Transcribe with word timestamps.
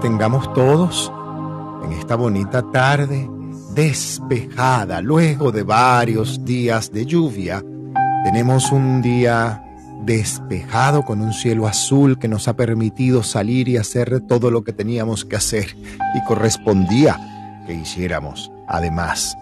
tengamos 0.00 0.52
todos 0.54 1.12
en 1.84 1.92
esta 1.92 2.14
bonita 2.14 2.62
tarde 2.70 3.28
despejada. 3.74 5.00
Luego 5.00 5.50
de 5.52 5.62
varios 5.62 6.44
días 6.44 6.92
de 6.92 7.06
lluvia, 7.06 7.62
tenemos 8.24 8.70
un 8.72 9.02
día 9.02 9.64
despejado 10.04 11.04
con 11.04 11.20
un 11.20 11.32
cielo 11.32 11.66
azul 11.66 12.18
que 12.18 12.28
nos 12.28 12.48
ha 12.48 12.54
permitido 12.54 13.22
salir 13.22 13.68
y 13.68 13.76
hacer 13.76 14.20
todo 14.20 14.50
lo 14.50 14.62
que 14.62 14.72
teníamos 14.72 15.24
que 15.24 15.36
hacer 15.36 15.76
y 16.14 16.24
correspondía 16.26 17.64
que 17.66 17.74
hiciéramos. 17.74 18.52
Además, 18.68 19.36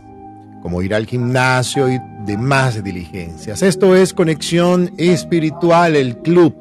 como 0.62 0.82
ir 0.82 0.94
al 0.94 1.06
gimnasio 1.06 1.88
y 1.92 2.00
demás 2.24 2.82
diligencias. 2.82 3.62
Esto 3.62 3.94
es 3.94 4.14
Conexión 4.14 4.92
Espiritual, 4.96 5.96
el 5.96 6.18
club. 6.18 6.56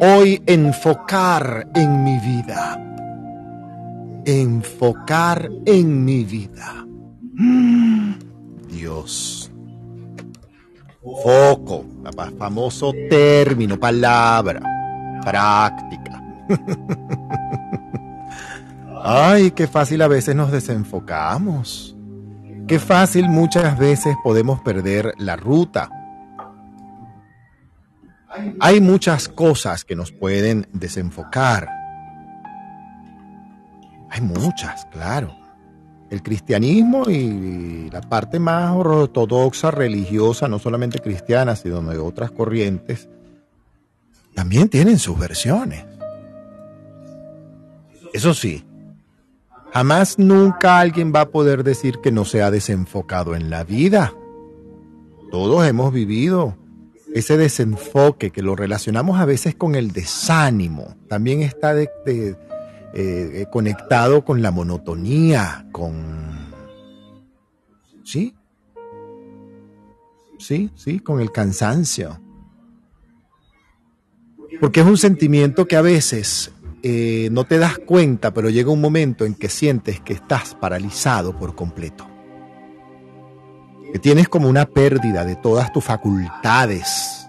Hoy 0.00 0.40
enfocar 0.46 1.66
en 1.74 2.04
mi 2.04 2.20
vida. 2.20 2.80
Enfocar 4.24 5.50
en 5.66 6.04
mi 6.04 6.22
vida. 6.22 6.86
Dios. 8.68 9.50
Foco, 11.02 11.84
famoso 12.38 12.92
término, 13.10 13.76
palabra, 13.76 14.60
práctica. 15.24 16.22
Ay, 19.02 19.50
qué 19.50 19.66
fácil 19.66 20.00
a 20.02 20.06
veces 20.06 20.36
nos 20.36 20.52
desenfocamos. 20.52 21.96
Qué 22.68 22.78
fácil 22.78 23.28
muchas 23.28 23.76
veces 23.76 24.16
podemos 24.22 24.60
perder 24.60 25.14
la 25.18 25.34
ruta. 25.34 25.90
Hay 28.60 28.80
muchas 28.80 29.28
cosas 29.28 29.84
que 29.84 29.96
nos 29.96 30.12
pueden 30.12 30.66
desenfocar. 30.72 31.68
Hay 34.10 34.20
muchas, 34.20 34.86
claro. 34.86 35.34
El 36.10 36.22
cristianismo 36.22 37.10
y 37.10 37.90
la 37.90 38.00
parte 38.00 38.38
más 38.38 38.74
ortodoxa, 38.74 39.70
religiosa, 39.70 40.48
no 40.48 40.58
solamente 40.58 41.00
cristiana, 41.00 41.54
sino 41.54 41.82
de 41.82 41.98
otras 41.98 42.30
corrientes, 42.30 43.08
también 44.34 44.68
tienen 44.68 44.98
sus 44.98 45.18
versiones. 45.18 45.84
Eso 48.14 48.32
sí, 48.32 48.64
Jamás 49.72 50.18
nunca 50.18 50.80
alguien 50.80 51.12
va 51.14 51.22
a 51.22 51.28
poder 51.28 51.62
decir 51.62 51.98
que 52.02 52.10
no 52.10 52.24
se 52.24 52.42
ha 52.42 52.50
desenfocado 52.50 53.36
en 53.36 53.50
la 53.50 53.64
vida. 53.64 54.14
Todos 55.30 55.66
hemos 55.66 55.92
vivido 55.92 56.56
ese 57.14 57.36
desenfoque 57.36 58.30
que 58.30 58.42
lo 58.42 58.54
relacionamos 58.56 59.20
a 59.20 59.24
veces 59.24 59.54
con 59.54 59.74
el 59.74 59.92
desánimo. 59.92 60.96
También 61.08 61.42
está 61.42 61.74
eh, 61.80 63.46
conectado 63.50 64.24
con 64.24 64.42
la 64.42 64.50
monotonía, 64.50 65.66
con... 65.72 66.28
¿Sí? 68.04 68.34
Sí, 70.38 70.70
sí, 70.76 71.00
con 71.00 71.20
el 71.20 71.32
cansancio. 71.32 72.20
Porque 74.60 74.80
es 74.80 74.86
un 74.86 74.96
sentimiento 74.96 75.66
que 75.66 75.76
a 75.76 75.82
veces 75.82 76.52
eh, 76.82 77.28
no 77.32 77.44
te 77.44 77.58
das 77.58 77.78
cuenta, 77.78 78.32
pero 78.32 78.50
llega 78.50 78.70
un 78.70 78.80
momento 78.80 79.24
en 79.24 79.34
que 79.34 79.48
sientes 79.48 80.00
que 80.00 80.12
estás 80.14 80.54
paralizado 80.54 81.36
por 81.36 81.54
completo. 81.54 82.08
Que 83.92 83.98
tienes 83.98 84.28
como 84.28 84.48
una 84.48 84.66
pérdida 84.66 85.24
de 85.24 85.36
todas 85.36 85.72
tus 85.72 85.84
facultades. 85.84 87.28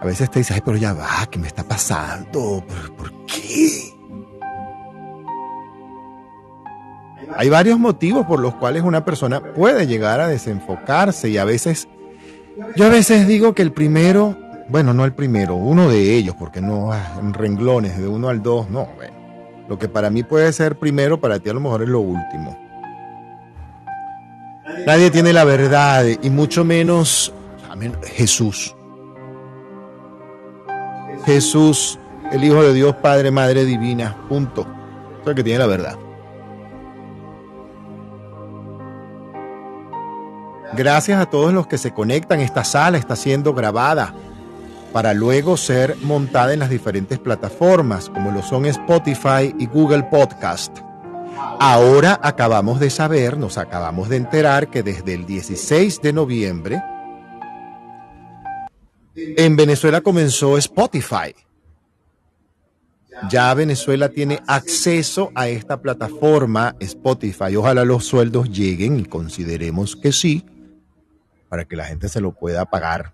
A 0.00 0.04
veces 0.04 0.30
te 0.30 0.38
dices, 0.38 0.56
ay, 0.56 0.62
pero 0.64 0.76
ya 0.76 0.92
va, 0.92 1.26
¿qué 1.30 1.38
me 1.38 1.46
está 1.46 1.62
pasando? 1.62 2.64
¿Por, 2.96 3.26
qué? 3.26 3.92
Hay 7.36 7.48
varios 7.48 7.78
motivos 7.78 8.26
por 8.26 8.40
los 8.40 8.54
cuales 8.54 8.82
una 8.82 9.04
persona 9.04 9.40
puede 9.52 9.86
llegar 9.86 10.20
a 10.20 10.28
desenfocarse 10.28 11.28
y 11.28 11.38
a 11.38 11.44
veces, 11.44 11.86
yo 12.76 12.86
a 12.86 12.88
veces 12.88 13.26
digo 13.28 13.54
que 13.54 13.62
el 13.62 13.72
primero 13.72 14.36
bueno, 14.70 14.94
no 14.94 15.04
el 15.04 15.12
primero, 15.12 15.56
uno 15.56 15.88
de 15.90 16.14
ellos, 16.14 16.36
porque 16.38 16.60
no 16.60 16.92
en 17.18 17.34
renglones, 17.34 17.98
de 17.98 18.06
uno 18.06 18.28
al 18.28 18.40
dos, 18.40 18.70
no. 18.70 18.88
Bueno, 18.94 19.14
lo 19.68 19.76
que 19.80 19.88
para 19.88 20.10
mí 20.10 20.22
puede 20.22 20.52
ser 20.52 20.78
primero, 20.78 21.20
para 21.20 21.40
ti 21.40 21.50
a 21.50 21.52
lo 21.52 21.60
mejor 21.60 21.82
es 21.82 21.88
lo 21.88 21.98
último. 21.98 22.56
Nadie 24.86 25.10
tiene 25.10 25.32
la 25.32 25.44
verdad 25.44 26.04
y 26.22 26.30
mucho 26.30 26.64
menos 26.64 27.32
Jesús. 28.06 28.74
Jesús, 31.24 31.98
el 32.32 32.44
Hijo 32.44 32.62
de 32.62 32.72
Dios, 32.72 32.94
Padre, 32.96 33.30
Madre 33.30 33.64
Divina, 33.64 34.16
punto. 34.28 34.66
Es 35.22 35.28
el 35.28 35.34
que 35.34 35.44
tiene 35.44 35.58
la 35.58 35.66
verdad. 35.66 35.96
Gracias 40.72 41.20
a 41.20 41.26
todos 41.26 41.52
los 41.52 41.66
que 41.66 41.78
se 41.78 41.92
conectan. 41.92 42.40
Esta 42.40 42.64
sala 42.64 42.96
está 42.96 43.16
siendo 43.16 43.52
grabada 43.54 44.14
para 44.92 45.14
luego 45.14 45.56
ser 45.56 45.96
montada 46.02 46.52
en 46.52 46.60
las 46.60 46.70
diferentes 46.70 47.18
plataformas 47.18 48.08
como 48.08 48.30
lo 48.30 48.42
son 48.42 48.66
Spotify 48.66 49.54
y 49.58 49.66
Google 49.66 50.04
Podcast. 50.04 50.78
Ahora 51.36 52.18
acabamos 52.22 52.80
de 52.80 52.90
saber, 52.90 53.36
nos 53.36 53.58
acabamos 53.58 54.08
de 54.08 54.16
enterar 54.16 54.68
que 54.70 54.82
desde 54.82 55.14
el 55.14 55.26
16 55.26 56.00
de 56.02 56.12
noviembre 56.12 56.82
en 59.14 59.56
Venezuela 59.56 60.00
comenzó 60.00 60.56
Spotify. 60.58 61.34
Ya 63.30 63.52
Venezuela 63.52 64.08
tiene 64.08 64.40
acceso 64.46 65.30
a 65.34 65.48
esta 65.48 65.80
plataforma 65.82 66.74
Spotify. 66.80 67.54
Ojalá 67.56 67.84
los 67.84 68.06
sueldos 68.06 68.48
lleguen 68.50 68.98
y 68.98 69.04
consideremos 69.04 69.94
que 69.94 70.12
sí, 70.12 70.46
para 71.48 71.66
que 71.66 71.76
la 71.76 71.84
gente 71.84 72.08
se 72.08 72.20
lo 72.20 72.32
pueda 72.32 72.64
pagar 72.64 73.12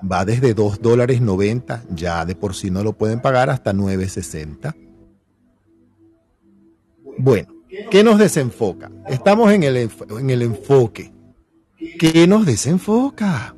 va 0.00 0.24
desde 0.24 0.54
2 0.54 0.80
dólares 0.80 1.20
90, 1.20 1.84
ya 1.90 2.24
de 2.24 2.34
por 2.34 2.54
sí 2.54 2.70
no 2.70 2.82
lo 2.82 2.92
pueden 2.92 3.20
pagar, 3.20 3.50
hasta 3.50 3.72
9.60. 3.72 4.74
Bueno, 7.18 7.48
¿qué 7.90 8.04
nos 8.04 8.18
desenfoca? 8.18 8.90
Estamos 9.08 9.52
en 9.52 9.62
el, 9.62 9.76
en 9.76 10.30
el 10.30 10.42
enfoque. 10.42 11.12
¿Qué 11.98 12.26
nos 12.26 12.46
desenfoca? 12.46 13.54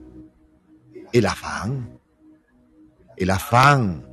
El 1.12 1.26
afán. 1.26 1.99
El 3.16 3.31
afán. 3.31 4.06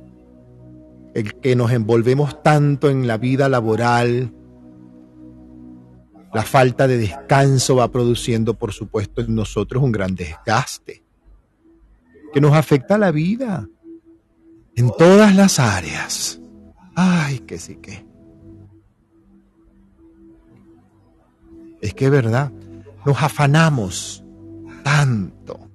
El 1.14 1.34
que 1.34 1.56
nos 1.56 1.72
envolvemos 1.72 2.42
tanto 2.42 2.90
en 2.90 3.06
la 3.06 3.16
vida 3.18 3.48
laboral. 3.48 4.32
La 6.32 6.42
falta 6.42 6.86
de 6.86 6.98
descanso 6.98 7.76
va 7.76 7.90
produciendo, 7.90 8.54
por 8.54 8.72
supuesto, 8.72 9.22
en 9.22 9.34
nosotros 9.34 9.82
un 9.82 9.92
gran 9.92 10.14
desgaste 10.14 11.02
que 12.32 12.40
nos 12.40 12.52
afecta 12.52 12.98
la 12.98 13.10
vida 13.10 13.66
en 14.74 14.90
todas 14.98 15.34
las 15.34 15.58
áreas. 15.58 16.38
Ay, 16.94 17.38
que 17.40 17.58
sí 17.58 17.76
que. 17.76 18.04
Es 21.80 21.94
que 21.94 22.06
es 22.06 22.10
verdad, 22.10 22.52
nos 23.04 23.22
afanamos 23.22 24.24
tanto. 24.82 25.68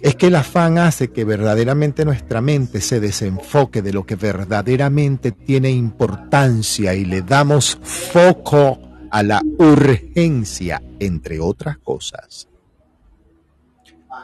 Es 0.00 0.14
que 0.14 0.28
el 0.28 0.36
afán 0.36 0.78
hace 0.78 1.10
que 1.10 1.24
verdaderamente 1.24 2.04
nuestra 2.04 2.40
mente 2.40 2.80
se 2.80 3.00
desenfoque 3.00 3.82
de 3.82 3.92
lo 3.92 4.06
que 4.06 4.14
verdaderamente 4.14 5.32
tiene 5.32 5.70
importancia 5.70 6.94
y 6.94 7.04
le 7.04 7.22
damos 7.22 7.78
foco 7.82 8.78
a 9.10 9.22
la 9.22 9.42
urgencia, 9.58 10.80
entre 11.00 11.40
otras 11.40 11.78
cosas 11.78 12.48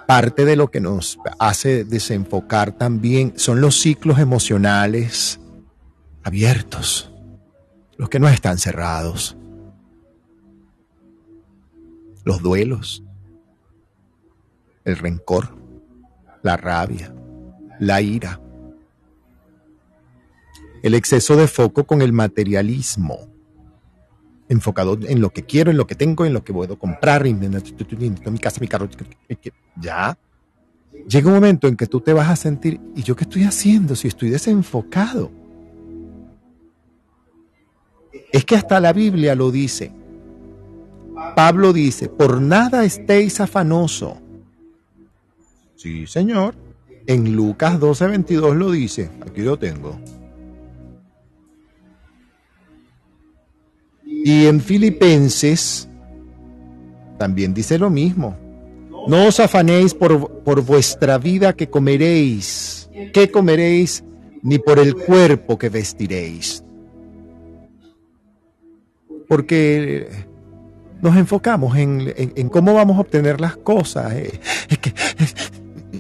parte 0.07 0.45
de 0.45 0.57
lo 0.57 0.71
que 0.71 0.81
nos 0.81 1.19
hace 1.39 1.85
desenfocar 1.85 2.73
también 2.73 3.35
son 3.37 3.61
los 3.61 3.81
ciclos 3.81 4.19
emocionales 4.19 5.41
abiertos, 6.23 7.11
los 7.97 8.09
que 8.09 8.19
no 8.19 8.29
están 8.29 8.59
cerrados, 8.59 9.37
los 12.25 12.43
duelos, 12.43 13.05
el 14.85 14.97
rencor, 14.97 15.57
la 16.43 16.57
rabia, 16.57 17.15
la 17.79 18.01
ira, 18.01 18.41
el 20.83 20.95
exceso 20.95 21.37
de 21.37 21.47
foco 21.47 21.85
con 21.85 22.03
el 22.03 22.13
materialismo, 22.13 23.29
enfocado 24.49 24.99
en 25.03 25.21
lo 25.21 25.31
que 25.31 25.45
quiero, 25.45 25.71
en 25.71 25.77
lo 25.77 25.87
que 25.87 25.95
tengo, 25.95 26.25
en 26.25 26.33
lo 26.33 26.45
que 26.45 26.53
puedo 26.53 26.79
comprar, 26.79 27.27
en, 27.27 27.39
mi 27.41 28.39
casa, 28.39 28.61
mi 28.61 28.69
carro, 28.69 28.89
ya. 29.81 30.19
Llega 31.09 31.29
un 31.29 31.35
momento 31.35 31.67
en 31.69 31.77
que 31.77 31.87
tú 31.87 32.01
te 32.01 32.13
vas 32.13 32.29
a 32.29 32.37
sentir, 32.37 32.81
¿y 32.95 33.03
yo 33.03 33.17
qué 33.17 33.25
estoy 33.25 33.45
haciendo 33.45 33.97
si 33.97 34.09
estoy 34.09 34.31
desenfocado? 34.31 35.44
Es 38.33 38.45
que 38.45 38.57
hasta 38.57 38.81
la 38.81 38.93
Biblia 38.93 39.35
lo 39.35 39.51
dice. 39.51 39.93
Pablo 41.37 41.73
dice, 41.73 42.09
por 42.09 42.41
nada 42.41 42.85
estéis 42.85 43.41
afanoso, 43.41 44.19
Sí, 45.85 46.07
señor. 46.07 46.55
En 47.07 47.37
Lucas 47.37 47.79
12:22 47.79 48.55
lo 48.55 48.71
dice. 48.71 49.11
Aquí 49.21 49.43
lo 49.43 49.59
tengo. 49.59 50.01
Y 54.07 54.47
en 54.47 54.63
Filipenses 54.63 55.87
también 57.19 57.53
dice 57.53 57.79
lo 57.79 57.91
mismo. 57.91 58.35
No 59.07 59.27
os 59.27 59.39
afanéis 59.41 59.93
por, 59.93 60.43
por 60.43 60.63
vuestra 60.63 61.19
vida 61.19 61.53
que 61.53 61.69
comeréis, 61.69 62.89
que 63.13 63.31
comeréis, 63.31 64.03
ni 64.43 64.59
por 64.59 64.79
el 64.79 64.95
cuerpo 64.95 65.59
que 65.59 65.69
vestiréis. 65.69 66.64
Porque 69.29 70.09
nos 71.01 71.17
enfocamos 71.17 71.77
en, 71.77 72.49
cómo 72.49 72.75
vamos 72.75 72.97
a 72.97 73.01
obtener 73.01 73.41
las 73.41 73.57
cosas 73.57 74.13
eh, 74.15 74.41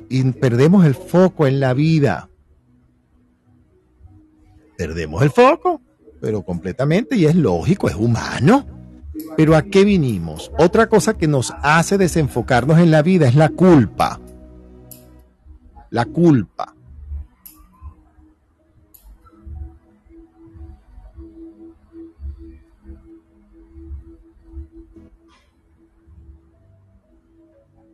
y 0.08 0.24
perdemos 0.32 0.84
el 0.86 0.94
foco 0.94 1.46
en 1.46 1.60
la 1.60 1.74
vida. 1.74 2.28
Perdemos 4.76 5.22
el 5.22 5.30
foco, 5.30 5.80
pero 6.20 6.42
completamente, 6.42 7.16
y 7.16 7.26
es 7.26 7.34
lógico, 7.34 7.88
es 7.88 7.94
humano. 7.94 8.66
Pero 9.36 9.54
¿a 9.54 9.62
qué 9.62 9.84
vinimos? 9.84 10.50
Otra 10.58 10.88
cosa 10.88 11.14
que 11.14 11.28
nos 11.28 11.52
hace 11.62 11.98
desenfocarnos 11.98 12.78
en 12.78 12.90
la 12.90 13.02
vida 13.02 13.28
es 13.28 13.34
la 13.34 13.48
culpa. 13.50 14.20
La 15.90 16.04
culpa. 16.04 16.73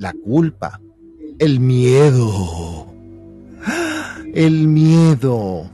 La 0.01 0.13
culpa. 0.13 0.81
El 1.39 1.61
miedo. 1.61 2.87
El 4.35 4.67
miedo. 4.67 5.71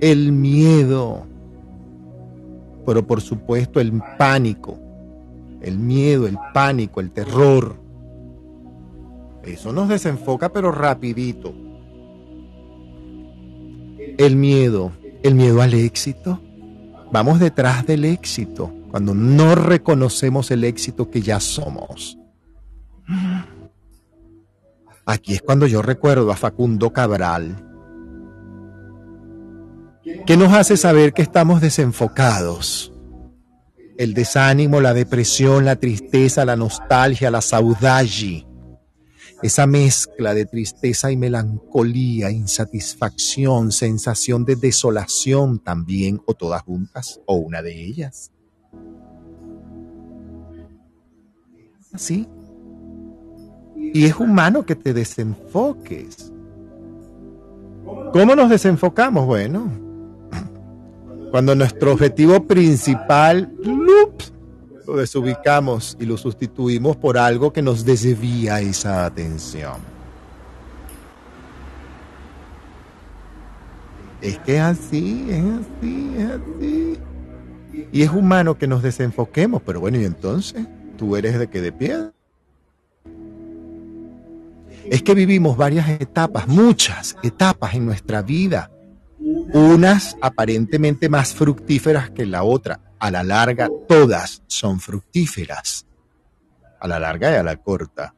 El 0.00 0.32
miedo 0.32 1.26
pero 2.84 3.06
por 3.06 3.20
supuesto 3.20 3.80
el 3.80 3.92
pánico, 4.18 4.78
el 5.60 5.78
miedo, 5.78 6.26
el 6.26 6.38
pánico, 6.52 7.00
el 7.00 7.10
terror. 7.10 7.76
Eso 9.44 9.72
nos 9.72 9.88
desenfoca 9.88 10.52
pero 10.52 10.72
rapidito. 10.72 11.52
El 14.18 14.36
miedo, 14.36 14.92
el 15.22 15.34
miedo 15.34 15.62
al 15.62 15.74
éxito. 15.74 16.40
Vamos 17.10 17.40
detrás 17.40 17.86
del 17.86 18.04
éxito 18.04 18.72
cuando 18.90 19.14
no 19.14 19.54
reconocemos 19.54 20.50
el 20.50 20.64
éxito 20.64 21.10
que 21.10 21.22
ya 21.22 21.40
somos. 21.40 22.18
Aquí 25.12 25.34
es 25.34 25.42
cuando 25.42 25.66
yo 25.66 25.82
recuerdo 25.82 26.32
a 26.32 26.36
Facundo 26.36 26.90
Cabral, 26.90 27.68
¿Qué 30.26 30.36
nos 30.38 30.54
hace 30.54 30.78
saber 30.78 31.12
que 31.12 31.20
estamos 31.20 31.60
desenfocados? 31.60 32.94
El 33.98 34.14
desánimo, 34.14 34.80
la 34.80 34.94
depresión, 34.94 35.66
la 35.66 35.76
tristeza, 35.76 36.46
la 36.46 36.56
nostalgia, 36.56 37.30
la 37.30 37.42
saudade. 37.42 38.46
Esa 39.42 39.66
mezcla 39.66 40.32
de 40.32 40.46
tristeza 40.46 41.12
y 41.12 41.16
melancolía, 41.18 42.30
insatisfacción, 42.30 43.70
sensación 43.70 44.46
de 44.46 44.56
desolación 44.56 45.58
también, 45.58 46.22
o 46.24 46.32
todas 46.32 46.62
juntas, 46.62 47.20
o 47.26 47.36
una 47.36 47.60
de 47.60 47.84
ellas. 47.84 48.32
Así. 51.92 52.26
Y 53.92 54.06
es 54.06 54.16
humano 54.16 54.64
que 54.64 54.74
te 54.74 54.94
desenfoques. 54.94 56.32
¿Cómo 58.12 58.36
nos 58.36 58.48
desenfocamos? 58.48 59.26
Bueno, 59.26 59.70
cuando 61.30 61.54
nuestro 61.54 61.92
objetivo 61.92 62.46
principal 62.46 63.50
lo 64.86 64.96
desubicamos 64.96 65.96
y 65.98 66.04
lo 66.04 66.16
sustituimos 66.16 66.96
por 66.96 67.18
algo 67.18 67.52
que 67.52 67.62
nos 67.62 67.84
desvía 67.84 68.60
esa 68.60 69.06
atención. 69.06 69.76
Es 74.20 74.38
que 74.38 74.60
así, 74.60 75.26
es 75.30 75.44
así, 75.44 76.14
es 76.16 76.30
así. 76.30 76.98
Y 77.90 78.02
es 78.02 78.10
humano 78.10 78.56
que 78.56 78.66
nos 78.66 78.82
desenfoquemos, 78.82 79.62
pero 79.62 79.80
bueno, 79.80 79.98
y 79.98 80.04
entonces, 80.04 80.66
¿tú 80.96 81.16
eres 81.16 81.38
de 81.38 81.48
que 81.48 81.60
de 81.60 81.72
pie? 81.72 82.10
Es 84.92 85.02
que 85.02 85.14
vivimos 85.14 85.56
varias 85.56 85.88
etapas, 85.88 86.46
muchas 86.46 87.16
etapas 87.22 87.72
en 87.72 87.86
nuestra 87.86 88.20
vida 88.20 88.70
unas 89.54 90.18
aparentemente 90.20 91.08
más 91.08 91.32
fructíferas 91.32 92.10
que 92.10 92.26
la 92.26 92.42
otra. 92.42 92.78
A 92.98 93.10
la 93.10 93.24
larga, 93.24 93.70
todas 93.88 94.42
son 94.46 94.80
fructíferas. 94.80 95.86
A 96.78 96.86
la 96.86 97.00
larga 97.00 97.32
y 97.32 97.36
a 97.36 97.42
la 97.42 97.56
corta. 97.56 98.14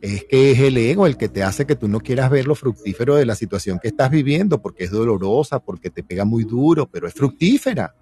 Es 0.00 0.24
que 0.24 0.52
es 0.52 0.60
el 0.60 0.78
ego 0.78 1.06
el 1.06 1.18
que 1.18 1.28
te 1.28 1.42
hace 1.42 1.66
que 1.66 1.76
tú 1.76 1.88
no 1.88 2.00
quieras 2.00 2.30
ver 2.30 2.46
lo 2.46 2.54
fructífero 2.54 3.16
de 3.16 3.26
la 3.26 3.34
situación 3.34 3.78
que 3.78 3.88
estás 3.88 4.10
viviendo, 4.10 4.62
porque 4.62 4.84
es 4.84 4.90
dolorosa, 4.90 5.58
porque 5.58 5.90
te 5.90 6.02
pega 6.02 6.24
muy 6.24 6.44
duro, 6.44 6.86
pero 6.86 7.06
es 7.06 7.12
fructífera. 7.12 7.94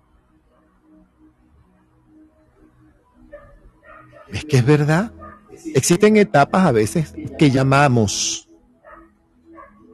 Es 4.28 4.44
que 4.44 4.58
es 4.58 4.64
verdad. 4.64 5.10
Existen 5.74 6.16
etapas 6.16 6.66
a 6.66 6.72
veces 6.72 7.14
que 7.38 7.50
llamamos, 7.50 8.48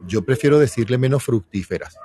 yo 0.07 0.23
prefiero 0.23 0.59
decirle 0.59 0.97
menos 0.97 1.23
fructíferas, 1.23 1.95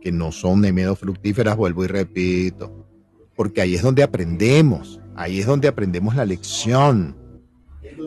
que 0.00 0.12
no 0.12 0.32
son 0.32 0.62
de 0.62 0.72
medio 0.72 0.94
fructíferas, 0.96 1.56
vuelvo 1.56 1.84
y 1.84 1.88
repito, 1.88 2.86
porque 3.34 3.60
ahí 3.60 3.74
es 3.74 3.82
donde 3.82 4.02
aprendemos, 4.02 5.00
ahí 5.16 5.40
es 5.40 5.46
donde 5.46 5.68
aprendemos 5.68 6.14
la 6.14 6.24
lección. 6.24 7.16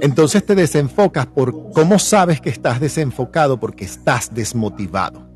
Entonces 0.01 0.45
te 0.45 0.55
desenfocas 0.55 1.27
por 1.27 1.71
cómo 1.73 1.99
sabes 1.99 2.39
que 2.39 2.49
estás 2.49 2.79
desenfocado 2.79 3.59
porque 3.59 3.85
estás 3.85 4.33
desmotivado. 4.33 5.29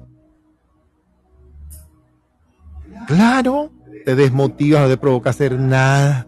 Claro, 3.08 3.72
te 4.06 4.16
desmotivas, 4.16 4.84
no 4.84 4.88
te 4.88 4.98
provoca 4.98 5.30
hacer 5.30 5.60
nada. 5.60 6.28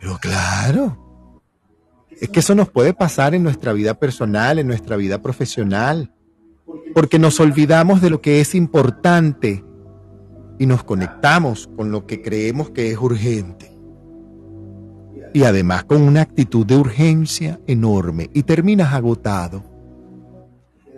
Pero 0.00 0.18
claro, 0.18 1.42
es 2.10 2.28
que 2.28 2.40
eso 2.40 2.56
nos 2.56 2.68
puede 2.68 2.94
pasar 2.94 3.34
en 3.34 3.44
nuestra 3.44 3.72
vida 3.72 3.94
personal, 3.94 4.58
en 4.58 4.66
nuestra 4.66 4.96
vida 4.96 5.22
profesional 5.22 6.12
porque 6.94 7.18
nos 7.18 7.40
olvidamos 7.40 8.00
de 8.00 8.10
lo 8.10 8.20
que 8.20 8.40
es 8.40 8.54
importante 8.54 9.64
y 10.58 10.66
nos 10.66 10.84
conectamos 10.84 11.70
con 11.76 11.90
lo 11.90 12.06
que 12.06 12.22
creemos 12.22 12.70
que 12.70 12.90
es 12.90 12.98
urgente. 12.98 13.70
Y 15.32 15.44
además 15.44 15.84
con 15.84 16.02
una 16.02 16.22
actitud 16.22 16.66
de 16.66 16.76
urgencia 16.76 17.60
enorme 17.66 18.30
y 18.34 18.42
terminas 18.42 18.92
agotado. 18.92 19.64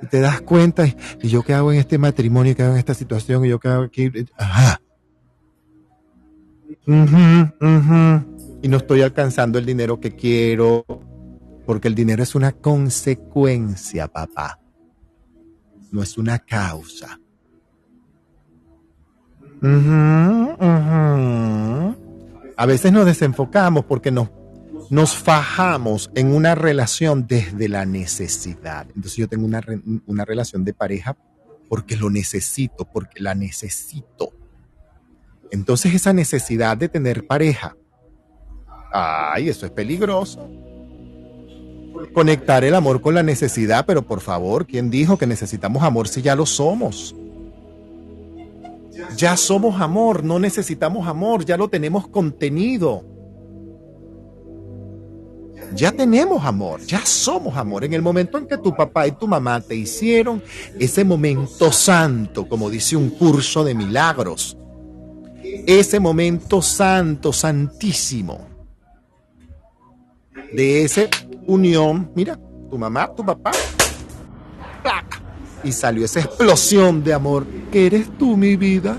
Y 0.03 0.07
te 0.07 0.21
das 0.21 0.41
cuenta, 0.41 0.87
¿y 0.87 1.29
yo 1.29 1.43
qué 1.43 1.55
hago 1.55 1.73
en 1.73 1.79
este 1.79 1.99
matrimonio? 1.99 2.57
¿Qué 2.57 2.63
hago 2.63 2.73
en 2.73 2.79
esta 2.79 2.95
situación? 2.95 3.45
¿Y 3.45 3.51
yo 3.51 3.61
qué 3.61 3.69
hago 3.69 3.85
aquí? 3.85 4.11
Ajá. 4.37 4.81
Y 8.63 8.69
no 8.69 8.77
estoy 8.79 9.03
alcanzando 9.03 9.59
el 9.59 9.67
dinero 9.67 10.01
que 10.01 10.15
quiero, 10.15 10.85
porque 11.67 11.89
el 11.89 11.95
dinero 11.95 12.23
es 12.23 12.35
una 12.35 12.53
consecuencia, 12.53 14.09
papá 14.09 14.63
no 15.93 16.03
es 16.03 16.19
una 16.19 16.41
causa. 16.41 17.21
A 22.57 22.67
veces 22.67 22.93
nos 22.93 23.07
desenfocamos 23.07 23.85
porque 23.85 24.11
nos, 24.11 24.31
nos 24.91 25.15
fajamos 25.15 26.11
en 26.15 26.35
una 26.35 26.57
relación 26.57 27.27
desde 27.29 27.69
la 27.69 27.85
necesidad. 27.85 28.87
Entonces 28.89 29.17
yo 29.17 29.29
tengo 29.29 29.47
una, 29.47 29.61
una 30.07 30.25
relación 30.25 30.65
de 30.65 30.75
pareja 30.75 31.17
porque 31.69 31.97
lo 31.97 32.11
necesito, 32.11 32.85
porque 32.87 33.21
la 33.21 33.35
necesito. 33.35 34.33
Entonces 35.51 35.95
esa 35.95 36.13
necesidad 36.13 36.77
de 36.77 36.89
tener 36.89 37.27
pareja, 37.27 37.77
ay, 38.93 39.49
eso 39.49 39.67
es 39.67 39.73
peligroso 39.73 40.49
conectar 42.13 42.65
el 42.65 42.75
amor 42.75 43.01
con 43.01 43.15
la 43.15 43.23
necesidad, 43.23 43.85
pero 43.87 44.03
por 44.03 44.21
favor, 44.21 44.67
¿quién 44.67 44.91
dijo 44.91 45.17
que 45.17 45.27
necesitamos 45.27 45.83
amor 45.83 46.09
si 46.09 46.23
ya 46.23 46.35
lo 46.35 46.47
somos? 46.47 47.15
Ya 49.17 49.37
somos 49.37 49.81
amor, 49.81 50.25
no 50.25 50.39
necesitamos 50.39 51.07
amor, 51.07 51.45
ya 51.45 51.57
lo 51.57 51.69
tenemos 51.69 52.09
contenido. 52.09 53.05
Ya 55.75 55.91
tenemos 55.91 56.45
amor, 56.45 56.81
ya 56.83 57.05
somos 57.07 57.57
amor. 57.57 57.85
En 57.85 57.95
el 57.95 58.03
momento 58.03 58.37
en 58.37 58.47
que 58.47 58.59
tu 58.59 58.75
papá 58.75 59.07
y 59.07 59.13
tu 59.13 59.27
mamá 59.27 59.61
te 59.61 59.75
hicieron 59.75 60.43
ese 60.79 61.03
momento 61.03 61.73
santo, 61.73 62.47
como 62.47 62.69
dice 62.69 62.97
un 62.97 63.11
curso 63.11 63.65
de 63.65 63.75
milagros, 63.75 64.57
ese 65.67 65.99
momento 65.99 66.61
santo, 66.61 67.33
santísimo, 67.33 68.52
de 70.53 70.85
ese 70.85 71.09
unión. 71.47 72.11
Mira, 72.15 72.39
tu 72.71 72.79
mamá, 72.79 73.13
tu 73.15 73.25
papá. 73.25 73.53
Y 75.65 75.73
salió 75.73 76.05
esa 76.05 76.21
explosión 76.21 77.05
de 77.05 77.15
amor. 77.15 77.47
¿Qué 77.71 77.87
eres 77.87 78.11
tú, 78.19 78.37
mi 78.37 78.57
vida? 78.57 78.99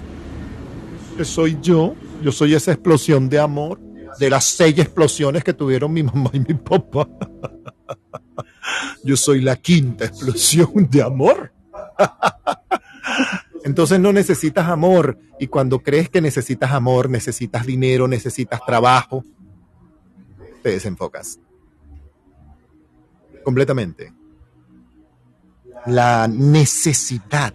Que 1.18 1.26
soy 1.26 1.58
yo. 1.62 1.96
Yo 2.22 2.32
soy 2.32 2.54
esa 2.54 2.72
explosión 2.72 3.30
de 3.30 3.40
amor. 3.40 3.80
De 4.20 4.30
las 4.30 4.46
seis 4.46 4.78
explosiones 4.78 5.44
que 5.44 5.54
tuvieron 5.54 5.92
mi 5.92 6.04
mamá 6.04 6.30
y 6.34 6.40
mi 6.40 6.54
papá. 6.54 7.08
Yo 9.04 9.18
soy 9.18 9.42
la 9.42 9.56
quinta 9.58 10.06
explosión 10.06 10.88
de 10.90 11.02
amor. 11.02 11.52
Entonces 13.66 14.00
no 14.00 14.12
necesitas 14.12 14.68
amor 14.68 15.18
y 15.40 15.48
cuando 15.48 15.80
crees 15.80 16.10
que 16.10 16.22
necesitas 16.22 16.72
amor, 16.72 17.10
necesitas 17.10 17.66
dinero, 17.66 18.08
necesitas 18.08 18.62
trabajo, 18.66 19.24
te 20.64 20.70
desenfocas. 20.70 21.40
Completamente. 23.44 24.14
La 25.86 26.28
necesidad. 26.28 27.54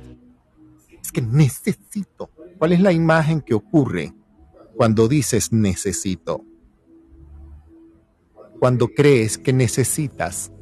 Es 1.03 1.11
que 1.11 1.23
necesito. 1.23 2.31
¿Cuál 2.59 2.73
es 2.73 2.81
la 2.81 2.93
imagen 2.93 3.41
que 3.41 3.55
ocurre 3.55 4.13
cuando 4.77 5.09
dices 5.09 5.53
necesito? 5.53 6.45
Cuando 8.61 8.89
crees 8.89 9.39
que 9.39 9.53
necesitas. 9.53 10.53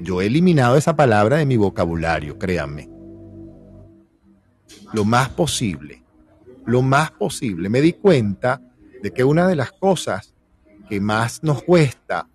Yo 0.00 0.20
he 0.20 0.26
eliminado 0.26 0.76
esa 0.76 0.96
palabra 0.96 1.36
de 1.36 1.46
mi 1.46 1.56
vocabulario, 1.56 2.38
créanme 2.38 2.92
lo 4.92 5.04
más 5.04 5.30
posible, 5.30 6.02
lo 6.64 6.82
más 6.82 7.10
posible. 7.12 7.68
Me 7.68 7.80
di 7.80 7.94
cuenta 7.94 8.60
de 9.02 9.12
que 9.12 9.24
una 9.24 9.46
de 9.48 9.56
las 9.56 9.72
cosas 9.72 10.32
que 10.88 11.00
más 11.00 11.42
nos 11.42 11.62
cuesta 11.62 12.28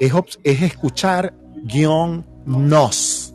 es, 0.00 0.12
es 0.42 0.62
escuchar 0.62 1.34
guion 1.62 2.26
nos. 2.46 3.34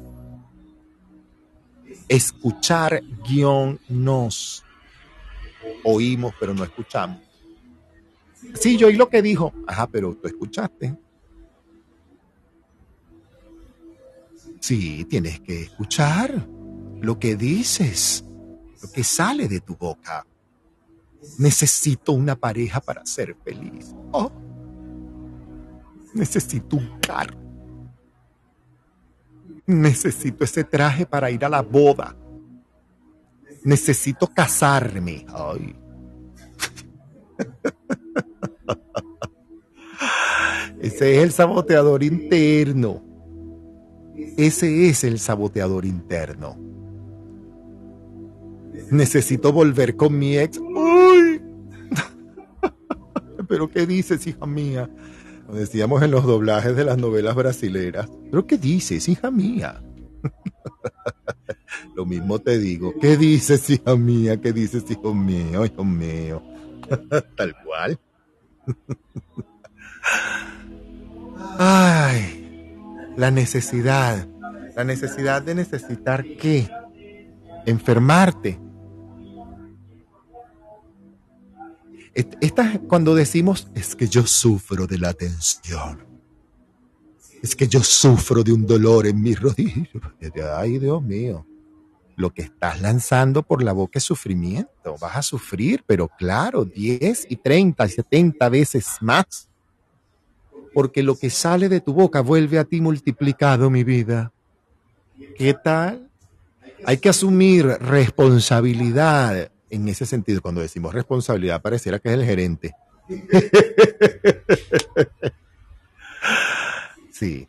Escuchar 2.07 3.01
guion 3.27 3.79
nos. 3.89 4.63
Oímos, 5.83 6.33
pero 6.39 6.53
no 6.53 6.63
escuchamos. 6.63 7.21
Sí, 8.59 8.77
yo 8.77 8.87
oí 8.87 8.95
lo 8.95 9.09
que 9.09 9.21
dijo. 9.21 9.53
Ajá, 9.67 9.87
pero 9.87 10.15
tú 10.15 10.27
escuchaste. 10.27 10.97
Sí, 14.59 15.05
tienes 15.05 15.39
que 15.39 15.63
escuchar 15.63 16.47
lo 16.99 17.17
que 17.17 17.35
dices 17.35 18.23
lo 18.81 18.91
que 18.91 19.03
sale 19.03 19.47
de 19.47 19.59
tu 19.61 19.75
boca. 19.75 20.25
Necesito 21.37 22.13
una 22.13 22.35
pareja 22.35 22.79
para 22.79 23.05
ser 23.05 23.35
feliz. 23.43 23.93
Oh, 24.11 24.31
necesito 26.13 26.77
un 26.77 26.99
carro. 26.99 27.37
Necesito 29.65 30.43
ese 30.43 30.63
traje 30.63 31.05
para 31.05 31.31
ir 31.31 31.45
a 31.45 31.49
la 31.49 31.61
boda. 31.61 32.15
Necesito 33.63 34.27
casarme. 34.27 35.25
Ay. 35.29 35.75
Ese 40.81 41.17
es 41.17 41.23
el 41.23 41.31
saboteador 41.31 42.03
interno. 42.03 43.03
Ese 44.35 44.89
es 44.89 45.03
el 45.03 45.19
saboteador 45.19 45.85
interno 45.85 46.71
necesito 48.91 49.51
volver 49.51 49.95
con 49.95 50.17
mi 50.17 50.37
ex. 50.37 50.59
¡Uy! 50.59 51.00
¿Pero 53.51 53.69
qué 53.69 53.85
dices, 53.85 54.25
hija 54.27 54.45
mía? 54.45 54.89
Decíamos 55.51 56.01
en 56.03 56.11
los 56.11 56.23
doblajes 56.23 56.73
de 56.73 56.85
las 56.85 56.97
novelas 56.97 57.35
brasileras. 57.35 58.09
¿Pero 58.31 58.47
qué 58.47 58.57
dices, 58.57 59.09
hija 59.09 59.29
mía? 59.29 59.83
Lo 61.95 62.05
mismo 62.05 62.39
te 62.39 62.57
digo. 62.57 62.93
¿Qué 63.01 63.17
dices, 63.17 63.69
hija 63.69 63.97
mía? 63.97 64.39
¿Qué 64.39 64.53
dices, 64.53 64.89
hijo 64.89 65.13
mío? 65.13 65.65
Hijo 65.65 65.83
mío. 65.83 66.41
Tal 67.35 67.53
cual. 67.65 67.99
Ay, 71.59 72.77
la 73.17 73.31
necesidad. 73.31 74.29
La 74.77 74.85
necesidad 74.85 75.41
de 75.41 75.55
necesitar 75.55 76.23
qué? 76.23 76.69
Enfermarte 77.65 78.57
Esta, 82.13 82.79
cuando 82.87 83.15
decimos, 83.15 83.67
es 83.73 83.95
que 83.95 84.07
yo 84.07 84.25
sufro 84.25 84.85
de 84.85 84.97
la 84.97 85.13
tensión. 85.13 86.05
Es 87.41 87.55
que 87.55 87.67
yo 87.67 87.81
sufro 87.83 88.43
de 88.43 88.51
un 88.51 88.67
dolor 88.67 89.07
en 89.07 89.21
mis 89.21 89.39
rodillas. 89.39 89.87
Ay, 90.57 90.77
Dios 90.77 91.01
mío. 91.01 91.45
Lo 92.17 92.31
que 92.33 92.43
estás 92.43 92.81
lanzando 92.81 93.41
por 93.43 93.63
la 93.63 93.71
boca 93.71 93.97
es 93.97 94.03
sufrimiento. 94.03 94.97
Vas 94.99 95.15
a 95.15 95.21
sufrir, 95.21 95.83
pero 95.87 96.07
claro, 96.07 96.65
10 96.65 97.27
y 97.29 97.37
30 97.37 97.85
y 97.85 97.89
70 97.89 98.49
veces 98.49 98.87
más. 98.99 99.47
Porque 100.73 101.01
lo 101.01 101.15
que 101.15 101.29
sale 101.29 101.69
de 101.69 101.79
tu 101.79 101.93
boca 101.93 102.21
vuelve 102.21 102.59
a 102.59 102.65
ti 102.65 102.81
multiplicado, 102.81 103.69
mi 103.69 103.83
vida. 103.83 104.31
¿Qué 105.37 105.53
tal? 105.53 106.09
Hay 106.85 106.97
que 106.97 107.09
asumir 107.09 107.65
responsabilidad 107.65 109.51
en 109.71 109.87
ese 109.87 110.05
sentido, 110.05 110.41
cuando 110.41 110.61
decimos 110.61 110.93
responsabilidad, 110.93 111.61
pareciera 111.61 111.99
que 111.99 112.09
es 112.09 112.15
el 112.15 112.25
gerente. 112.25 112.75
sí, 117.11 117.47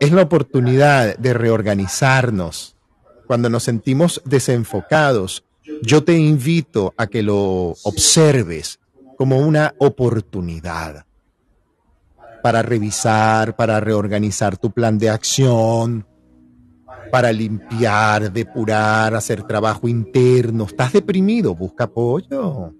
es 0.00 0.12
la 0.12 0.22
oportunidad 0.22 1.16
de 1.16 1.34
reorganizarnos. 1.34 2.76
Cuando 3.26 3.50
nos 3.50 3.64
sentimos 3.64 4.22
desenfocados, 4.24 5.44
yo 5.82 6.04
te 6.04 6.16
invito 6.16 6.94
a 6.96 7.08
que 7.08 7.22
lo 7.22 7.74
observes 7.82 8.78
como 9.16 9.38
una 9.38 9.74
oportunidad 9.78 11.06
para 12.42 12.62
revisar, 12.62 13.56
para 13.56 13.80
reorganizar 13.80 14.56
tu 14.56 14.70
plan 14.70 14.98
de 14.98 15.10
acción, 15.10 16.06
para 17.10 17.32
limpiar, 17.32 18.32
depurar, 18.32 19.14
hacer 19.14 19.42
trabajo 19.42 19.88
interno. 19.88 20.64
¿Estás 20.64 20.92
deprimido? 20.92 21.54
Busca 21.54 21.84
apoyo. 21.84 22.72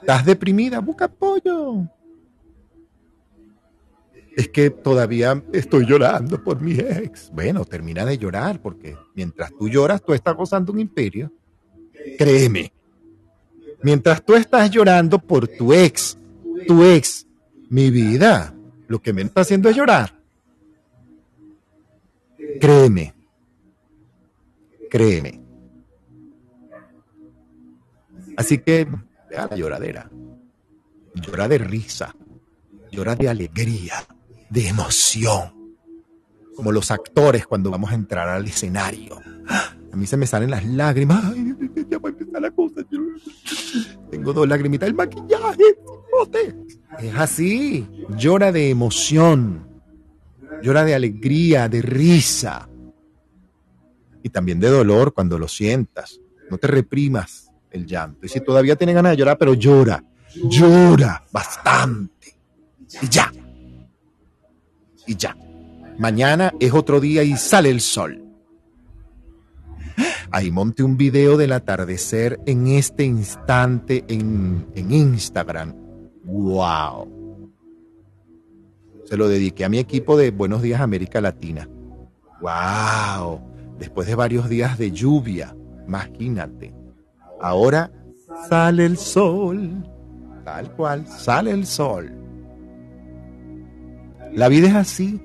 ¿Estás 0.00 0.24
deprimida? 0.24 0.80
Busca 0.80 1.06
apoyo. 1.06 1.88
Es 4.36 4.48
que 4.48 4.70
todavía 4.70 5.42
estoy 5.52 5.84
llorando 5.86 6.42
por 6.42 6.60
mi 6.60 6.72
ex. 6.72 7.30
Bueno, 7.32 7.64
termina 7.64 8.04
de 8.04 8.18
llorar 8.18 8.60
porque 8.62 8.96
mientras 9.14 9.50
tú 9.58 9.68
lloras, 9.68 10.02
tú 10.02 10.12
estás 10.14 10.36
gozando 10.36 10.72
un 10.72 10.80
imperio. 10.80 11.32
Créeme. 12.16 12.72
Mientras 13.82 14.24
tú 14.24 14.34
estás 14.34 14.70
llorando 14.70 15.18
por 15.18 15.48
tu 15.48 15.72
ex, 15.72 16.16
tu 16.66 16.84
ex, 16.84 17.26
mi 17.68 17.90
vida, 17.90 18.54
lo 18.86 19.00
que 19.00 19.12
me 19.12 19.22
está 19.22 19.42
haciendo 19.42 19.68
es 19.68 19.76
llorar. 19.76 20.14
Créeme, 22.60 23.14
Créeme. 24.88 25.40
Así 28.36 28.58
que, 28.58 28.86
vea 29.30 29.48
la 29.50 29.56
lloradera. 29.56 30.10
Llora 31.14 31.48
de 31.48 31.58
risa, 31.58 32.14
llora 32.90 33.16
de 33.16 33.28
alegría, 33.28 33.94
de 34.48 34.68
emoción. 34.68 35.74
Como 36.54 36.72
los 36.72 36.90
actores 36.90 37.46
cuando 37.46 37.70
vamos 37.70 37.90
a 37.90 37.94
entrar 37.94 38.28
al 38.28 38.46
escenario. 38.46 39.20
A 39.92 39.96
mí 39.96 40.06
se 40.06 40.16
me 40.16 40.26
salen 40.26 40.50
las 40.50 40.64
lágrimas. 40.64 41.24
Ay, 41.24 41.54
ya 41.88 41.98
va 41.98 42.10
a 42.10 42.12
empezar 42.12 42.42
la 42.42 42.50
cosa. 42.50 42.82
Tengo 44.10 44.32
dos 44.32 44.48
lagrimitas. 44.48 44.88
El 44.88 44.94
maquillaje. 44.94 45.64
Es 47.00 47.14
así. 47.16 47.88
Llora 48.16 48.52
de 48.52 48.70
emoción. 48.70 49.66
Llora 50.62 50.84
de 50.84 50.94
alegría, 50.94 51.68
de 51.68 51.82
risa 51.82 52.67
y 54.28 54.30
también 54.30 54.60
de 54.60 54.68
dolor 54.68 55.12
cuando 55.12 55.38
lo 55.38 55.48
sientas. 55.48 56.20
No 56.50 56.58
te 56.58 56.66
reprimas 56.66 57.50
el 57.70 57.86
llanto. 57.86 58.26
Y 58.26 58.28
si 58.28 58.40
todavía 58.40 58.76
tienes 58.76 58.94
ganas 58.94 59.12
de 59.12 59.16
llorar, 59.16 59.38
pero 59.38 59.54
llora, 59.54 60.04
llora 60.44 61.24
bastante. 61.32 62.38
Y 63.02 63.08
ya. 63.08 63.32
Y 65.06 65.16
ya. 65.16 65.36
Mañana 65.98 66.52
es 66.60 66.72
otro 66.72 67.00
día 67.00 67.22
y 67.24 67.36
sale 67.36 67.70
el 67.70 67.80
sol. 67.80 68.22
Ahí 70.30 70.50
monte 70.50 70.82
un 70.82 70.96
video 70.96 71.36
del 71.36 71.52
atardecer 71.52 72.38
en 72.46 72.68
este 72.68 73.04
instante 73.04 74.04
en, 74.08 74.66
en 74.74 74.92
Instagram. 74.92 75.74
¡Wow! 76.24 77.50
Se 79.06 79.16
lo 79.16 79.26
dediqué 79.26 79.64
a 79.64 79.70
mi 79.70 79.78
equipo 79.78 80.18
de 80.18 80.30
Buenos 80.30 80.60
Días 80.60 80.82
América 80.82 81.20
Latina. 81.20 81.68
¡Wow! 82.40 83.57
Después 83.78 84.06
de 84.06 84.14
varios 84.14 84.48
días 84.48 84.78
de 84.78 84.90
lluvia, 84.90 85.54
imagínate. 85.86 86.74
Ahora 87.40 87.90
sale 88.48 88.84
el 88.84 88.96
sol, 88.96 89.84
tal 90.44 90.72
cual, 90.72 91.06
sale 91.06 91.50
el 91.52 91.66
sol. 91.66 92.12
La 94.32 94.48
vida 94.48 94.68
es 94.68 94.74
así. 94.74 95.20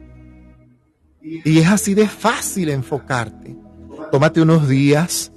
Y 1.22 1.60
es 1.60 1.68
así 1.68 1.94
de 1.94 2.08
fácil 2.08 2.70
enfocarte. 2.70 3.56
Tómate 4.12 4.42
unos 4.42 4.68
días, 4.68 5.32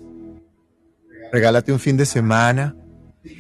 regálate 1.33 1.73
un 1.73 1.79
fin 1.79 1.97
de 1.97 2.07
semana. 2.07 2.77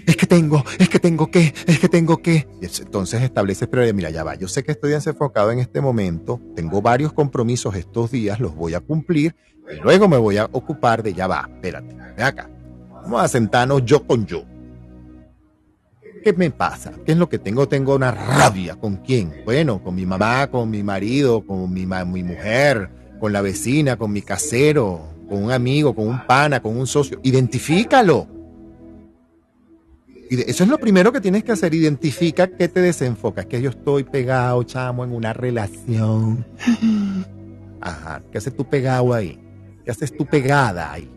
Es 0.06 0.16
que 0.16 0.26
tengo, 0.26 0.64
es 0.78 0.88
que 0.88 0.98
tengo 0.98 1.30
que, 1.30 1.54
es 1.66 1.78
que 1.78 1.88
tengo 1.88 2.18
que. 2.18 2.46
Entonces 2.60 3.22
estableces 3.22 3.68
prioridad. 3.68 3.94
Mira, 3.94 4.10
ya 4.10 4.24
va. 4.24 4.34
Yo 4.34 4.48
sé 4.48 4.62
que 4.62 4.72
estoy 4.72 4.92
desenfocado 4.92 5.50
en 5.50 5.58
este 5.58 5.80
momento. 5.80 6.40
Tengo 6.54 6.82
varios 6.82 7.12
compromisos 7.12 7.74
estos 7.74 8.10
días, 8.10 8.40
los 8.40 8.54
voy 8.54 8.74
a 8.74 8.80
cumplir. 8.80 9.34
Y 9.70 9.80
luego 9.82 10.08
me 10.08 10.16
voy 10.16 10.36
a 10.36 10.48
ocupar 10.52 11.02
de 11.02 11.12
ya 11.12 11.26
va. 11.26 11.48
Espérate, 11.52 11.94
ve 12.16 12.22
acá. 12.22 12.48
Vamos 13.02 13.22
a 13.22 13.28
sentarnos 13.28 13.84
yo 13.84 14.06
con 14.06 14.26
yo. 14.26 14.44
¿Qué 16.22 16.32
me 16.32 16.50
pasa? 16.50 16.92
¿Qué 17.04 17.12
es 17.12 17.18
lo 17.18 17.28
que 17.28 17.38
tengo? 17.38 17.68
Tengo 17.68 17.94
una 17.94 18.10
rabia. 18.10 18.74
¿Con 18.74 18.96
quién? 18.96 19.32
Bueno, 19.44 19.82
con 19.82 19.94
mi 19.94 20.06
mamá, 20.06 20.48
con 20.48 20.70
mi 20.70 20.82
marido, 20.82 21.46
con 21.46 21.72
mi, 21.72 21.86
mi 21.86 22.22
mujer, 22.24 22.90
con 23.20 23.32
la 23.32 23.40
vecina, 23.42 23.96
con 23.96 24.12
mi 24.12 24.22
casero, 24.22 25.02
con 25.28 25.44
un 25.44 25.52
amigo, 25.52 25.94
con 25.94 26.08
un 26.08 26.26
pana, 26.26 26.60
con 26.60 26.76
un 26.76 26.86
socio. 26.86 27.20
Identifícalo. 27.22 28.35
Y 30.28 30.50
eso 30.50 30.64
es 30.64 30.68
lo 30.68 30.78
primero 30.78 31.12
que 31.12 31.20
tienes 31.20 31.44
que 31.44 31.52
hacer. 31.52 31.74
Identifica 31.74 32.48
qué 32.48 32.68
te 32.68 32.80
desenfoca. 32.80 33.42
Es 33.42 33.46
que 33.46 33.62
yo 33.62 33.70
estoy 33.70 34.04
pegado, 34.04 34.62
chamo, 34.64 35.04
en 35.04 35.12
una 35.12 35.32
relación. 35.32 36.44
Ajá. 37.80 38.22
¿Qué 38.30 38.38
haces 38.38 38.56
tú 38.56 38.64
pegado 38.64 39.14
ahí? 39.14 39.38
¿Qué 39.84 39.90
haces 39.90 40.16
tú 40.16 40.26
pegada 40.26 40.92
ahí? 40.92 41.10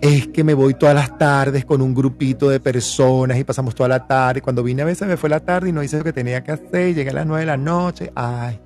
es 0.00 0.28
que 0.28 0.42
me 0.44 0.54
voy 0.54 0.74
todas 0.74 0.94
las 0.94 1.18
tardes 1.18 1.64
con 1.64 1.82
un 1.82 1.94
grupito 1.94 2.48
de 2.48 2.58
personas 2.58 3.38
y 3.38 3.44
pasamos 3.44 3.74
toda 3.74 3.88
la 3.88 4.06
tarde. 4.06 4.40
Cuando 4.40 4.62
vine 4.62 4.82
a 4.82 4.86
veces 4.86 5.06
me 5.06 5.16
fue 5.16 5.28
la 5.28 5.40
tarde 5.40 5.68
y 5.68 5.72
no 5.72 5.82
hice 5.82 5.98
lo 5.98 6.04
que 6.04 6.12
tenía 6.12 6.42
que 6.42 6.52
hacer. 6.52 6.94
Llegué 6.94 7.10
a 7.10 7.14
las 7.14 7.26
nueve 7.26 7.40
de 7.40 7.46
la 7.46 7.56
noche. 7.56 8.10
Ay, 8.14 8.58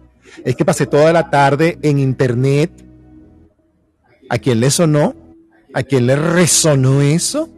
es 0.45 0.55
que 0.55 0.65
pasé 0.65 0.87
toda 0.87 1.13
la 1.13 1.31
tarde 1.31 1.79
en 1.83 1.99
internet. 1.99 2.71
¿A 4.29 4.39
quién 4.39 4.61
le 4.61 4.71
sonó? 4.71 5.24
¿A 5.75 5.83
quién 5.83 6.07
le 6.07 6.15
resonó 6.15 7.03
eso? 7.03 7.49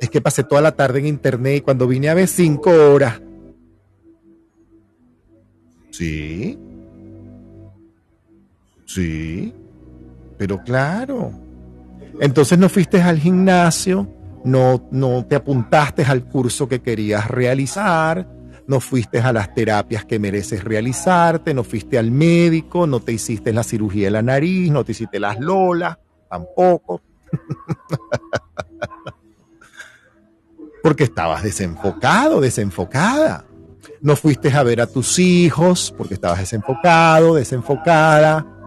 Es 0.00 0.10
que 0.10 0.20
pasé 0.20 0.42
toda 0.42 0.60
la 0.60 0.72
tarde 0.72 0.98
en 0.98 1.06
internet 1.06 1.58
y 1.58 1.60
cuando 1.60 1.86
vine 1.86 2.08
a 2.08 2.14
ver 2.14 2.26
cinco 2.26 2.70
horas. 2.70 3.20
Sí. 5.90 6.58
Sí. 8.86 9.54
Pero 10.36 10.62
claro. 10.64 11.30
Entonces 12.20 12.58
no 12.58 12.68
fuiste 12.68 13.00
al 13.00 13.18
gimnasio, 13.18 14.08
no, 14.44 14.88
no 14.90 15.24
te 15.26 15.36
apuntaste 15.36 16.02
al 16.02 16.24
curso 16.24 16.68
que 16.68 16.80
querías 16.80 17.28
realizar, 17.28 18.26
no 18.70 18.78
fuiste 18.78 19.18
a 19.18 19.32
las 19.32 19.52
terapias 19.52 20.04
que 20.04 20.20
mereces 20.20 20.62
realizarte, 20.62 21.52
no 21.54 21.64
fuiste 21.64 21.98
al 21.98 22.12
médico, 22.12 22.86
no 22.86 23.00
te 23.00 23.10
hiciste 23.10 23.52
la 23.52 23.64
cirugía 23.64 24.04
de 24.04 24.10
la 24.12 24.22
nariz, 24.22 24.70
no 24.70 24.84
te 24.84 24.92
hiciste 24.92 25.18
las 25.18 25.40
lolas, 25.40 25.98
tampoco. 26.30 27.02
porque 30.84 31.02
estabas 31.02 31.42
desenfocado, 31.42 32.40
desenfocada. 32.40 33.44
No 34.02 34.14
fuiste 34.14 34.52
a 34.52 34.62
ver 34.62 34.80
a 34.80 34.86
tus 34.86 35.18
hijos 35.18 35.92
porque 35.98 36.14
estabas 36.14 36.38
desenfocado, 36.38 37.34
desenfocada 37.34 38.59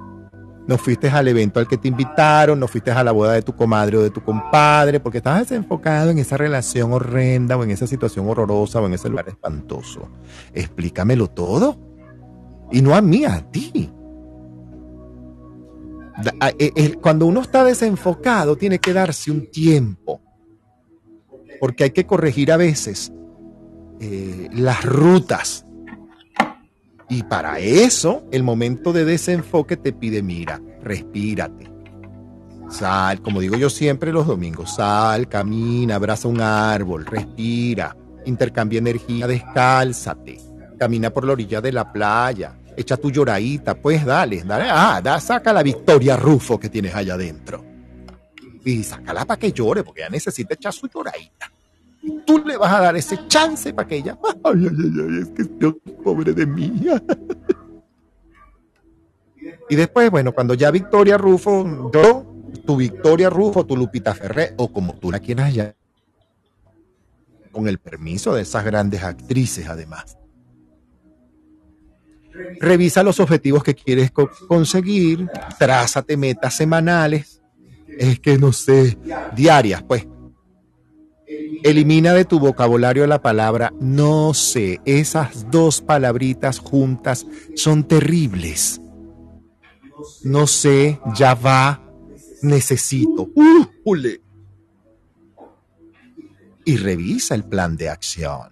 no 0.67 0.77
fuiste 0.77 1.09
al 1.09 1.27
evento 1.27 1.59
al 1.59 1.67
que 1.67 1.77
te 1.77 1.87
invitaron, 1.87 2.59
no 2.59 2.67
fuiste 2.67 2.91
a 2.91 3.03
la 3.03 3.11
boda 3.11 3.33
de 3.33 3.41
tu 3.41 3.55
comadre 3.55 3.97
o 3.97 4.01
de 4.01 4.09
tu 4.09 4.23
compadre, 4.23 4.99
porque 4.99 5.17
estabas 5.17 5.41
desenfocado 5.41 6.09
en 6.09 6.19
esa 6.19 6.37
relación 6.37 6.93
horrenda 6.93 7.57
o 7.57 7.63
en 7.63 7.71
esa 7.71 7.87
situación 7.87 8.27
horrorosa 8.29 8.79
o 8.79 8.85
en 8.85 8.93
ese 8.93 9.09
lugar 9.09 9.27
espantoso. 9.27 10.09
Explícamelo 10.53 11.29
todo. 11.29 11.77
Y 12.71 12.81
no 12.81 12.95
a 12.95 13.01
mí, 13.01 13.25
a 13.25 13.41
ti. 13.51 13.91
E, 16.57 16.93
cuando 17.01 17.25
uno 17.25 17.41
está 17.41 17.63
desenfocado, 17.63 18.55
tiene 18.55 18.79
que 18.79 18.93
darse 18.93 19.31
un 19.31 19.49
tiempo. 19.49 20.21
Porque 21.59 21.85
hay 21.85 21.91
que 21.91 22.05
corregir 22.05 22.51
a 22.51 22.57
veces 22.57 23.11
eh, 23.99 24.49
las 24.51 24.83
rutas 24.83 25.65
y 27.13 27.21
para 27.21 27.59
eso, 27.59 28.23
el 28.31 28.41
momento 28.41 28.91
de 28.91 29.05
desenfoque 29.05 29.77
te 29.77 29.93
pide, 29.93 30.23
mira, 30.23 30.59
respírate. 30.81 31.71
Sal, 32.71 33.21
como 33.21 33.39
digo 33.39 33.55
yo 33.55 33.69
siempre 33.69 34.11
los 34.11 34.25
domingos, 34.25 34.75
sal, 34.75 35.27
camina, 35.27 35.95
abraza 35.95 36.27
un 36.27 36.41
árbol, 36.41 37.05
respira, 37.05 37.95
intercambia 38.25 38.79
energía, 38.79 39.27
descálzate, 39.27 40.39
camina 40.79 41.11
por 41.11 41.25
la 41.25 41.33
orilla 41.33 41.61
de 41.61 41.71
la 41.71 41.91
playa, 41.91 42.57
echa 42.75 42.97
tu 42.97 43.11
lloradita, 43.11 43.75
pues 43.75 44.03
dale, 44.03 44.41
dale, 44.43 44.65
ah, 44.71 44.99
da, 45.03 45.19
saca 45.19 45.53
la 45.53 45.61
Victoria 45.61 46.17
Rufo 46.17 46.59
que 46.59 46.69
tienes 46.69 46.95
allá 46.95 47.13
adentro. 47.13 47.63
Y 48.65 48.81
sácala 48.81 49.23
para 49.25 49.39
que 49.39 49.51
llore, 49.51 49.83
porque 49.83 50.01
ella 50.01 50.09
necesita 50.09 50.55
echar 50.55 50.73
su 50.73 50.87
lloradita 50.87 51.52
tú 52.25 52.39
le 52.39 52.57
vas 52.57 52.73
a 52.73 52.81
dar 52.81 52.95
ese 52.95 53.27
chance 53.27 53.73
para 53.73 53.87
que 53.87 53.97
ella, 53.97 54.17
ay, 54.43 54.67
ay, 54.67 54.67
ay, 54.69 55.19
es 55.21 55.29
que 55.29 55.49
yo, 55.59 55.77
pobre 56.03 56.33
de 56.33 56.45
mí. 56.45 56.73
y 59.69 59.75
después, 59.75 60.09
bueno, 60.11 60.33
cuando 60.33 60.53
ya 60.53 60.71
Victoria 60.71 61.17
Rufo, 61.17 61.91
yo, 61.93 62.25
tu 62.65 62.75
Victoria 62.75 63.29
Rufo, 63.29 63.65
tu 63.65 63.77
Lupita 63.77 64.13
Ferré, 64.13 64.53
o 64.57 64.71
como 64.71 64.95
tú 64.95 65.11
la 65.11 65.19
quieras 65.19 65.53
ya, 65.53 65.75
con 67.51 67.67
el 67.67 67.77
permiso 67.79 68.33
de 68.33 68.41
esas 68.41 68.65
grandes 68.65 69.03
actrices 69.03 69.67
además. 69.67 70.17
Revisa 72.59 73.03
los 73.03 73.19
objetivos 73.19 73.63
que 73.63 73.75
quieres 73.75 74.11
conseguir, 74.11 75.29
trázate 75.59 76.17
metas 76.17 76.55
semanales, 76.55 77.41
es 77.87 78.19
que 78.19 78.39
no 78.39 78.51
sé, 78.51 78.97
diarias, 79.35 79.83
pues 79.83 80.07
Elimina 81.63 82.13
de 82.13 82.25
tu 82.25 82.39
vocabulario 82.39 83.07
la 83.07 83.21
palabra 83.21 83.73
no 83.79 84.33
sé. 84.33 84.81
Esas 84.85 85.49
dos 85.49 85.81
palabritas 85.81 86.59
juntas 86.59 87.25
son 87.55 87.83
terribles. 87.87 88.81
No 90.23 90.47
sé, 90.47 90.99
ya 91.15 91.33
va, 91.33 91.81
necesito. 92.41 93.29
Uh, 93.35 93.65
y 96.65 96.77
revisa 96.77 97.35
el 97.35 97.43
plan 97.43 97.77
de 97.77 97.89
acción. 97.89 98.51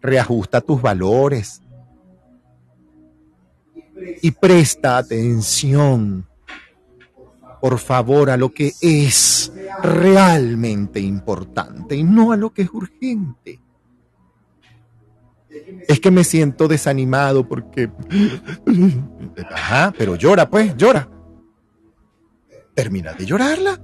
Reajusta 0.00 0.60
tus 0.60 0.80
valores. 0.80 1.62
Y 4.20 4.30
presta 4.32 4.98
atención 4.98 6.26
por 7.62 7.78
favor, 7.78 8.28
a 8.28 8.36
lo 8.36 8.52
que 8.52 8.72
es 8.80 9.52
realmente 9.84 10.98
importante 10.98 11.94
y 11.94 12.02
no 12.02 12.32
a 12.32 12.36
lo 12.36 12.52
que 12.52 12.62
es 12.62 12.70
urgente. 12.72 13.60
Es 15.86 16.00
que 16.00 16.10
me 16.10 16.24
siento 16.24 16.66
desanimado 16.66 17.46
porque... 17.46 17.88
Ajá, 19.52 19.94
pero 19.96 20.16
llora 20.16 20.50
pues, 20.50 20.76
llora. 20.76 21.08
Termina 22.74 23.12
de 23.12 23.26
llorarla. 23.26 23.80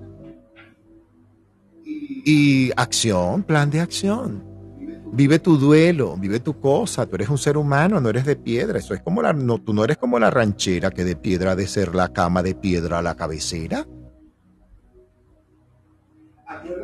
Y 1.84 2.72
acción, 2.76 3.44
plan 3.44 3.70
de 3.70 3.78
acción. 3.78 4.47
Vive 5.12 5.38
tu 5.38 5.56
duelo, 5.56 6.16
vive 6.16 6.40
tu 6.40 6.60
cosa. 6.60 7.06
Tú 7.06 7.16
eres 7.16 7.28
un 7.28 7.38
ser 7.38 7.56
humano, 7.56 8.00
no 8.00 8.08
eres 8.08 8.24
de 8.24 8.36
piedra. 8.36 8.78
Eso 8.78 8.94
es 8.94 9.00
como 9.00 9.22
la, 9.22 9.32
no, 9.32 9.58
tú 9.58 9.72
no 9.72 9.84
eres 9.84 9.96
como 9.96 10.18
la 10.18 10.30
ranchera 10.30 10.90
que 10.90 11.04
de 11.04 11.16
piedra 11.16 11.52
ha 11.52 11.56
de 11.56 11.66
ser 11.66 11.94
la 11.94 12.12
cama 12.12 12.42
de 12.42 12.54
piedra 12.54 12.98
a 12.98 13.02
la 13.02 13.14
cabecera. 13.14 13.86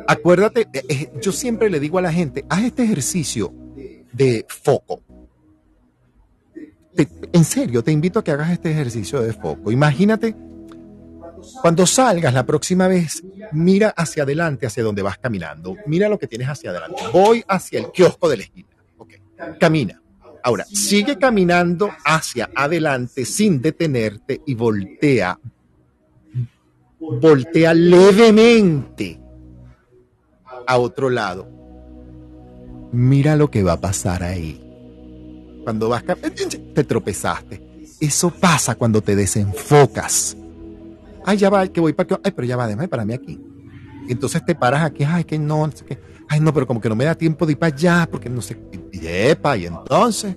Acuérdate, 0.07 0.67
eh, 0.73 0.83
eh, 0.87 1.11
yo 1.21 1.31
siempre 1.31 1.69
le 1.69 1.79
digo 1.79 1.97
a 1.97 2.01
la 2.01 2.11
gente, 2.11 2.45
haz 2.49 2.63
este 2.63 2.83
ejercicio 2.83 3.53
de 4.11 4.45
foco. 4.47 5.01
en 6.95 7.43
serio, 7.43 7.83
te 7.83 7.91
invito 7.91 8.19
a 8.19 8.23
que 8.23 8.31
hagas 8.31 8.51
este 8.51 8.71
ejercicio 8.71 9.21
de 9.21 9.33
foco. 9.33 9.71
Imagínate, 9.71 10.35
cuando 11.61 11.85
salgas 11.85 12.33
la 12.33 12.45
próxima 12.45 12.87
vez, 12.87 13.23
mira 13.51 13.89
hacia 13.89 14.23
adelante, 14.23 14.65
hacia 14.65 14.83
donde 14.83 15.01
vas 15.01 15.17
caminando. 15.17 15.75
Mira 15.85 16.09
lo 16.09 16.19
que 16.19 16.27
tienes 16.27 16.47
hacia 16.47 16.69
adelante. 16.69 17.01
Voy 17.11 17.43
hacia 17.47 17.79
el 17.79 17.91
kiosco 17.91 18.29
de 18.29 18.37
la 18.37 18.43
esquina. 18.43 18.69
Camina. 19.59 20.01
Ahora, 20.43 20.65
sigue 20.65 21.17
caminando 21.17 21.89
hacia 22.05 22.49
adelante 22.55 23.25
sin 23.25 23.61
detenerte 23.61 24.41
y 24.45 24.53
voltea. 24.53 25.39
Voltea 26.99 27.73
levemente 27.73 29.19
a 30.67 30.77
otro 30.77 31.09
lado. 31.09 31.49
Mira 32.91 33.35
lo 33.35 33.49
que 33.49 33.63
va 33.63 33.73
a 33.73 33.81
pasar 33.81 34.23
ahí. 34.23 34.61
Cuando 35.63 35.89
vas, 35.89 36.03
te 36.05 36.83
tropezaste. 36.83 37.61
Eso 37.99 38.29
pasa 38.29 38.75
cuando 38.75 39.01
te 39.01 39.15
desenfocas. 39.15 40.37
Ay, 41.25 41.37
ya 41.37 41.49
va, 41.49 41.67
que 41.67 41.81
voy 41.81 41.93
para 41.93 42.07
que. 42.07 42.17
Ay, 42.23 42.31
pero 42.31 42.47
ya 42.47 42.55
va, 42.55 42.67
déjame 42.67 42.87
para 42.87 43.03
mí 43.03 43.13
aquí. 43.13 43.39
Entonces 44.07 44.45
te 44.45 44.53
paras 44.55 44.83
aquí, 44.83 45.03
ay, 45.03 45.23
que 45.23 45.39
no, 45.39 45.69
Ay, 46.27 46.39
no, 46.39 46.53
pero 46.53 46.67
como 46.67 46.81
que 46.81 46.89
no 46.89 46.95
me 46.95 47.05
da 47.05 47.15
tiempo 47.15 47.45
de 47.45 47.53
ir 47.53 47.59
para 47.59 47.75
allá, 47.75 48.07
porque 48.09 48.29
no 48.29 48.41
sé. 48.41 48.57
Y, 48.71 48.97
y 48.97 49.65
entonces 49.65 50.35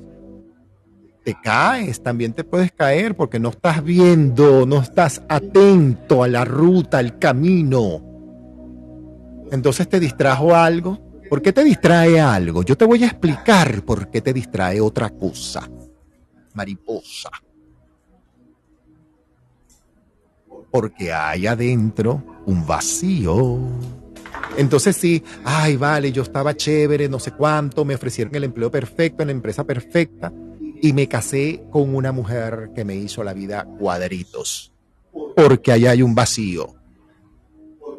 te 1.24 1.36
caes, 1.42 2.02
también 2.02 2.32
te 2.32 2.44
puedes 2.44 2.72
caer 2.72 3.14
porque 3.14 3.38
no 3.38 3.50
estás 3.50 3.84
viendo, 3.84 4.64
no 4.64 4.80
estás 4.80 5.22
atento 5.28 6.22
a 6.22 6.28
la 6.28 6.44
ruta, 6.44 6.98
al 6.98 7.18
camino. 7.18 8.02
Entonces 9.50 9.88
te 9.88 10.00
distrajo 10.00 10.54
algo. 10.54 10.98
¿Por 11.28 11.42
qué 11.42 11.52
te 11.52 11.62
distrae 11.62 12.18
algo? 12.18 12.62
Yo 12.62 12.76
te 12.76 12.86
voy 12.86 13.04
a 13.04 13.08
explicar 13.08 13.82
por 13.82 14.08
qué 14.08 14.22
te 14.22 14.32
distrae 14.32 14.80
otra 14.80 15.10
cosa. 15.10 15.68
Mariposa. 16.54 17.30
Porque 20.70 21.12
hay 21.12 21.46
adentro 21.46 22.22
un 22.46 22.66
vacío. 22.66 23.58
Entonces 24.56 24.96
sí, 24.96 25.22
ay, 25.44 25.76
vale, 25.76 26.12
yo 26.12 26.22
estaba 26.22 26.56
chévere, 26.56 27.08
no 27.08 27.18
sé 27.18 27.32
cuánto, 27.32 27.84
me 27.84 27.94
ofrecieron 27.94 28.34
el 28.34 28.44
empleo 28.44 28.70
perfecto 28.70 29.22
en 29.22 29.28
la 29.28 29.32
empresa 29.32 29.64
perfecta 29.64 30.32
y 30.80 30.92
me 30.92 31.08
casé 31.08 31.64
con 31.70 31.94
una 31.94 32.12
mujer 32.12 32.70
que 32.74 32.84
me 32.84 32.96
hizo 32.96 33.22
la 33.22 33.32
vida 33.32 33.64
cuadritos. 33.78 34.72
Porque 35.36 35.72
allá 35.72 35.92
hay 35.92 36.02
un 36.02 36.14
vacío. 36.14 36.74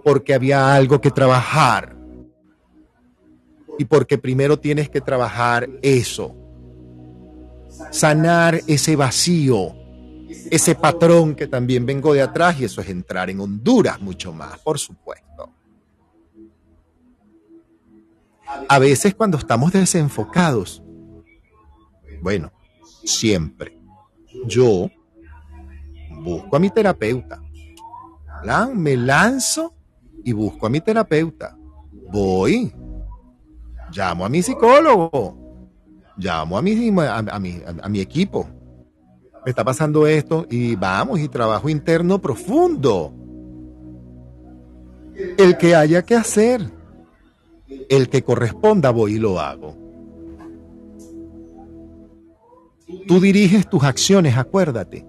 Porque 0.03 0.33
había 0.33 0.73
algo 0.73 0.99
que 1.01 1.11
trabajar. 1.11 1.95
Y 3.77 3.85
porque 3.85 4.17
primero 4.17 4.59
tienes 4.59 4.89
que 4.89 5.01
trabajar 5.01 5.69
eso. 5.81 6.35
Sanar 7.91 8.61
ese 8.67 8.95
vacío 8.95 9.78
ese 10.29 10.75
patrón 10.75 11.35
que 11.35 11.47
también 11.47 11.85
vengo 11.85 12.13
de 12.13 12.21
atrás 12.21 12.59
y 12.59 12.65
eso 12.65 12.81
es 12.81 12.89
entrar 12.89 13.29
en 13.29 13.39
Honduras 13.39 13.99
mucho 14.01 14.31
más, 14.31 14.59
por 14.59 14.77
supuesto. 14.77 15.51
A 18.67 18.79
veces 18.79 19.15
cuando 19.15 19.37
estamos 19.37 19.71
desenfocados, 19.71 20.83
bueno, 22.21 22.51
siempre, 23.03 23.77
yo 24.45 24.89
busco 26.21 26.55
a 26.55 26.59
mi 26.59 26.69
terapeuta, 26.69 27.41
me 28.73 28.95
lanzo 28.95 29.73
y 30.23 30.33
busco 30.33 30.67
a 30.67 30.69
mi 30.69 30.81
terapeuta, 30.81 31.57
voy, 32.11 32.73
llamo 33.91 34.25
a 34.25 34.29
mi 34.29 34.41
psicólogo, 34.41 35.37
llamo 36.17 36.57
a 36.57 36.61
mi, 36.61 36.89
a, 36.99 37.39
mi, 37.39 37.61
a 37.81 37.89
mi 37.89 37.99
equipo, 37.99 38.49
me 39.45 39.51
está 39.51 39.63
pasando 39.63 40.07
esto 40.07 40.45
y 40.49 40.75
vamos 40.75 41.19
y 41.19 41.27
trabajo 41.29 41.69
interno 41.69 42.19
profundo. 42.19 43.13
El 45.37 45.57
que 45.57 45.75
haya 45.75 46.03
que 46.03 46.15
hacer, 46.15 46.61
el 47.89 48.09
que 48.09 48.23
corresponda 48.23 48.91
voy 48.91 49.15
y 49.15 49.19
lo 49.19 49.39
hago. 49.39 49.77
Tú 53.07 53.19
diriges 53.19 53.69
tus 53.69 53.83
acciones, 53.83 54.37
acuérdate. 54.37 55.05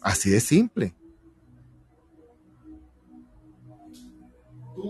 Así 0.00 0.30
de 0.30 0.40
simple. 0.40 0.94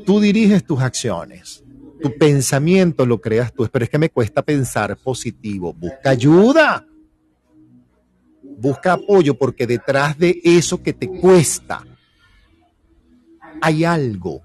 Tú 0.05 0.21
diriges 0.21 0.65
tus 0.65 0.81
acciones. 0.81 1.66
Tu 2.07 2.16
pensamiento 2.16 3.05
lo 3.05 3.21
creas 3.21 3.53
tú, 3.53 3.69
pero 3.73 3.85
es 3.85 3.90
que 3.90 3.99
me 3.99 4.11
cuesta 4.11 4.40
pensar 4.40 4.97
positivo. 4.97 5.73
Busca 5.73 6.11
ayuda. 6.11 6.87
Busca 8.42 8.92
apoyo 8.92 9.37
porque 9.37 9.66
detrás 9.66 10.16
de 10.16 10.40
eso 10.45 10.81
que 10.81 10.92
te 10.92 11.09
cuesta 11.09 11.85
hay 13.61 13.85
algo 13.85 14.42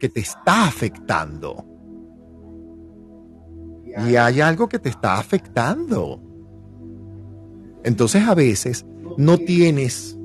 que 0.00 0.08
te 0.08 0.20
está 0.20 0.66
afectando. 0.66 1.66
Y 4.08 4.16
hay 4.16 4.40
algo 4.40 4.66
que 4.66 4.78
te 4.78 4.88
está 4.88 5.18
afectando. 5.18 6.22
Entonces 7.84 8.22
a 8.26 8.34
veces 8.34 8.86
no 9.18 9.36
tienes 9.36 10.16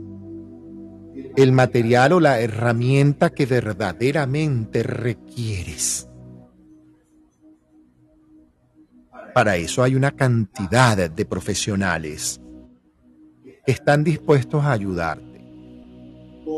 el 1.36 1.52
material 1.52 2.14
o 2.14 2.20
la 2.22 2.40
herramienta 2.40 3.32
que 3.32 3.46
verdaderamente 3.46 4.82
requieres. 4.82 6.09
Para 9.34 9.58
eso 9.58 9.84
hay 9.84 9.96
una 9.96 10.12
cantidad 10.12 11.10
de 11.10 11.26
profesionales 11.26 12.42
que 13.66 13.72
están 13.72 14.04
dispuestos 14.04 14.64
a 14.64 14.72
ayudarte. 14.72 15.30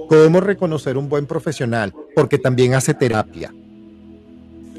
¿Cómo 0.07 0.39
reconocer 0.39 0.97
un 0.97 1.09
buen 1.09 1.25
profesional? 1.25 1.93
Porque 2.15 2.37
también 2.37 2.73
hace 2.73 2.93
terapia. 2.93 3.53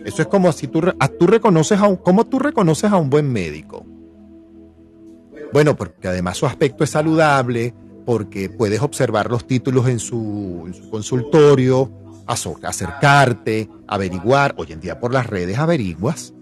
Eso 0.05 0.22
es 0.22 0.28
como 0.28 0.50
si 0.52 0.66
tú, 0.66 0.81
reconoces 0.81 1.78
a 1.78 1.87
un, 1.87 1.96
¿cómo 1.96 2.26
tú 2.26 2.38
reconoces 2.38 2.90
a 2.90 2.96
un 2.96 3.11
buen 3.11 3.31
médico? 3.31 3.87
Bueno, 5.52 5.76
porque 5.76 6.09
además 6.09 6.38
su 6.38 6.46
aspecto 6.46 6.83
es 6.83 6.90
saludable, 6.90 7.74
porque 8.05 8.48
puedes 8.48 8.81
observar 8.81 9.31
los 9.31 9.46
títulos 9.46 9.87
en 9.87 9.98
su, 9.98 10.64
en 10.66 10.74
su 10.74 10.90
consultorio, 10.90 11.90
acercarte, 12.26 13.68
averiguar. 13.87 14.55
Hoy 14.57 14.72
en 14.72 14.81
día 14.81 14.98
por 14.98 15.12
las 15.12 15.26
redes 15.26 15.59
averiguas 15.59 16.35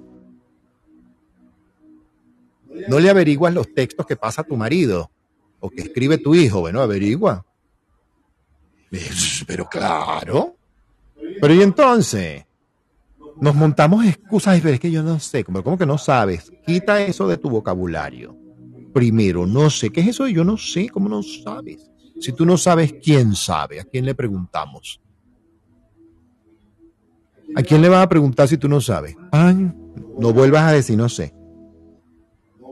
no 2.88 2.98
le 2.98 3.10
averiguas 3.10 3.54
los 3.54 3.72
textos 3.74 4.06
que 4.06 4.16
pasa 4.16 4.42
tu 4.42 4.56
marido 4.56 5.10
o 5.60 5.70
que 5.70 5.82
escribe 5.82 6.18
tu 6.18 6.34
hijo. 6.34 6.60
Bueno, 6.60 6.80
averigua. 6.80 7.44
Pero 9.46 9.68
claro. 9.68 10.56
Pero 11.40 11.54
y 11.54 11.62
entonces, 11.62 12.44
nos 13.40 13.54
montamos 13.54 14.04
excusas 14.04 14.62
y 14.62 14.68
es 14.68 14.80
que 14.80 14.90
yo 14.90 15.02
no 15.02 15.18
sé, 15.18 15.44
¿cómo 15.44 15.78
que 15.78 15.86
no 15.86 15.98
sabes? 15.98 16.52
Quita 16.66 17.00
eso 17.02 17.26
de 17.28 17.36
tu 17.36 17.48
vocabulario. 17.48 18.36
Primero, 18.92 19.46
no 19.46 19.70
sé, 19.70 19.90
¿qué 19.90 20.00
es 20.00 20.08
eso? 20.08 20.26
Yo 20.26 20.44
no 20.44 20.56
sé, 20.56 20.88
¿cómo 20.88 21.08
no 21.08 21.22
sabes? 21.22 21.90
Si 22.20 22.32
tú 22.32 22.44
no 22.44 22.58
sabes, 22.58 22.94
¿quién 23.02 23.34
sabe? 23.34 23.80
¿A 23.80 23.84
quién 23.84 24.04
le 24.04 24.14
preguntamos? 24.14 25.00
¿A 27.54 27.62
quién 27.62 27.80
le 27.80 27.88
vas 27.88 28.04
a 28.04 28.08
preguntar 28.08 28.48
si 28.48 28.58
tú 28.58 28.68
no 28.68 28.80
sabes? 28.80 29.16
No 30.18 30.32
vuelvas 30.32 30.64
a 30.64 30.72
decir 30.72 30.96
no 30.96 31.08
sé. 31.08 31.34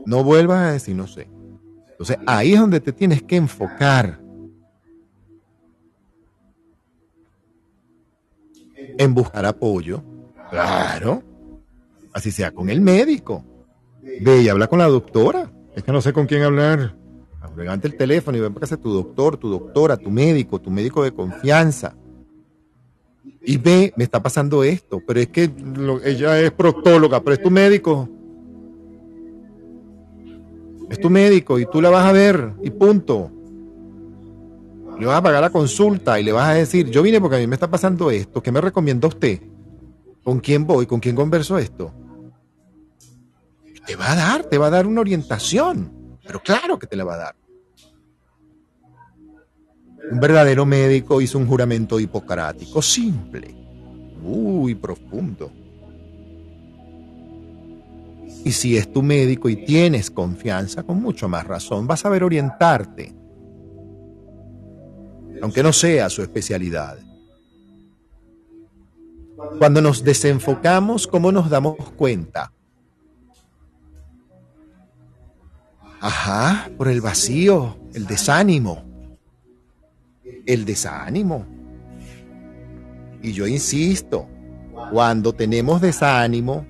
No 0.05 0.23
vuelvas 0.23 0.59
a 0.59 0.71
decir 0.73 0.95
no 0.95 1.07
sé. 1.07 1.27
Entonces 1.91 2.17
ahí 2.25 2.53
es 2.53 2.59
donde 2.59 2.79
te 2.79 2.93
tienes 2.93 3.21
que 3.23 3.35
enfocar. 3.35 4.19
En 8.97 9.13
buscar 9.13 9.45
apoyo. 9.45 10.03
Claro. 10.49 11.23
Así 12.13 12.31
sea 12.31 12.51
con 12.51 12.69
el 12.69 12.81
médico. 12.81 13.43
Ve 14.21 14.41
y 14.41 14.49
habla 14.49 14.67
con 14.67 14.79
la 14.79 14.87
doctora. 14.87 15.51
Es 15.75 15.83
que 15.83 15.91
no 15.91 16.01
sé 16.01 16.13
con 16.13 16.25
quién 16.25 16.43
hablar. 16.43 16.95
Levanta 17.55 17.87
el 17.87 17.97
teléfono 17.97 18.37
y 18.37 18.41
ven 18.41 18.53
para 18.53 18.61
casa 18.61 18.77
tu 18.77 18.93
doctor, 18.93 19.37
tu 19.37 19.49
doctora, 19.49 19.97
tu 19.97 20.09
médico, 20.09 20.59
tu 20.59 20.71
médico 20.71 21.03
de 21.03 21.11
confianza. 21.11 21.95
Y 23.41 23.57
ve, 23.57 23.93
me 23.97 24.05
está 24.05 24.21
pasando 24.21 24.63
esto, 24.63 25.01
pero 25.05 25.19
es 25.19 25.27
que 25.27 25.51
ella 26.05 26.39
es 26.39 26.51
proctóloga, 26.51 27.21
pero 27.21 27.33
es 27.33 27.41
tu 27.41 27.51
médico 27.51 28.09
es 30.89 30.99
tu 30.99 31.09
médico 31.09 31.59
y 31.59 31.65
tú 31.65 31.81
la 31.81 31.89
vas 31.89 32.05
a 32.05 32.11
ver 32.11 32.53
y 32.63 32.69
punto. 32.71 33.31
Le 34.99 35.05
vas 35.05 35.17
a 35.17 35.23
pagar 35.23 35.41
la 35.41 35.49
consulta 35.49 36.19
y 36.19 36.23
le 36.23 36.31
vas 36.31 36.49
a 36.49 36.53
decir, 36.53 36.89
yo 36.89 37.01
vine 37.01 37.21
porque 37.21 37.37
a 37.37 37.39
mí 37.39 37.47
me 37.47 37.55
está 37.55 37.69
pasando 37.69 38.11
esto, 38.11 38.43
¿qué 38.43 38.51
me 38.51 38.59
recomienda 38.59 39.07
usted? 39.07 39.39
¿Con 40.23 40.39
quién 40.39 40.65
voy? 40.67 40.85
¿Con 40.85 40.99
quién 40.99 41.15
converso 41.15 41.57
esto? 41.57 41.93
Te 43.85 43.95
va 43.95 44.11
a 44.11 44.15
dar, 44.15 44.43
te 44.43 44.57
va 44.57 44.67
a 44.67 44.71
dar 44.71 44.85
una 44.85 45.01
orientación, 45.01 46.17
pero 46.25 46.41
claro 46.41 46.77
que 46.77 46.85
te 46.85 46.95
la 46.95 47.05
va 47.05 47.13
a 47.15 47.17
dar. 47.17 47.35
Un 50.11 50.19
verdadero 50.19 50.65
médico 50.65 51.21
hizo 51.21 51.37
un 51.37 51.47
juramento 51.47 51.99
hipocrático, 51.99 52.81
simple, 52.81 53.55
muy 54.21 54.75
profundo. 54.75 55.51
Y 58.49 58.51
si 58.51 58.75
es 58.77 58.91
tu 58.91 59.03
médico 59.03 59.47
y 59.47 59.63
tienes 59.63 60.09
confianza, 60.09 60.81
con 60.81 60.99
mucho 60.99 61.29
más 61.29 61.45
razón, 61.45 61.85
vas 61.85 61.99
a 61.99 62.03
saber 62.03 62.23
orientarte, 62.23 63.13
aunque 65.39 65.61
no 65.61 65.71
sea 65.71 66.09
su 66.09 66.23
especialidad. 66.23 66.97
Cuando 69.59 69.83
nos 69.83 70.03
desenfocamos, 70.03 71.05
¿cómo 71.05 71.31
nos 71.31 71.47
damos 71.51 71.77
cuenta? 71.91 72.51
Ajá, 76.01 76.71
por 76.75 76.87
el 76.87 77.01
vacío, 77.01 77.77
el 77.93 78.07
desánimo. 78.07 78.83
El 80.47 80.65
desánimo. 80.65 81.45
Y 83.21 83.31
yo 83.31 83.45
insisto, 83.45 84.27
cuando 84.91 85.33
tenemos 85.33 85.81
desánimo, 85.81 86.65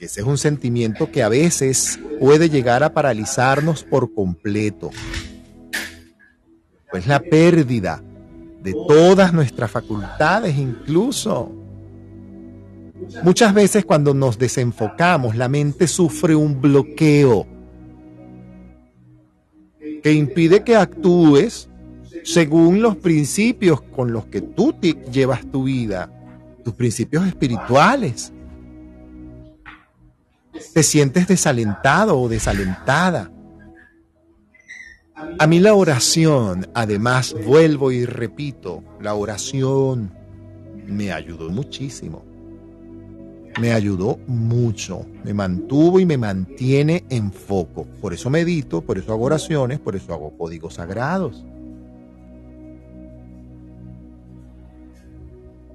ese 0.00 0.20
es 0.20 0.26
un 0.26 0.38
sentimiento 0.38 1.10
que 1.10 1.22
a 1.22 1.28
veces 1.28 1.98
puede 2.20 2.48
llegar 2.48 2.84
a 2.84 2.92
paralizarnos 2.92 3.82
por 3.82 4.14
completo. 4.14 4.90
Pues 6.90 7.06
la 7.06 7.20
pérdida 7.20 8.02
de 8.62 8.72
todas 8.72 9.32
nuestras 9.32 9.70
facultades 9.70 10.56
incluso. 10.56 11.52
Muchas 13.22 13.54
veces 13.54 13.84
cuando 13.84 14.14
nos 14.14 14.38
desenfocamos, 14.38 15.36
la 15.36 15.48
mente 15.48 15.86
sufre 15.86 16.34
un 16.34 16.60
bloqueo 16.60 17.46
que 20.02 20.12
impide 20.12 20.62
que 20.64 20.76
actúes 20.76 21.68
según 22.24 22.82
los 22.82 22.96
principios 22.96 23.80
con 23.80 24.12
los 24.12 24.26
que 24.26 24.40
tú 24.40 24.74
llevas 25.12 25.50
tu 25.50 25.64
vida, 25.64 26.10
tus 26.64 26.74
principios 26.74 27.26
espirituales. 27.26 28.32
Te 30.72 30.82
sientes 30.82 31.26
desalentado 31.28 32.18
o 32.18 32.28
desalentada. 32.28 33.30
A 35.38 35.46
mí 35.46 35.58
la 35.58 35.74
oración, 35.74 36.68
además, 36.74 37.34
vuelvo 37.44 37.90
y 37.90 38.04
repito, 38.04 38.82
la 39.00 39.14
oración 39.14 40.12
me 40.86 41.12
ayudó 41.12 41.50
muchísimo. 41.50 42.24
Me 43.60 43.72
ayudó 43.72 44.20
mucho, 44.28 45.04
me 45.24 45.34
mantuvo 45.34 45.98
y 45.98 46.06
me 46.06 46.16
mantiene 46.16 47.04
en 47.08 47.32
foco. 47.32 47.86
Por 48.00 48.14
eso 48.14 48.30
medito, 48.30 48.82
por 48.82 48.98
eso 48.98 49.12
hago 49.12 49.24
oraciones, 49.24 49.80
por 49.80 49.96
eso 49.96 50.14
hago 50.14 50.36
códigos 50.38 50.74
sagrados. 50.74 51.44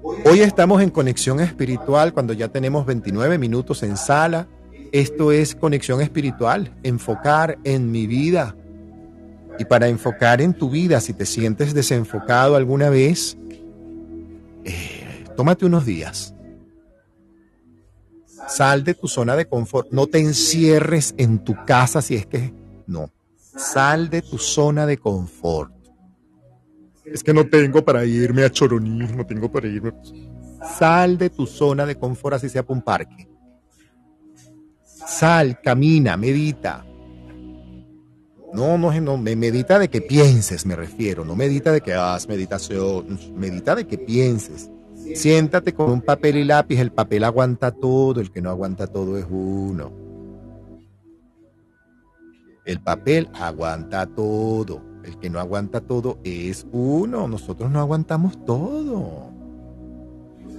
Hoy 0.02 0.40
estamos 0.40 0.82
en 0.82 0.90
conexión 0.90 1.40
espiritual 1.40 2.14
cuando 2.14 2.32
ya 2.32 2.48
tenemos 2.48 2.86
29 2.86 3.38
minutos 3.38 3.82
en 3.82 3.96
sala. 3.98 4.46
Esto 4.94 5.32
es 5.32 5.56
conexión 5.56 6.00
espiritual, 6.00 6.72
enfocar 6.84 7.58
en 7.64 7.90
mi 7.90 8.06
vida. 8.06 8.54
Y 9.58 9.64
para 9.64 9.88
enfocar 9.88 10.40
en 10.40 10.54
tu 10.54 10.70
vida, 10.70 11.00
si 11.00 11.12
te 11.12 11.26
sientes 11.26 11.74
desenfocado 11.74 12.54
alguna 12.54 12.90
vez, 12.90 13.36
eh, 14.64 15.24
tómate 15.36 15.66
unos 15.66 15.84
días. 15.84 16.32
Sal 18.46 18.84
de 18.84 18.94
tu 18.94 19.08
zona 19.08 19.34
de 19.34 19.46
confort. 19.46 19.88
No 19.90 20.06
te 20.06 20.20
encierres 20.20 21.12
en 21.18 21.42
tu 21.42 21.56
casa 21.66 22.00
si 22.00 22.14
es 22.14 22.26
que... 22.26 22.54
No. 22.86 23.10
Sal 23.36 24.08
de 24.10 24.22
tu 24.22 24.38
zona 24.38 24.86
de 24.86 24.98
confort 24.98 25.74
es 27.04 27.24
que 27.24 27.34
no 27.34 27.46
tengo 27.48 27.84
para 27.84 28.04
irme 28.04 28.44
a 28.44 28.50
Choroní, 28.50 29.08
no 29.08 29.26
tengo 29.26 29.50
para 29.50 29.66
irme. 29.66 29.92
Sal 30.78 31.18
de 31.18 31.30
tu 31.30 31.46
zona 31.46 31.84
de 31.84 31.96
confort, 31.96 32.36
así 32.36 32.48
sea 32.48 32.62
para 32.62 32.78
un 32.78 32.82
parque. 32.84 33.33
Sal, 35.06 35.60
camina, 35.60 36.16
medita. 36.16 36.84
No, 38.52 38.78
no, 38.78 38.92
no, 39.00 39.16
medita 39.18 39.78
de 39.78 39.88
que 39.88 40.00
pienses, 40.00 40.64
me 40.64 40.76
refiero. 40.76 41.24
No 41.24 41.34
medita 41.34 41.72
de 41.72 41.80
que 41.80 41.92
hagas 41.92 42.28
meditación, 42.28 43.18
medita 43.34 43.74
de 43.74 43.86
que 43.86 43.98
pienses. 43.98 44.70
Siéntate 45.14 45.74
con 45.74 45.90
un 45.90 46.00
papel 46.00 46.36
y 46.36 46.44
lápiz, 46.44 46.78
el 46.78 46.92
papel 46.92 47.24
aguanta 47.24 47.72
todo, 47.72 48.20
el 48.20 48.30
que 48.30 48.40
no 48.40 48.50
aguanta 48.50 48.86
todo 48.86 49.18
es 49.18 49.26
uno. 49.28 49.92
El 52.64 52.80
papel 52.80 53.28
aguanta 53.34 54.06
todo. 54.06 54.82
El 55.04 55.18
que 55.18 55.28
no 55.28 55.38
aguanta 55.38 55.82
todo 55.82 56.18
es 56.24 56.66
uno. 56.72 57.28
Nosotros 57.28 57.70
no 57.70 57.78
aguantamos 57.78 58.42
todo. 58.46 59.33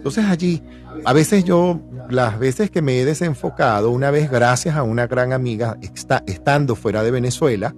Entonces 0.06 0.26
allí, 0.26 0.62
a 1.04 1.14
veces 1.14 1.46
yo, 1.46 1.82
las 2.12 2.38
veces 2.38 2.70
que 2.70 2.84
me 2.84 3.00
he 3.00 3.06
desenfocado, 3.06 3.90
una 3.90 4.12
vez 4.12 4.30
gracias 4.30 4.76
a 4.76 4.84
una 4.84 5.08
gran 5.08 5.34
amiga, 5.34 5.80
está, 5.82 6.22
estando 6.28 6.76
fuera 6.76 7.02
de 7.02 7.10
Venezuela, 7.10 7.74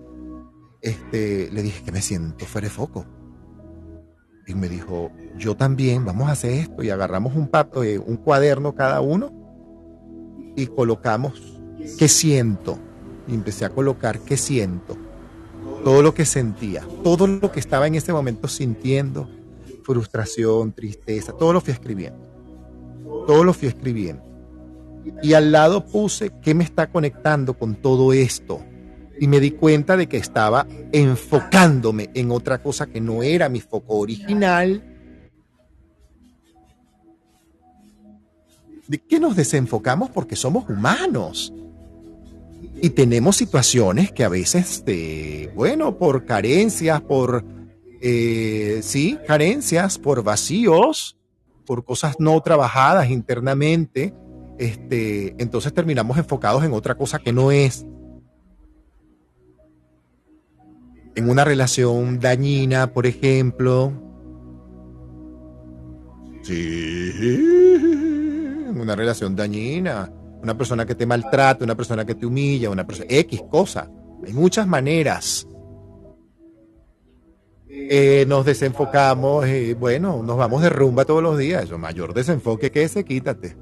este, 0.81 1.49
le 1.53 1.63
dije 1.63 1.85
que 1.85 1.93
me 1.93 2.01
siento 2.01 2.43
fuera 2.43 2.67
de 2.67 2.73
foco. 2.73 3.05
Y 4.45 4.55
me 4.55 4.67
dijo, 4.67 5.09
yo 5.37 5.55
también, 5.55 6.03
vamos 6.03 6.27
a 6.27 6.33
hacer 6.33 6.51
esto. 6.51 6.83
Y 6.83 6.89
agarramos 6.89 7.33
un, 7.33 7.49
eh, 7.85 7.97
un 7.97 8.17
cuaderno 8.17 8.75
cada 8.75 8.99
uno 8.99 9.31
y 10.57 10.67
colocamos 10.67 11.61
qué 11.97 12.09
siento. 12.09 12.77
Y 13.29 13.35
empecé 13.35 13.63
a 13.63 13.69
colocar 13.69 14.19
qué 14.19 14.35
siento 14.35 14.97
todo 15.85 16.01
lo 16.01 16.13
que 16.13 16.25
sentía, 16.25 16.85
todo 17.05 17.25
lo 17.25 17.53
que 17.53 17.61
estaba 17.61 17.87
en 17.87 17.95
ese 17.95 18.11
momento 18.11 18.49
sintiendo, 18.49 19.29
frustración, 19.87 20.73
tristeza, 20.73 21.31
todo 21.31 21.53
lo 21.53 21.61
fui 21.61 21.71
escribiendo. 21.71 22.19
Todo 23.25 23.45
lo 23.45 23.53
fui 23.53 23.69
escribiendo. 23.69 24.21
Y 25.23 25.31
al 25.31 25.53
lado 25.53 25.85
puse 25.85 26.33
qué 26.41 26.53
me 26.53 26.65
está 26.65 26.87
conectando 26.87 27.53
con 27.53 27.75
todo 27.75 28.11
esto. 28.11 28.59
Y 29.17 29.27
me 29.29 29.39
di 29.39 29.51
cuenta 29.51 29.95
de 29.95 30.07
que 30.07 30.17
estaba 30.17 30.67
enfocándome 30.91 32.09
en 32.13 32.31
otra 32.31 32.61
cosa 32.61 32.85
que 32.85 32.99
no 32.99 33.23
era 33.23 33.47
mi 33.47 33.61
foco 33.61 33.95
original. 33.95 34.83
¿De 38.87 38.97
qué 38.99 39.21
nos 39.21 39.37
desenfocamos? 39.37 40.09
Porque 40.09 40.35
somos 40.35 40.69
humanos. 40.69 41.53
Y 42.81 42.89
tenemos 42.89 43.37
situaciones 43.37 44.11
que 44.11 44.25
a 44.25 44.29
veces, 44.29 44.83
de, 44.83 45.49
bueno, 45.55 45.97
por 45.97 46.25
carencias, 46.25 47.01
por, 47.01 47.43
eh, 48.01 48.79
sí, 48.83 49.17
carencias, 49.27 49.97
por 49.97 50.23
vacíos, 50.23 51.17
por 51.65 51.83
cosas 51.83 52.15
no 52.19 52.39
trabajadas 52.41 53.09
internamente, 53.09 54.13
este, 54.57 55.35
entonces 55.37 55.73
terminamos 55.73 56.17
enfocados 56.17 56.63
en 56.63 56.73
otra 56.73 56.95
cosa 56.95 57.19
que 57.19 57.33
no 57.33 57.51
es. 57.51 57.85
En 61.15 61.29
una 61.29 61.43
relación 61.43 62.19
dañina, 62.19 62.93
por 62.93 63.07
ejemplo. 63.07 63.91
Sí, 66.43 67.11
en 68.69 68.79
una 68.79 68.95
relación 68.95 69.35
dañina 69.35 70.11
una 70.41 70.57
persona 70.57 70.85
que 70.85 70.95
te 70.95 71.05
maltrata, 71.05 71.63
una 71.63 71.75
persona 71.75 72.05
que 72.05 72.15
te 72.15 72.25
humilla, 72.25 72.69
una 72.69 72.85
persona 72.85 73.07
X 73.09 73.43
cosa. 73.49 73.89
Hay 74.25 74.33
muchas 74.33 74.67
maneras. 74.67 75.47
Eh, 77.79 78.25
nos 78.27 78.45
desenfocamos 78.45 79.45
bueno, 79.79 80.21
nos 80.23 80.35
vamos 80.35 80.61
de 80.61 80.69
rumba 80.69 81.05
todos 81.05 81.21
los 81.21 81.37
días. 81.37 81.63
Eso, 81.63 81.77
mayor 81.77 82.13
desenfoque 82.13 82.71
que 82.71 82.83
ese, 82.83 83.05
quítate. 83.05 83.55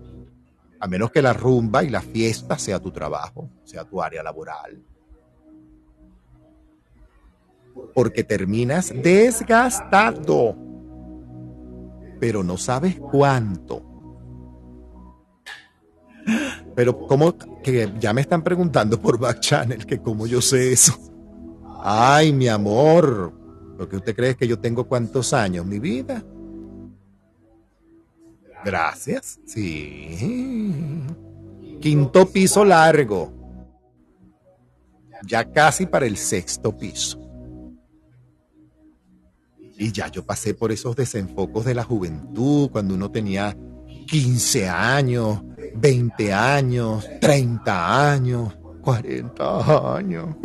A 0.80 0.88
menos 0.88 1.12
que 1.12 1.22
la 1.22 1.34
rumba 1.34 1.84
y 1.84 1.90
la 1.90 2.02
fiesta 2.02 2.58
sea 2.58 2.80
tu 2.80 2.92
trabajo, 2.92 3.50
sea 3.64 3.84
tu 3.84 4.02
área 4.02 4.24
laboral. 4.24 4.82
Porque 7.94 8.24
terminas 8.24 8.94
desgastado, 9.04 10.56
pero 12.20 12.44
no 12.44 12.58
sabes 12.58 12.96
cuánto. 13.00 13.84
Pero 16.76 16.98
como 17.08 17.36
que 17.64 17.92
ya 18.00 18.14
me 18.14 18.22
están 18.22 18.44
preguntando 18.44 19.00
por 19.00 19.20
Back 19.20 19.40
Channel 19.40 19.86
que 19.86 20.00
cómo 20.02 20.26
yo 20.26 20.42
sé 20.42 20.74
eso. 20.74 20.94
Ay, 21.84 22.34
mi 22.34 22.48
amor, 22.48 23.45
lo 23.78 23.90
que 23.90 23.98
usted 23.98 24.16
cree 24.16 24.36
que 24.36 24.48
yo 24.48 24.60
tengo 24.60 24.86
cuántos 24.86 25.34
años, 25.34 25.66
mi 25.66 25.80
vida. 25.80 26.24
Gracias. 28.64 29.40
Sí. 29.46 31.04
Quinto 31.82 32.26
piso 32.26 32.66
largo. 32.66 33.32
Ya 35.28 35.52
casi 35.52 35.86
para 35.86 36.06
el 36.06 36.18
sexto 36.18 36.76
piso. 36.76 37.20
Y 39.78 39.92
ya 39.92 40.08
yo 40.08 40.26
pasé 40.26 40.54
por 40.54 40.72
esos 40.72 40.96
desenfocos 40.96 41.66
de 41.66 41.76
la 41.76 41.84
juventud, 41.84 42.70
cuando 42.72 42.96
uno 42.96 43.12
tenía 43.12 43.56
15 44.08 44.70
años, 44.70 45.44
20 45.76 46.34
años, 46.34 47.06
30 47.20 48.12
años, 48.12 48.58
40 48.82 49.98
años. 49.98 50.36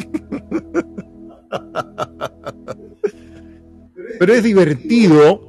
Pero 4.20 4.34
es 4.34 4.42
divertido 4.42 5.40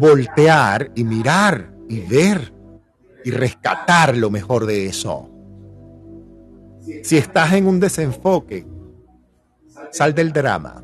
voltear 0.00 0.90
y 0.96 1.04
mirar 1.04 1.72
y 1.88 2.00
ver 2.00 2.52
y 3.24 3.30
rescatar 3.30 4.16
lo 4.16 4.30
mejor 4.30 4.66
de 4.66 4.86
eso. 4.86 5.30
Si 7.04 7.16
estás 7.16 7.52
en 7.52 7.68
un 7.68 7.78
desenfoque, 7.78 8.66
sal 9.92 10.12
del 10.12 10.32
drama. 10.32 10.82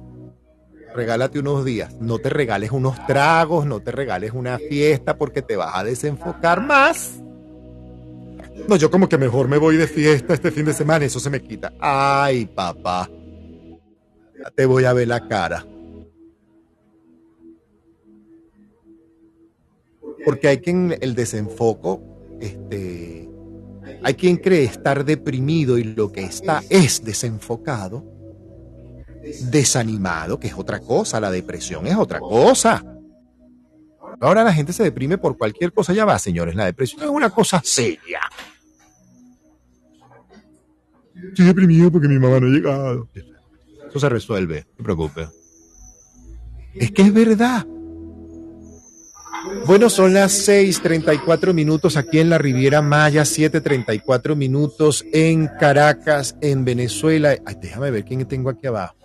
Regálate 0.94 1.40
unos 1.40 1.64
días. 1.64 1.96
No 2.00 2.20
te 2.20 2.28
regales 2.28 2.70
unos 2.70 3.04
tragos, 3.08 3.66
no 3.66 3.80
te 3.80 3.90
regales 3.90 4.30
una 4.32 4.60
fiesta 4.60 5.18
porque 5.18 5.42
te 5.42 5.56
vas 5.56 5.74
a 5.74 5.82
desenfocar 5.82 6.64
más. 6.64 7.20
No, 8.68 8.76
yo 8.76 8.88
como 8.88 9.08
que 9.08 9.18
mejor 9.18 9.48
me 9.48 9.58
voy 9.58 9.76
de 9.76 9.88
fiesta 9.88 10.34
este 10.34 10.52
fin 10.52 10.64
de 10.64 10.74
semana 10.74 11.06
eso 11.06 11.18
se 11.18 11.28
me 11.28 11.42
quita. 11.42 11.72
Ay, 11.80 12.46
papá. 12.46 13.10
Ya 14.38 14.50
te 14.54 14.64
voy 14.64 14.84
a 14.84 14.92
ver 14.92 15.08
la 15.08 15.26
cara. 15.26 15.66
Porque 20.24 20.48
hay 20.48 20.58
quien 20.58 20.96
el 21.00 21.14
desenfoco, 21.14 22.02
este, 22.40 23.28
hay 24.02 24.14
quien 24.14 24.36
cree 24.36 24.64
estar 24.64 25.04
deprimido 25.04 25.78
y 25.78 25.84
lo 25.84 26.12
que 26.12 26.24
está 26.24 26.62
es 26.70 27.04
desenfocado, 27.04 28.04
desanimado, 29.50 30.38
que 30.38 30.48
es 30.48 30.54
otra 30.54 30.80
cosa, 30.80 31.20
la 31.20 31.30
depresión 31.30 31.86
es 31.86 31.96
otra 31.96 32.20
cosa. 32.20 32.84
Ahora 34.20 34.44
la 34.44 34.52
gente 34.52 34.72
se 34.72 34.84
deprime 34.84 35.18
por 35.18 35.36
cualquier 35.36 35.72
cosa. 35.72 35.92
Ya 35.92 36.04
va, 36.04 36.18
señores, 36.18 36.54
la 36.54 36.66
depresión 36.66 37.02
es 37.02 37.08
una 37.08 37.30
cosa 37.30 37.60
seria. 37.64 38.20
Estoy 41.28 41.46
deprimido 41.46 41.90
porque 41.90 42.08
mi 42.08 42.18
mamá 42.18 42.40
no 42.40 42.46
ha 42.46 42.50
llegado. 42.50 43.08
Eso 43.88 43.98
se 44.00 44.08
resuelve, 44.08 44.66
no 44.70 44.76
te 44.76 44.82
preocupes. 44.82 45.28
Es 46.74 46.90
que 46.92 47.02
es 47.02 47.12
verdad. 47.12 47.66
Bueno, 49.66 49.88
son 49.88 50.12
las 50.12 50.32
6:34 50.32 51.54
minutos 51.54 51.96
aquí 51.96 52.18
en 52.18 52.30
la 52.30 52.38
Riviera 52.38 52.82
Maya, 52.82 53.24
7:34 53.24 54.34
minutos 54.34 55.04
en 55.12 55.46
Caracas, 55.46 56.36
en 56.40 56.64
Venezuela. 56.64 57.36
Ay, 57.46 57.56
déjame 57.60 57.90
ver 57.90 58.04
quién 58.04 58.24
tengo 58.26 58.50
aquí 58.50 58.66
abajo. 58.66 58.96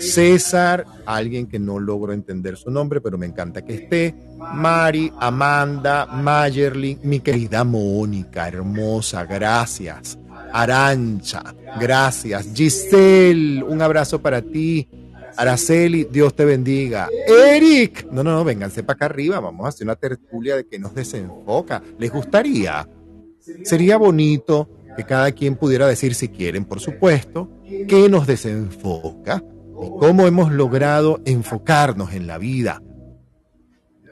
César, 0.00 0.86
alguien 1.04 1.46
que 1.46 1.58
no 1.58 1.78
logro 1.78 2.14
entender 2.14 2.56
su 2.56 2.70
nombre, 2.70 3.02
pero 3.02 3.18
me 3.18 3.26
encanta 3.26 3.62
que 3.62 3.74
esté. 3.74 4.14
Mari, 4.54 5.12
Amanda, 5.20 6.06
Mayerly, 6.06 6.98
mi 7.02 7.20
querida 7.20 7.62
Mónica, 7.62 8.48
hermosa, 8.48 9.26
gracias. 9.26 10.18
Arancha, 10.52 11.42
gracias. 11.78 12.48
Giselle, 12.54 13.62
un 13.62 13.82
abrazo 13.82 14.20
para 14.20 14.40
ti. 14.40 14.88
Araceli, 15.36 16.04
Dios 16.10 16.34
te 16.34 16.44
bendiga. 16.44 17.08
Eric, 17.26 18.06
no, 18.10 18.22
no, 18.22 18.32
no, 18.32 18.44
vénganse 18.44 18.82
para 18.82 18.94
acá 18.96 19.04
arriba, 19.06 19.40
vamos 19.40 19.66
a 19.66 19.68
hacer 19.70 19.86
una 19.86 19.96
tertulia 19.96 20.56
de 20.56 20.66
que 20.66 20.78
nos 20.78 20.94
desenfoca. 20.94 21.82
¿Les 21.98 22.12
gustaría? 22.12 22.88
Sería 23.64 23.96
bonito 23.96 24.68
que 24.96 25.04
cada 25.04 25.32
quien 25.32 25.56
pudiera 25.56 25.86
decir, 25.86 26.14
si 26.14 26.28
quieren, 26.28 26.64
por 26.64 26.80
supuesto, 26.80 27.50
qué 27.88 28.08
nos 28.08 28.26
desenfoca 28.26 29.42
y 29.82 29.88
cómo 29.98 30.26
hemos 30.26 30.52
logrado 30.52 31.20
enfocarnos 31.24 32.12
en 32.12 32.26
la 32.26 32.38
vida. 32.38 32.82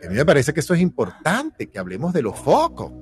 A 0.02 0.08
mí 0.08 0.14
me 0.14 0.24
parece 0.24 0.54
que 0.54 0.60
eso 0.60 0.74
es 0.74 0.80
importante, 0.80 1.68
que 1.68 1.78
hablemos 1.78 2.12
de 2.14 2.22
los 2.22 2.38
focos 2.38 2.92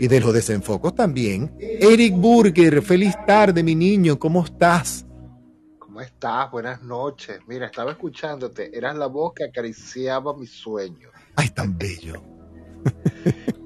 y 0.00 0.08
de 0.08 0.20
los 0.20 0.32
desenfocos 0.32 0.94
también. 0.94 1.54
Eric 1.58 2.14
Burger, 2.16 2.80
feliz 2.82 3.14
tarde, 3.26 3.62
mi 3.62 3.74
niño, 3.74 4.18
¿cómo 4.18 4.44
estás? 4.44 5.06
¿Cómo 5.92 6.00
estás? 6.00 6.50
Buenas 6.50 6.82
noches. 6.82 7.40
Mira, 7.46 7.66
estaba 7.66 7.90
escuchándote. 7.90 8.74
Eras 8.74 8.96
la 8.96 9.08
voz 9.08 9.34
que 9.34 9.44
acariciaba 9.44 10.34
mi 10.34 10.46
sueño. 10.46 11.10
Ay, 11.36 11.50
tan 11.50 11.76
bello. 11.76 12.14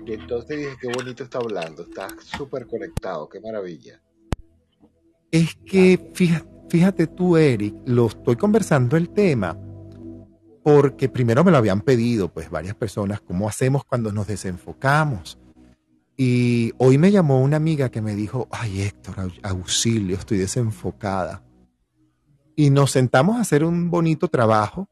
y 0.04 0.14
entonces 0.14 0.58
dije, 0.58 0.76
qué 0.80 0.88
bonito 0.88 1.22
está 1.22 1.38
hablando. 1.38 1.84
Estás 1.84 2.14
súper 2.24 2.66
conectado. 2.66 3.28
Qué 3.28 3.38
maravilla. 3.38 4.02
Es 5.30 5.54
que, 5.64 6.10
fíjate, 6.14 6.48
fíjate 6.68 7.06
tú, 7.06 7.36
Eric, 7.36 7.76
lo 7.84 8.08
estoy 8.08 8.34
conversando 8.34 8.96
el 8.96 9.10
tema 9.10 9.56
porque 10.64 11.08
primero 11.08 11.44
me 11.44 11.52
lo 11.52 11.58
habían 11.58 11.80
pedido, 11.80 12.34
pues 12.34 12.50
varias 12.50 12.74
personas, 12.74 13.20
¿cómo 13.20 13.48
hacemos 13.48 13.84
cuando 13.84 14.10
nos 14.10 14.26
desenfocamos? 14.26 15.38
Y 16.16 16.72
hoy 16.78 16.98
me 16.98 17.12
llamó 17.12 17.40
una 17.40 17.58
amiga 17.58 17.88
que 17.88 18.02
me 18.02 18.16
dijo, 18.16 18.48
ay 18.50 18.82
Héctor, 18.82 19.30
auxilio, 19.44 20.16
estoy 20.16 20.38
desenfocada. 20.38 21.44
Y 22.58 22.70
nos 22.70 22.90
sentamos 22.90 23.36
a 23.36 23.40
hacer 23.40 23.62
un 23.62 23.90
bonito 23.90 24.28
trabajo. 24.28 24.88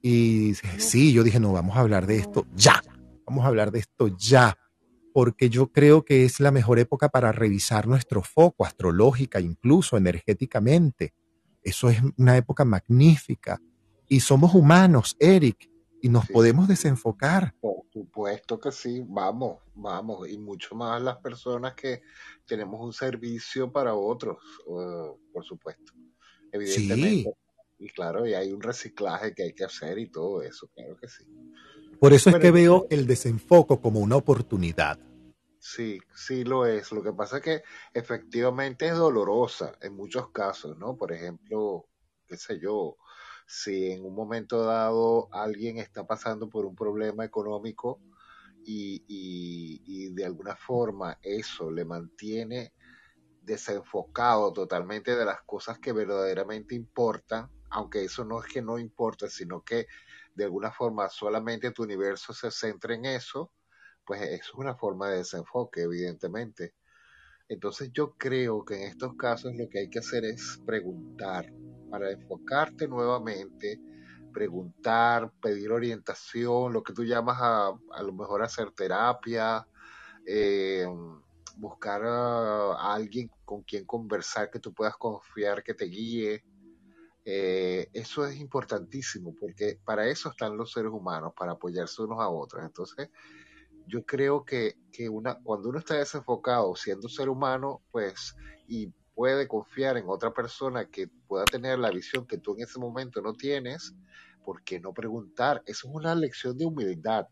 Y 0.00 0.54
sí, 0.78 1.12
yo 1.12 1.22
dije, 1.22 1.38
no, 1.38 1.52
vamos 1.52 1.76
a 1.76 1.80
hablar 1.80 2.06
de 2.06 2.16
esto 2.16 2.46
ya. 2.54 2.82
Vamos 3.26 3.44
a 3.44 3.48
hablar 3.48 3.70
de 3.70 3.80
esto 3.80 4.08
ya. 4.08 4.56
Porque 5.12 5.50
yo 5.50 5.70
creo 5.70 6.02
que 6.02 6.24
es 6.24 6.40
la 6.40 6.50
mejor 6.50 6.78
época 6.78 7.10
para 7.10 7.30
revisar 7.30 7.86
nuestro 7.86 8.22
foco, 8.22 8.64
astrológica, 8.64 9.38
incluso 9.38 9.98
energéticamente. 9.98 11.12
Eso 11.62 11.90
es 11.90 11.98
una 12.16 12.38
época 12.38 12.64
magnífica. 12.64 13.60
Y 14.08 14.20
somos 14.20 14.54
humanos, 14.54 15.14
Eric, 15.20 15.70
y 16.00 16.08
nos 16.08 16.26
podemos 16.28 16.68
desenfocar. 16.68 17.54
Por 17.60 17.82
supuesto 17.92 18.58
que 18.58 18.72
sí, 18.72 19.04
vamos, 19.06 19.58
vamos. 19.74 20.26
Y 20.26 20.38
mucho 20.38 20.74
más 20.74 21.02
las 21.02 21.18
personas 21.18 21.74
que 21.74 22.00
tenemos 22.46 22.80
un 22.80 22.94
servicio 22.94 23.70
para 23.70 23.94
otros, 23.94 24.38
por 24.64 25.44
supuesto 25.44 25.92
evidentemente. 26.52 27.32
Y 27.78 27.88
claro, 27.90 28.26
y 28.26 28.34
hay 28.34 28.52
un 28.52 28.60
reciclaje 28.60 29.34
que 29.34 29.44
hay 29.44 29.52
que 29.52 29.64
hacer 29.64 29.98
y 29.98 30.10
todo 30.10 30.42
eso, 30.42 30.68
claro 30.74 30.96
que 30.96 31.08
sí. 31.08 31.24
Por 32.00 32.12
eso 32.12 32.30
es 32.30 32.36
que 32.36 32.50
veo 32.50 32.86
el 32.90 33.06
desenfoco 33.06 33.80
como 33.80 34.00
una 34.00 34.16
oportunidad. 34.16 34.98
Sí, 35.60 36.00
sí 36.14 36.44
lo 36.44 36.66
es. 36.66 36.92
Lo 36.92 37.02
que 37.02 37.12
pasa 37.12 37.38
es 37.38 37.42
que 37.42 37.62
efectivamente 37.92 38.86
es 38.86 38.96
dolorosa 38.96 39.72
en 39.80 39.94
muchos 39.94 40.30
casos, 40.30 40.76
¿no? 40.78 40.96
Por 40.96 41.12
ejemplo, 41.12 41.86
qué 42.26 42.36
sé 42.36 42.58
yo, 42.60 42.96
si 43.46 43.92
en 43.92 44.04
un 44.04 44.14
momento 44.14 44.64
dado 44.64 45.28
alguien 45.32 45.78
está 45.78 46.06
pasando 46.06 46.48
por 46.48 46.66
un 46.66 46.74
problema 46.74 47.24
económico 47.24 48.00
y, 48.64 49.04
y 49.08 50.10
de 50.10 50.24
alguna 50.24 50.54
forma 50.54 51.18
eso 51.22 51.70
le 51.70 51.84
mantiene 51.84 52.72
desenfocado 53.48 54.52
totalmente 54.52 55.16
de 55.16 55.24
las 55.24 55.42
cosas 55.46 55.78
que 55.78 55.92
verdaderamente 55.92 56.74
importan, 56.74 57.50
aunque 57.70 58.04
eso 58.04 58.24
no 58.24 58.40
es 58.40 58.52
que 58.52 58.62
no 58.62 58.78
importa, 58.78 59.28
sino 59.28 59.62
que 59.62 59.86
de 60.34 60.44
alguna 60.44 60.70
forma 60.70 61.08
solamente 61.08 61.72
tu 61.72 61.82
universo 61.82 62.32
se 62.32 62.50
centra 62.50 62.94
en 62.94 63.06
eso, 63.06 63.50
pues 64.04 64.22
es 64.22 64.54
una 64.54 64.76
forma 64.76 65.08
de 65.10 65.18
desenfoque, 65.18 65.82
evidentemente. 65.82 66.74
Entonces 67.48 67.90
yo 67.92 68.14
creo 68.16 68.64
que 68.64 68.74
en 68.74 68.82
estos 68.82 69.14
casos 69.16 69.54
lo 69.56 69.68
que 69.68 69.80
hay 69.80 69.90
que 69.90 69.98
hacer 70.00 70.24
es 70.24 70.60
preguntar, 70.66 71.50
para 71.90 72.10
enfocarte 72.10 72.86
nuevamente, 72.86 73.80
preguntar, 74.32 75.32
pedir 75.40 75.72
orientación, 75.72 76.74
lo 76.74 76.82
que 76.82 76.92
tú 76.92 77.04
llamas 77.04 77.38
a, 77.40 77.68
a 77.68 78.02
lo 78.02 78.12
mejor 78.12 78.42
hacer 78.42 78.70
terapia, 78.72 79.66
eh, 80.26 80.86
buscar 81.58 82.02
a, 82.04 82.94
alguien 82.94 83.30
con 83.44 83.62
quien 83.62 83.84
conversar, 83.84 84.50
que 84.50 84.60
tú 84.60 84.72
puedas 84.72 84.96
confiar, 84.96 85.62
que 85.62 85.74
te 85.74 85.86
guíe. 85.86 86.44
Eh, 87.24 87.90
eso 87.92 88.26
es 88.26 88.36
importantísimo 88.36 89.34
porque 89.38 89.78
para 89.84 90.06
eso 90.06 90.30
están 90.30 90.56
los 90.56 90.72
seres 90.72 90.92
humanos, 90.92 91.32
para 91.36 91.52
apoyarse 91.52 92.02
unos 92.02 92.20
a 92.20 92.28
otros. 92.28 92.64
Entonces, 92.64 93.10
yo 93.86 94.04
creo 94.04 94.44
que, 94.44 94.76
que 94.92 95.08
una, 95.08 95.38
cuando 95.42 95.68
uno 95.68 95.78
está 95.78 95.94
desenfocado 95.94 96.74
siendo 96.76 97.08
ser 97.08 97.28
humano, 97.28 97.82
pues, 97.90 98.34
y 98.66 98.92
puede 99.14 99.48
confiar 99.48 99.96
en 99.96 100.08
otra 100.08 100.32
persona 100.32 100.86
que 100.86 101.08
pueda 101.26 101.44
tener 101.44 101.78
la 101.78 101.90
visión 101.90 102.26
que 102.26 102.38
tú 102.38 102.54
en 102.54 102.62
ese 102.62 102.78
momento 102.78 103.20
no 103.20 103.34
tienes, 103.34 103.94
¿por 104.44 104.62
qué 104.62 104.78
no 104.78 104.94
preguntar? 104.94 105.62
Eso 105.66 105.88
es 105.88 105.94
una 105.94 106.14
lección 106.14 106.56
de 106.56 106.66
humildad, 106.66 107.26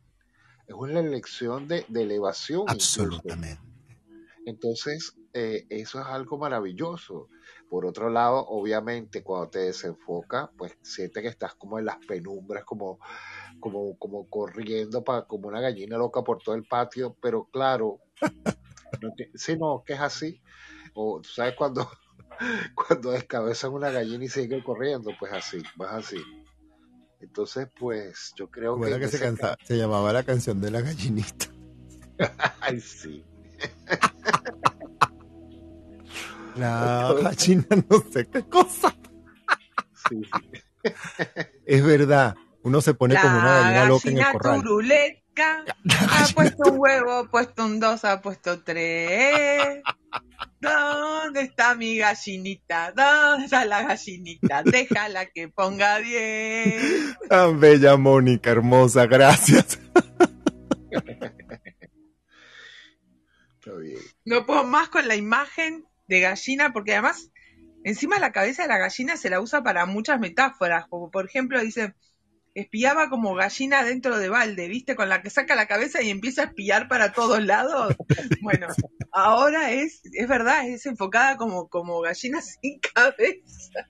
es 0.67 0.75
una 0.75 1.01
lección 1.01 1.69
de, 1.69 1.87
de 1.89 2.03
elevación. 2.03 2.65
Absolutamente. 2.67 3.76
Entonces, 4.47 5.17
eh, 5.33 5.67
eso 5.69 6.01
es 6.01 6.07
algo 6.07 6.39
maravilloso. 6.39 7.29
Por 7.69 7.85
otro 7.85 8.09
lado, 8.09 8.47
obviamente, 8.47 9.25
cuando 9.25 9.51
te 9.51 9.59
desenfoca, 9.59 10.53
pues 10.57 10.79
sientes 10.83 11.21
que 11.21 11.29
estás 11.29 11.57
como 11.57 11.81
en 11.81 11.85
las 11.85 11.99
penumbras, 12.07 12.65
como, 12.65 13.01
como, 13.59 13.99
como 13.99 14.31
corriendo 14.31 15.03
para, 15.03 15.23
como 15.23 15.49
una 15.49 15.61
gallina 15.61 15.99
loca 15.99 16.23
por 16.23 16.41
todo 16.41 16.55
el 16.55 16.65
patio, 16.65 17.17
pero 17.21 17.49
claro, 17.53 17.99
no 19.03 19.13
si 19.35 19.57
no, 19.57 19.83
que 19.85 19.95
es 19.95 20.01
así. 20.01 20.41
O 20.95 21.21
tú 21.21 21.29
sabes 21.29 21.57
cuando, 21.57 21.91
cuando 22.89 23.11
descabezan 23.11 23.73
una 23.73 23.91
gallina 23.91 24.25
y 24.25 24.29
siguen 24.29 24.63
corriendo, 24.63 25.11
pues 25.19 25.33
así, 25.33 25.61
vas 25.75 25.93
así. 25.93 26.23
Entonces, 27.21 27.69
pues 27.81 28.33
yo 28.37 28.49
creo 28.49 28.81
que... 28.81 28.97
que 29.01 29.09
se, 29.09 29.37
se 29.65 29.77
llamaba 29.77 30.13
la 30.13 30.23
canción 30.23 30.61
de 30.61 30.71
la 30.71 30.83
gallinita. 30.83 31.47
Ay, 32.61 32.79
sí. 32.79 33.25
La 36.57 37.15
gallina 37.21 37.67
no 37.89 38.05
sé 38.11 38.27
qué 38.29 38.43
cosa. 38.49 38.95
Es 41.65 41.85
verdad, 41.85 42.37
uno 42.63 42.81
se 42.81 42.95
pone 42.95 43.17
como 43.21 43.39
una 43.39 43.61
gallina 43.61 43.85
loca 43.87 44.09
en 44.09 44.19
el 44.19 44.25
corral. 44.33 44.63
Turuleca, 44.63 45.65
ha 46.11 46.27
puesto 46.35 46.71
un 46.71 46.79
huevo, 46.79 47.13
ha 47.13 47.31
puesto 47.31 47.65
un 47.65 47.81
dos, 47.81 48.05
ha 48.05 48.23
puesto 48.23 48.63
tres. 48.63 49.83
¿Dónde 50.61 51.43
está 51.43 51.75
mi 51.75 51.99
gallinita? 51.99 52.93
¿Dónde 52.93 53.45
está 53.45 53.65
la 53.65 53.83
gallinita? 53.83 54.63
Déjala 54.63 55.27
que 55.27 55.49
ponga 55.49 55.99
bien. 55.99 57.17
Tan 57.29 57.61
bella 57.61 57.97
Mónica, 57.97 58.51
hermosa, 58.51 59.07
gracias. 59.07 59.79
No 64.25 64.47
puedo 64.47 64.65
más 64.65 64.89
con 64.89 65.07
la 65.09 65.17
imagen 65.17 65.85
de 66.09 66.21
gallina, 66.21 66.73
porque 66.73 66.93
además, 66.93 67.31
encima 67.85 68.19
la 68.19 68.33
cabeza 68.33 68.63
de 68.63 68.69
la 68.69 68.79
gallina 68.79 69.17
se 69.17 69.31
la 69.31 69.41
usa 69.41 69.63
para 69.63 69.87
muchas 69.87 70.21
metáforas, 70.21 70.87
como 70.89 71.11
por 71.11 71.27
ejemplo 71.27 71.61
dice, 71.61 71.95
espiaba 72.55 73.11
como 73.11 73.35
gallina 73.35 73.85
dentro 73.85 74.17
de 74.19 74.29
balde, 74.29 74.69
¿viste? 74.69 74.97
Con 74.97 75.09
la 75.09 75.21
que 75.23 75.31
saca 75.31 75.55
la 75.55 75.67
cabeza 75.67 76.03
y 76.03 76.11
empieza 76.11 76.43
a 76.43 76.45
espiar 76.47 76.89
para 76.89 77.13
todos 77.13 77.45
lados. 77.45 77.95
Bueno, 78.43 78.69
ahora 79.11 79.73
es, 79.73 80.03
es 80.13 80.29
verdad, 80.29 80.69
es 80.69 80.87
enfocada 80.87 81.37
como, 81.37 81.69
como 81.69 82.01
gallina 82.01 82.41
sin 82.41 82.79
cabeza. 82.95 83.89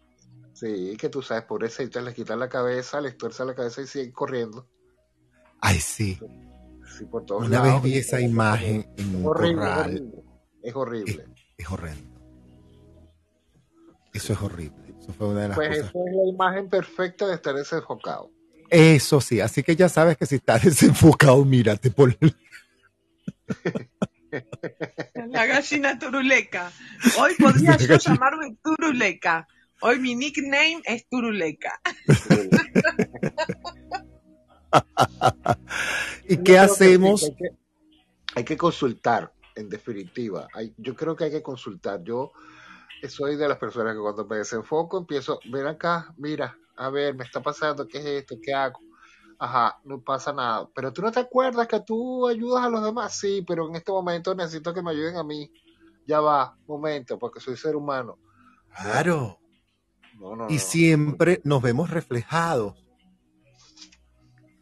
Sí, 0.55 0.97
que 0.99 1.11
tú 1.11 1.21
sabes, 1.21 1.45
por 1.45 1.63
eso 1.63 1.83
le 1.83 2.15
quitan 2.15 2.39
la 2.41 2.49
cabeza, 2.49 3.03
le 3.03 3.13
tuerce 3.13 3.45
la 3.45 3.55
cabeza 3.55 3.83
y 3.83 3.87
siguen 3.87 4.13
corriendo. 4.13 4.67
Ay, 5.61 5.79
sí. 5.79 6.19
Sí, 6.97 7.05
por 7.05 7.27
todos 7.27 7.47
Una 7.49 7.63
lados. 7.63 7.83
vez 7.83 7.93
vi 7.93 7.99
esa 7.99 8.21
imagen 8.21 8.89
en 8.97 9.17
un 9.17 9.27
horrible, 9.27 9.57
corral. 9.57 10.13
es 10.63 10.75
horrible. 10.75 11.13
Es 11.13 11.19
horrible. 11.19 11.25
Es 11.59 11.71
horrendo. 11.71 12.17
Eso 14.13 14.33
es 14.33 14.41
horrible. 14.41 14.95
Eso 15.01 15.13
fue 15.13 15.29
una 15.29 15.43
de 15.43 15.49
las 15.49 15.57
Pues 15.57 15.69
cosas. 15.69 15.85
esa 15.91 15.99
es 15.99 16.15
la 16.17 16.29
imagen 16.31 16.69
perfecta 16.69 17.27
de 17.27 17.35
estar 17.35 17.55
desenfocado. 17.55 18.31
Eso 18.71 19.21
sí, 19.21 19.41
así 19.41 19.63
que 19.63 19.77
ya 19.77 19.89
sabes 19.89 20.17
que 20.17 20.27
si 20.27 20.37
estás 20.37 20.63
desenfocado, 20.65 21.45
mírate 21.45 21.91
por 21.91 22.17
La 25.29 25.47
gallina 25.47 25.99
turuleca. 25.99 26.71
Hoy 27.19 27.35
podría 27.39 27.77
yo 27.77 27.97
llamarme 27.97 28.57
turuleca. 28.63 29.47
Hoy 29.81 29.99
mi 30.01 30.15
nickname 30.15 30.83
es 30.85 31.07
turuleca. 31.09 31.81
¿Y 36.29 36.37
qué 36.39 36.59
hacemos? 36.59 37.21
sí, 37.23 37.35
que 37.37 37.45
hay, 37.45 37.51
que, 37.51 37.57
hay 38.35 38.45
que 38.45 38.57
consultar, 38.57 39.33
en 39.57 39.69
definitiva. 39.69 40.49
Hay- 40.55 40.73
yo 40.77 40.95
creo 40.95 41.17
que 41.17 41.25
hay 41.25 41.31
que 41.31 41.43
consultar. 41.43 42.03
Yo 42.05 42.31
soy 43.09 43.37
de 43.37 43.49
las 43.49 43.59
personas 43.59 43.95
que 43.95 44.01
cuando 44.01 44.25
me 44.27 44.37
desenfoco 44.37 44.99
empiezo, 44.99 45.41
ven 45.51 45.67
acá, 45.67 46.15
mira, 46.17 46.57
a 46.77 46.91
ver, 46.91 47.15
me 47.15 47.25
está 47.25 47.43
pasando, 47.43 47.87
¿qué 47.89 47.99
es 47.99 48.05
esto? 48.07 48.37
¿Qué 48.41 48.53
hago? 48.53 48.81
Ajá, 49.39 49.77
no 49.85 50.01
pasa 50.01 50.33
nada. 50.33 50.69
Pero 50.75 50.93
tú 50.93 51.03
no 51.03 51.13
te 51.13 51.21
acuerdas 51.21 51.69
que 51.69 51.81
tú 51.81 52.27
ayudas 52.27 52.65
a 52.65 52.69
los 52.71 52.83
demás. 52.83 53.19
Sí, 53.19 53.45
pero 53.47 53.69
en 53.69 53.77
este 53.77 53.93
momento 53.93 54.35
necesito 54.35 54.73
que 54.73 54.83
me 54.83 54.91
ayuden 54.93 55.17
a 55.17 55.25
mí. 55.25 55.51
Ya 56.07 56.21
va, 56.21 56.57
momento, 56.67 57.19
porque 57.19 57.41
soy 57.41 57.57
ser 57.57 57.77
humano. 57.77 58.19
Claro. 58.75 59.39
No, 60.19 60.35
no, 60.37 60.49
Y 60.49 60.55
no. 60.55 60.59
siempre 60.61 61.41
nos 61.45 61.61
vemos 61.63 61.91
reflejados. 61.91 62.75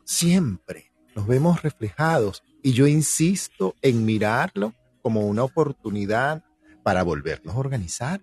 Siempre 0.05 0.92
nos 1.14 1.26
vemos 1.26 1.62
reflejados. 1.62 2.42
Y 2.62 2.72
yo 2.72 2.86
insisto 2.86 3.74
en 3.82 4.05
mirarlo 4.05 4.72
como 5.05 5.21
una 5.21 5.45
oportunidad 5.45 6.43
para 6.83 7.03
volvernos 7.03 7.55
a 7.55 7.59
organizar, 7.59 8.23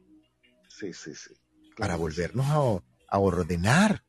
Sí, 0.68 0.92
sí, 0.94 1.14
sí. 1.14 1.30
para 1.78 1.94
Claro 1.94 1.98
volvernos 2.00 2.46
a, 2.48 3.16
a 3.16 3.20
ordenar. 3.20 4.04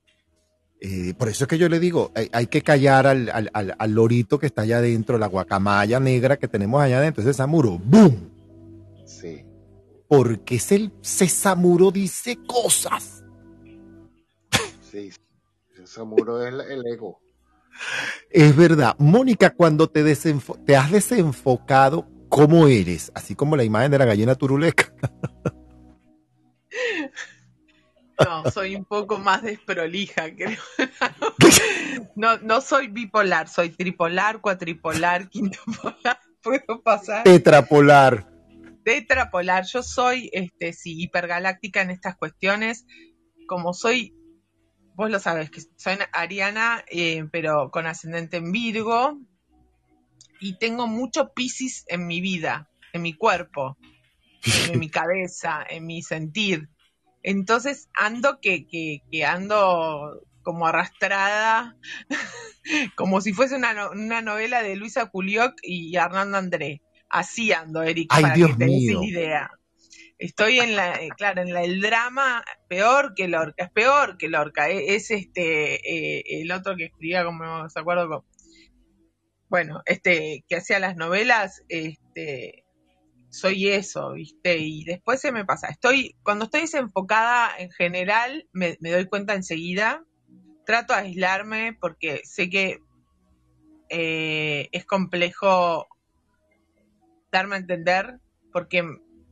Eh, 0.80 1.12
por 1.18 1.28
eso 1.28 1.44
es 1.44 1.48
que 1.48 1.58
yo 1.58 1.68
le 1.68 1.78
digo, 1.78 2.10
hay, 2.14 2.30
hay 2.32 2.46
que 2.46 2.62
callar 2.62 3.06
al, 3.06 3.28
al- 3.28 3.50
al- 3.52 3.76
al 3.78 3.92
lorito 3.92 4.38
que 4.38 4.46
está 4.46 4.62
allá 4.62 4.78
adentro, 4.78 5.18
la 5.18 5.26
guacamaya 5.26 6.00
negra 6.00 6.38
que 6.38 6.48
tenemos 6.48 6.80
allá 6.82 6.96
adentro, 6.96 7.22
ese 7.22 7.34
samuro, 7.34 7.78
¡boom! 7.78 8.30
Sí. 9.04 9.44
Porque 10.08 10.54
es 10.56 10.72
el 10.72 10.92
Sesamuro 11.02 11.90
dice 11.90 12.38
cosas. 12.46 13.22
Sí, 14.90 15.12
ese 15.82 16.02
muro 16.04 16.42
es 16.46 16.54
el 16.70 16.86
ego. 16.86 17.20
Es 18.30 18.54
verdad. 18.56 18.94
Mónica, 18.98 19.50
cuando 19.50 19.88
te, 19.88 20.02
te 20.66 20.76
has 20.76 20.90
desenfocado, 20.90 22.06
¿cómo 22.32 22.66
eres? 22.66 23.12
Así 23.14 23.34
como 23.34 23.56
la 23.56 23.62
imagen 23.62 23.90
de 23.90 23.98
la 23.98 24.06
gallina 24.06 24.34
turuleca. 24.34 24.92
No, 28.24 28.48
soy 28.52 28.76
un 28.76 28.84
poco 28.84 29.18
más 29.18 29.42
desprolija, 29.42 30.32
creo. 30.36 30.60
No, 32.14 32.38
no 32.38 32.60
soy 32.60 32.86
bipolar, 32.86 33.48
soy 33.48 33.70
tripolar, 33.70 34.40
cuatripolar, 34.40 35.28
quintopolar. 35.30 36.20
Puedo 36.40 36.80
pasar. 36.82 37.24
Tetrapolar. 37.24 38.28
Tetrapolar. 38.84 39.64
Yo 39.64 39.82
soy, 39.82 40.30
este, 40.32 40.72
sí, 40.72 41.02
hipergaláctica 41.02 41.82
en 41.82 41.90
estas 41.90 42.16
cuestiones. 42.16 42.86
Como 43.48 43.74
soy, 43.74 44.14
vos 44.94 45.10
lo 45.10 45.18
sabes, 45.18 45.50
que 45.50 45.62
soy 45.76 45.94
ariana, 46.12 46.84
eh, 46.90 47.24
pero 47.32 47.72
con 47.72 47.86
ascendente 47.86 48.36
en 48.36 48.52
Virgo. 48.52 49.18
Y 50.42 50.58
tengo 50.58 50.86
mucho 50.88 51.32
Piscis 51.34 51.84
en 51.88 52.06
mi 52.06 52.20
vida, 52.20 52.68
en 52.92 53.02
mi 53.02 53.14
cuerpo, 53.14 53.78
en 54.70 54.78
mi 54.80 54.88
cabeza, 54.90 55.64
en 55.68 55.86
mi 55.86 56.02
sentir. 56.02 56.68
Entonces 57.22 57.88
ando 57.94 58.40
que, 58.40 58.66
que, 58.66 59.02
que 59.10 59.24
ando 59.24 60.20
como 60.42 60.66
arrastrada, 60.66 61.76
como 62.96 63.20
si 63.20 63.32
fuese 63.32 63.54
una, 63.54 63.72
no- 63.74 63.90
una 63.92 64.22
novela 64.22 64.62
de 64.62 64.74
Luisa 64.76 65.06
Culioc 65.06 65.54
y 65.62 65.94
Hernando 65.96 66.38
André. 66.38 66.82
Así 67.08 67.52
ando, 67.52 67.82
Eric, 67.82 68.08
Ay, 68.10 68.22
para 68.22 68.34
Dios 68.34 68.50
que 68.50 68.56
te 68.56 68.64
des 68.64 68.82
idea. 69.04 69.50
Estoy 70.18 70.60
en 70.60 70.76
la, 70.76 70.94
eh, 70.94 71.08
claro, 71.16 71.42
en 71.42 71.52
la, 71.52 71.62
el 71.62 71.80
drama 71.80 72.44
peor 72.68 73.12
que 73.14 73.28
Lorca, 73.28 73.54
es 73.64 73.70
peor 73.70 74.16
que 74.16 74.28
Lorca, 74.28 74.68
e- 74.70 74.94
es, 74.94 75.10
este, 75.10 75.74
eh, 76.18 76.24
el 76.42 76.50
otro 76.52 76.76
que 76.76 76.86
escribía, 76.86 77.24
como 77.24 77.68
se 77.68 77.78
acuerdo, 77.80 78.08
con- 78.08 78.24
bueno, 79.52 79.82
este, 79.84 80.46
que 80.48 80.56
hacía 80.56 80.78
las 80.78 80.96
novelas, 80.96 81.62
este, 81.68 82.64
soy 83.28 83.68
eso, 83.68 84.12
¿viste? 84.12 84.56
Y 84.56 84.82
después 84.84 85.20
se 85.20 85.30
me 85.30 85.44
pasa. 85.44 85.68
Estoy, 85.68 86.16
cuando 86.22 86.46
estoy 86.46 86.62
desenfocada 86.62 87.50
en 87.58 87.70
general, 87.70 88.48
me, 88.54 88.78
me 88.80 88.90
doy 88.90 89.04
cuenta 89.04 89.34
enseguida. 89.34 90.06
Trato 90.64 90.94
de 90.94 91.00
aislarme 91.00 91.76
porque 91.78 92.22
sé 92.24 92.48
que 92.48 92.78
eh, 93.90 94.70
es 94.72 94.86
complejo 94.86 95.86
darme 97.30 97.56
a 97.56 97.58
entender 97.58 98.20
porque, 98.54 98.82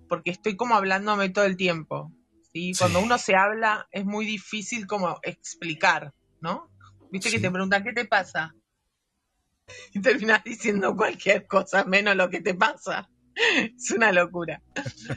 porque 0.07 0.33
estoy 0.33 0.55
como 0.55 0.75
hablándome 0.75 1.31
todo 1.31 1.47
el 1.47 1.57
tiempo. 1.57 2.13
¿sí? 2.53 2.73
Cuando 2.79 2.99
Sí. 2.99 3.05
uno 3.07 3.17
se 3.17 3.37
habla 3.37 3.89
es 3.91 4.05
muy 4.05 4.27
difícil 4.27 4.87
como 4.87 5.19
explicar, 5.23 6.13
¿no? 6.43 6.69
Viste 7.11 7.31
que 7.31 7.41
te 7.41 7.51
preguntan, 7.51 7.83
¿qué 7.85 7.95
te 7.95 8.05
pasa? 8.05 8.55
Y 9.95 10.01
terminas 10.01 10.43
diciendo 10.45 10.95
cualquier 10.97 11.47
cosa 11.47 11.85
menos 11.85 12.17
lo 12.17 12.29
que 12.31 12.41
te 12.41 12.55
pasa. 12.55 13.09
Es 13.35 13.91
una 13.93 14.13
locura. 14.13 14.61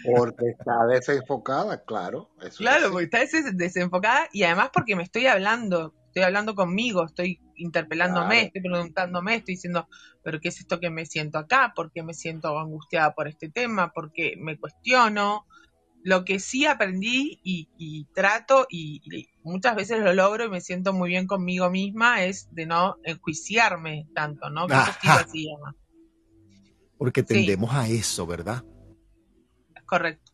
Porque 0.05 0.49
está 0.57 0.85
desenfocada, 0.89 1.83
claro. 1.83 2.29
Eso 2.39 2.47
es 2.47 2.57
Claro, 2.57 2.83
así. 2.85 2.91
porque 2.91 3.03
está 3.05 3.19
des- 3.19 3.57
desenfocada 3.57 4.29
y 4.31 4.43
además 4.43 4.69
porque 4.73 4.95
me 4.95 5.03
estoy 5.03 5.27
hablando, 5.27 5.93
estoy 6.07 6.23
hablando 6.23 6.55
conmigo, 6.55 7.05
estoy 7.05 7.41
interpelándome, 7.55 8.35
Claro. 8.35 8.47
estoy 8.47 8.61
preguntándome, 8.61 9.35
estoy 9.35 9.55
diciendo, 9.55 9.87
pero 10.23 10.39
¿qué 10.39 10.49
es 10.49 10.59
esto 10.59 10.79
que 10.79 10.89
me 10.89 11.05
siento 11.05 11.37
acá? 11.37 11.73
¿Por 11.75 11.91
qué 11.91 12.03
me 12.03 12.13
siento 12.13 12.57
angustiada 12.57 13.13
por 13.13 13.27
este 13.27 13.49
tema? 13.49 13.91
¿Por 13.91 14.11
qué 14.13 14.35
me 14.37 14.57
cuestiono? 14.57 15.45
Lo 16.03 16.25
que 16.25 16.39
sí 16.39 16.65
aprendí 16.65 17.39
y, 17.43 17.69
y 17.77 18.05
trato 18.13 18.67
y, 18.69 19.01
y 19.05 19.29
muchas 19.43 19.75
veces 19.75 19.99
lo 19.99 20.13
logro 20.13 20.45
y 20.45 20.49
me 20.49 20.61
siento 20.61 20.91
muy 20.93 21.09
bien 21.09 21.27
conmigo 21.27 21.69
misma 21.69 22.23
es 22.23 22.47
de 22.51 22.65
no 22.65 22.97
enjuiciarme 23.03 24.07
tanto, 24.13 24.49
¿no? 24.49 24.67
Que 24.67 24.73
eso 24.73 24.91
sí 25.01 25.07
Ajá. 25.07 25.15
lo 25.15 25.19
hacía, 25.25 25.53
¿no? 25.63 25.73
Porque 26.97 27.23
Sí. 27.23 27.33
tendemos 27.33 27.73
a 27.73 27.87
eso, 27.87 28.25
¿verdad? 28.25 28.63
correcto. 29.85 30.31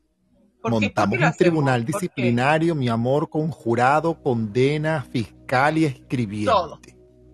¿Por 0.62 0.72
qué? 0.80 0.90
¿Por 0.90 1.06
Montamos 1.06 1.20
un 1.20 1.38
tribunal 1.38 1.86
disciplinario, 1.86 2.76
mi 2.76 2.90
amor, 2.90 3.30
con 3.30 3.50
jurado, 3.50 4.22
condena, 4.22 5.04
fiscal 5.04 5.78
y 5.78 5.86
escribiente. 5.86 6.52
Todo. 6.52 6.80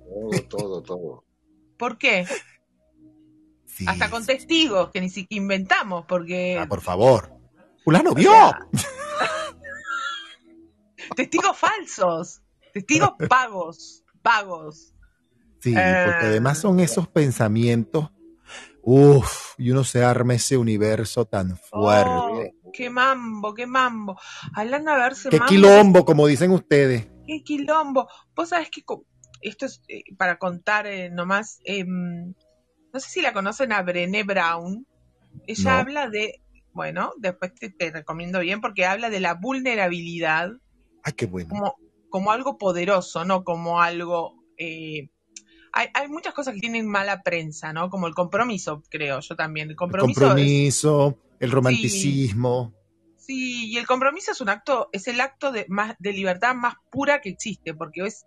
Todo, 0.07 0.41
todo, 0.49 0.81
todo. 0.81 1.23
¿Por 1.77 1.97
qué? 1.97 2.25
Sí, 3.65 3.85
Hasta 3.87 4.09
con 4.09 4.21
sí. 4.21 4.27
testigos 4.27 4.91
que 4.91 5.01
ni 5.01 5.09
siquiera 5.09 5.41
inventamos, 5.43 6.05
porque 6.07 6.57
Ah, 6.59 6.67
por 6.67 6.81
favor. 6.81 7.34
Fulano 7.85 8.13
vio. 8.13 8.31
sea, 8.31 8.59
testigos 11.15 11.57
falsos, 11.57 12.41
testigos 12.73 13.11
pagos, 13.29 14.03
pagos. 14.21 14.93
Sí, 15.61 15.73
Eh, 15.75 16.03
porque 16.05 16.25
además 16.27 16.59
son 16.59 16.79
esos 16.79 17.07
pensamientos. 17.07 18.09
Uf, 18.87 19.55
y 19.57 19.71
uno 19.71 19.83
se 19.83 20.03
arma 20.03 20.35
ese 20.35 20.57
universo 20.57 21.25
tan 21.25 21.57
fuerte. 21.57 22.53
Oh, 22.63 22.71
qué 22.71 22.89
mambo, 22.91 23.53
qué 23.55 23.65
mambo. 23.65 24.19
Hablando 24.53 24.91
de 24.91 24.97
verse 24.97 25.29
Qué 25.29 25.39
mambo, 25.39 25.49
quilombo, 25.49 26.05
como 26.05 26.27
dicen 26.27 26.51
ustedes. 26.51 27.07
qué 27.25 27.41
quilombo. 27.43 28.07
Vos 28.35 28.49
sabés 28.49 28.69
que 28.69 28.83
esto 29.41 29.65
es 29.65 29.81
eh, 29.87 30.03
para 30.17 30.37
contar 30.37 30.85
eh, 30.85 31.09
nomás. 31.09 31.59
em, 31.63 32.35
no 32.93 32.99
sé 32.99 33.09
si 33.09 33.21
la 33.21 33.33
conocen 33.33 33.71
a 33.73 33.81
Brené 33.81 34.23
Brown. 34.23 34.85
Ella 35.47 35.73
No. 35.73 35.79
habla 35.79 36.09
de, 36.09 36.41
bueno, 36.75 37.13
después 37.17 37.55
te, 37.55 37.69
te 37.69 37.89
recomiendo 37.89 38.41
bien 38.41 38.61
porque 38.61 38.85
habla 38.85 39.09
de 39.09 39.21
la 39.21 39.33
vulnerabilidad 39.33 40.51
Ay, 41.03 41.13
qué 41.13 41.25
bueno. 41.25 41.49
como, 41.49 41.75
como 42.09 42.31
algo 42.31 42.57
poderoso, 42.57 43.25
no 43.25 43.43
como 43.43 43.81
algo... 43.81 44.35
eh, 44.57 45.09
hay, 45.71 45.87
hay 45.93 46.07
muchas 46.07 46.33
cosas 46.33 46.53
que 46.53 46.61
tienen 46.61 46.87
mala 46.87 47.21
prensa, 47.21 47.73
¿no? 47.73 47.89
Como 47.89 48.07
el 48.07 48.13
compromiso, 48.13 48.81
creo, 48.89 49.19
yo 49.19 49.35
también. 49.35 49.67
El 49.69 49.71
El 49.71 49.75
compromiso, 49.77 51.17
el 51.39 51.51
romanticismo. 51.51 52.73
es... 53.17 53.25
Sí, 53.25 53.71
y 53.71 53.77
el 53.77 53.87
compromiso 53.87 54.31
es 54.31 54.39
un 54.41 54.49
acto, 54.49 54.87
es 54.91 55.07
el 55.07 55.19
acto 55.19 55.51
de, 55.51 55.65
más, 55.67 55.95
de 55.99 56.13
libertad 56.13 56.55
más 56.55 56.75
pura 56.91 57.19
que 57.21 57.29
existe, 57.29 57.73
porque 57.73 58.05
es 58.05 58.25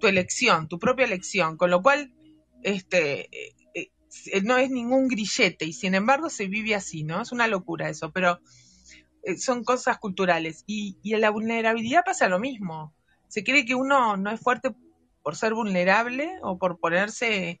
tu 0.00 0.06
elección, 0.06 0.68
tu 0.68 0.78
propia 0.78 1.04
elección, 1.04 1.56
con 1.56 1.70
lo 1.70 1.82
cual 1.82 2.12
este 2.62 3.28
no 4.42 4.56
es 4.56 4.70
ningún 4.70 5.08
grillete, 5.08 5.64
y 5.64 5.72
sin 5.72 5.94
embargo 5.94 6.30
se 6.30 6.46
vive 6.46 6.74
así, 6.74 7.04
¿no? 7.04 7.22
Es 7.22 7.32
una 7.32 7.46
locura 7.46 7.88
eso, 7.88 8.10
pero 8.12 8.40
eh, 9.22 9.36
son 9.38 9.64
cosas 9.64 9.98
culturales. 9.98 10.64
Y, 10.66 10.96
y 11.02 11.14
en 11.14 11.20
la 11.20 11.30
vulnerabilidad 11.30 12.04
pasa 12.04 12.28
lo 12.28 12.38
mismo. 12.38 12.92
Se 13.28 13.44
cree 13.44 13.64
que 13.64 13.74
uno 13.74 14.16
no 14.16 14.30
es 14.30 14.40
fuerte 14.40 14.74
por 15.22 15.36
ser 15.36 15.54
vulnerable 15.54 16.38
o 16.42 16.58
por 16.58 16.78
ponerse 16.78 17.60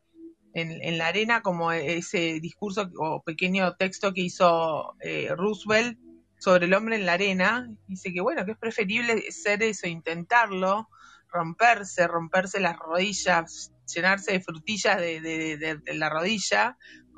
en, 0.54 0.98
la 0.98 1.08
arena 1.08 1.42
como 1.42 1.72
ese 1.72 2.40
discurso 2.40 2.90
o 2.98 3.22
pequeño 3.22 3.74
texto 3.76 4.12
que 4.12 4.22
hizo 4.22 4.94
eh, 5.00 5.28
Roosevelt 5.36 5.98
sobre 6.38 6.66
el 6.66 6.74
hombre 6.74 6.96
en 6.96 7.06
la 7.06 7.14
arena. 7.14 7.70
Dice 7.86 8.12
que 8.12 8.20
bueno, 8.20 8.44
que 8.44 8.52
es 8.52 8.58
preferible 8.58 9.30
ser 9.30 9.62
eso, 9.62 9.86
intentarlo, 9.86 10.88
romperse, 11.30 12.06
romperse 12.06 12.60
las 12.60 12.78
rodillas, 12.78 13.72
llenarse 13.94 14.32
de 14.32 14.40
frutillas 14.40 14.98
de, 15.00 15.80
la 15.94 16.08
rodilla. 16.08 16.76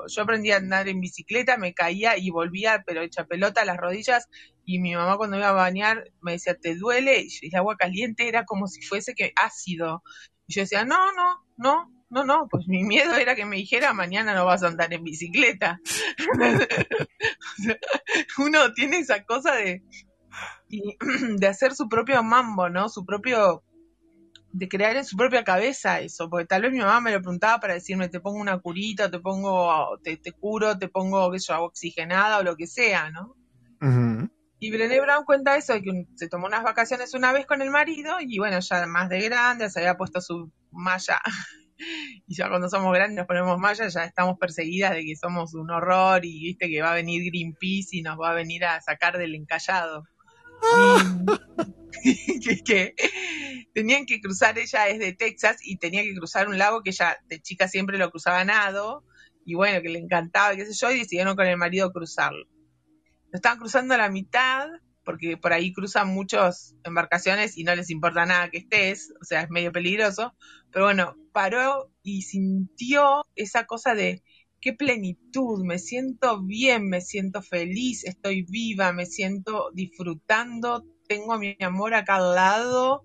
Yo 0.08 0.22
aprendí 0.22 0.50
a 0.50 0.56
andar 0.56 0.88
en 0.88 1.00
bicicleta, 1.00 1.58
me 1.58 1.74
caía 1.74 2.16
y 2.16 2.30
volvía, 2.30 2.82
pero 2.86 3.02
hecha 3.02 3.26
pelota 3.26 3.62
a 3.62 3.64
las 3.64 3.76
rodillas. 3.76 4.28
Y 4.64 4.78
mi 4.78 4.94
mamá 4.94 5.16
cuando 5.16 5.36
iba 5.36 5.48
a 5.48 5.52
bañar 5.52 6.10
me 6.22 6.32
decía, 6.32 6.54
¿te 6.54 6.74
duele? 6.74 7.22
Y 7.22 7.46
el 7.46 7.56
agua 7.56 7.76
caliente 7.76 8.28
era 8.28 8.44
como 8.44 8.66
si 8.66 8.82
fuese 8.82 9.14
que 9.14 9.32
ácido. 9.36 10.02
Y 10.46 10.54
yo 10.54 10.62
decía, 10.62 10.84
no, 10.84 11.12
no, 11.12 11.44
no, 11.56 11.92
no, 12.10 12.24
no, 12.24 12.48
pues 12.50 12.66
mi 12.66 12.82
miedo 12.82 13.14
era 13.14 13.36
que 13.36 13.46
me 13.46 13.56
dijera 13.56 13.92
mañana 13.92 14.34
no 14.34 14.44
vas 14.44 14.62
a 14.62 14.68
andar 14.68 14.92
en 14.92 15.04
bicicleta. 15.04 15.80
Uno 18.38 18.72
tiene 18.72 18.98
esa 18.98 19.22
cosa 19.24 19.54
de, 19.54 19.82
de 21.38 21.46
hacer 21.46 21.74
su 21.74 21.88
propio 21.88 22.22
mambo, 22.22 22.68
¿no? 22.68 22.88
Su 22.88 23.04
propio, 23.04 23.62
de 24.52 24.68
crear 24.68 24.96
en 24.96 25.04
su 25.04 25.16
propia 25.16 25.44
cabeza 25.44 26.00
eso, 26.00 26.28
porque 26.28 26.46
tal 26.46 26.62
vez 26.62 26.72
mi 26.72 26.78
mamá 26.78 27.00
me 27.00 27.12
lo 27.12 27.20
preguntaba 27.20 27.60
para 27.60 27.74
decirme, 27.74 28.08
te 28.08 28.20
pongo 28.20 28.40
una 28.40 28.58
curita, 28.58 29.10
te 29.10 29.20
pongo, 29.20 29.98
te, 30.02 30.16
te 30.16 30.32
curo, 30.32 30.78
te 30.78 30.88
pongo, 30.88 31.30
qué 31.30 31.38
sé 31.38 31.52
agua 31.52 31.68
oxigenada 31.68 32.38
o 32.38 32.42
lo 32.42 32.56
que 32.56 32.66
sea, 32.66 33.10
¿no? 33.10 33.36
Y 34.58 34.70
Brené 34.70 35.00
Brown 35.00 35.24
cuenta 35.24 35.56
eso, 35.56 35.72
de 35.72 35.82
que 35.82 36.06
se 36.16 36.28
tomó 36.28 36.46
unas 36.46 36.62
vacaciones 36.62 37.14
una 37.14 37.32
vez 37.32 37.46
con 37.46 37.62
el 37.62 37.70
marido 37.70 38.16
y 38.20 38.38
bueno, 38.38 38.60
ya 38.60 38.86
más 38.86 39.08
de 39.08 39.20
grande, 39.22 39.70
se 39.70 39.80
había 39.80 39.96
puesto 39.96 40.20
su 40.20 40.52
malla 40.70 41.18
y 42.26 42.34
ya 42.34 42.48
cuando 42.48 42.68
somos 42.68 42.92
grandes 42.92 43.16
nos 43.16 43.26
ponemos 43.26 43.58
mallas, 43.58 43.94
ya 43.94 44.04
estamos 44.04 44.36
perseguidas 44.38 44.92
de 44.92 45.02
que 45.02 45.16
somos 45.16 45.54
un 45.54 45.70
horror 45.70 46.24
y 46.24 46.40
viste 46.40 46.68
que 46.68 46.82
va 46.82 46.92
a 46.92 46.94
venir 46.96 47.24
Greenpeace 47.24 47.96
y 47.96 48.02
nos 48.02 48.18
va 48.18 48.32
a 48.32 48.34
venir 48.34 48.64
a 48.64 48.80
sacar 48.80 49.16
del 49.16 49.34
encallado. 49.34 50.04
que, 52.64 52.94
tenían 53.74 54.06
que 54.06 54.20
cruzar, 54.20 54.58
ella 54.58 54.88
es 54.88 54.98
de 54.98 55.12
Texas 55.12 55.58
y 55.62 55.76
tenía 55.76 56.02
que 56.02 56.14
cruzar 56.14 56.48
un 56.48 56.58
lago 56.58 56.82
que 56.82 56.90
ella 56.90 57.18
de 57.28 57.40
chica 57.40 57.68
siempre 57.68 57.98
lo 57.98 58.10
cruzaba 58.10 58.44
nado 58.44 59.04
y 59.44 59.54
bueno, 59.54 59.80
que 59.82 59.88
le 59.88 59.98
encantaba, 59.98 60.54
qué 60.54 60.66
sé 60.66 60.74
yo, 60.74 60.90
y 60.90 60.98
decidieron 60.98 61.34
con 61.36 61.46
el 61.46 61.56
marido 61.56 61.92
cruzarlo. 61.92 62.46
Lo 63.32 63.36
estaban 63.36 63.58
cruzando 63.58 63.94
a 63.94 63.98
la 63.98 64.10
mitad 64.10 64.68
porque 65.04 65.36
por 65.36 65.52
ahí 65.52 65.72
cruzan 65.72 66.08
muchas 66.08 66.74
embarcaciones 66.84 67.56
y 67.56 67.64
no 67.64 67.74
les 67.74 67.90
importa 67.90 68.26
nada 68.26 68.50
que 68.50 68.58
estés, 68.58 69.12
o 69.20 69.24
sea, 69.24 69.42
es 69.42 69.50
medio 69.50 69.72
peligroso, 69.72 70.34
pero 70.70 70.84
bueno, 70.84 71.16
paró 71.32 71.90
y 72.02 72.22
sintió 72.22 73.24
esa 73.34 73.66
cosa 73.66 73.94
de 73.94 74.22
qué 74.60 74.72
plenitud, 74.72 75.64
me 75.64 75.78
siento 75.78 76.42
bien, 76.42 76.88
me 76.88 77.00
siento 77.00 77.42
feliz, 77.42 78.04
estoy 78.04 78.42
viva, 78.42 78.92
me 78.92 79.06
siento 79.06 79.70
disfrutando, 79.72 80.84
tengo 81.10 81.32
a 81.32 81.38
mi 81.38 81.56
amor 81.60 81.94
acá 81.94 82.16
al 82.16 82.36
lado. 82.36 83.04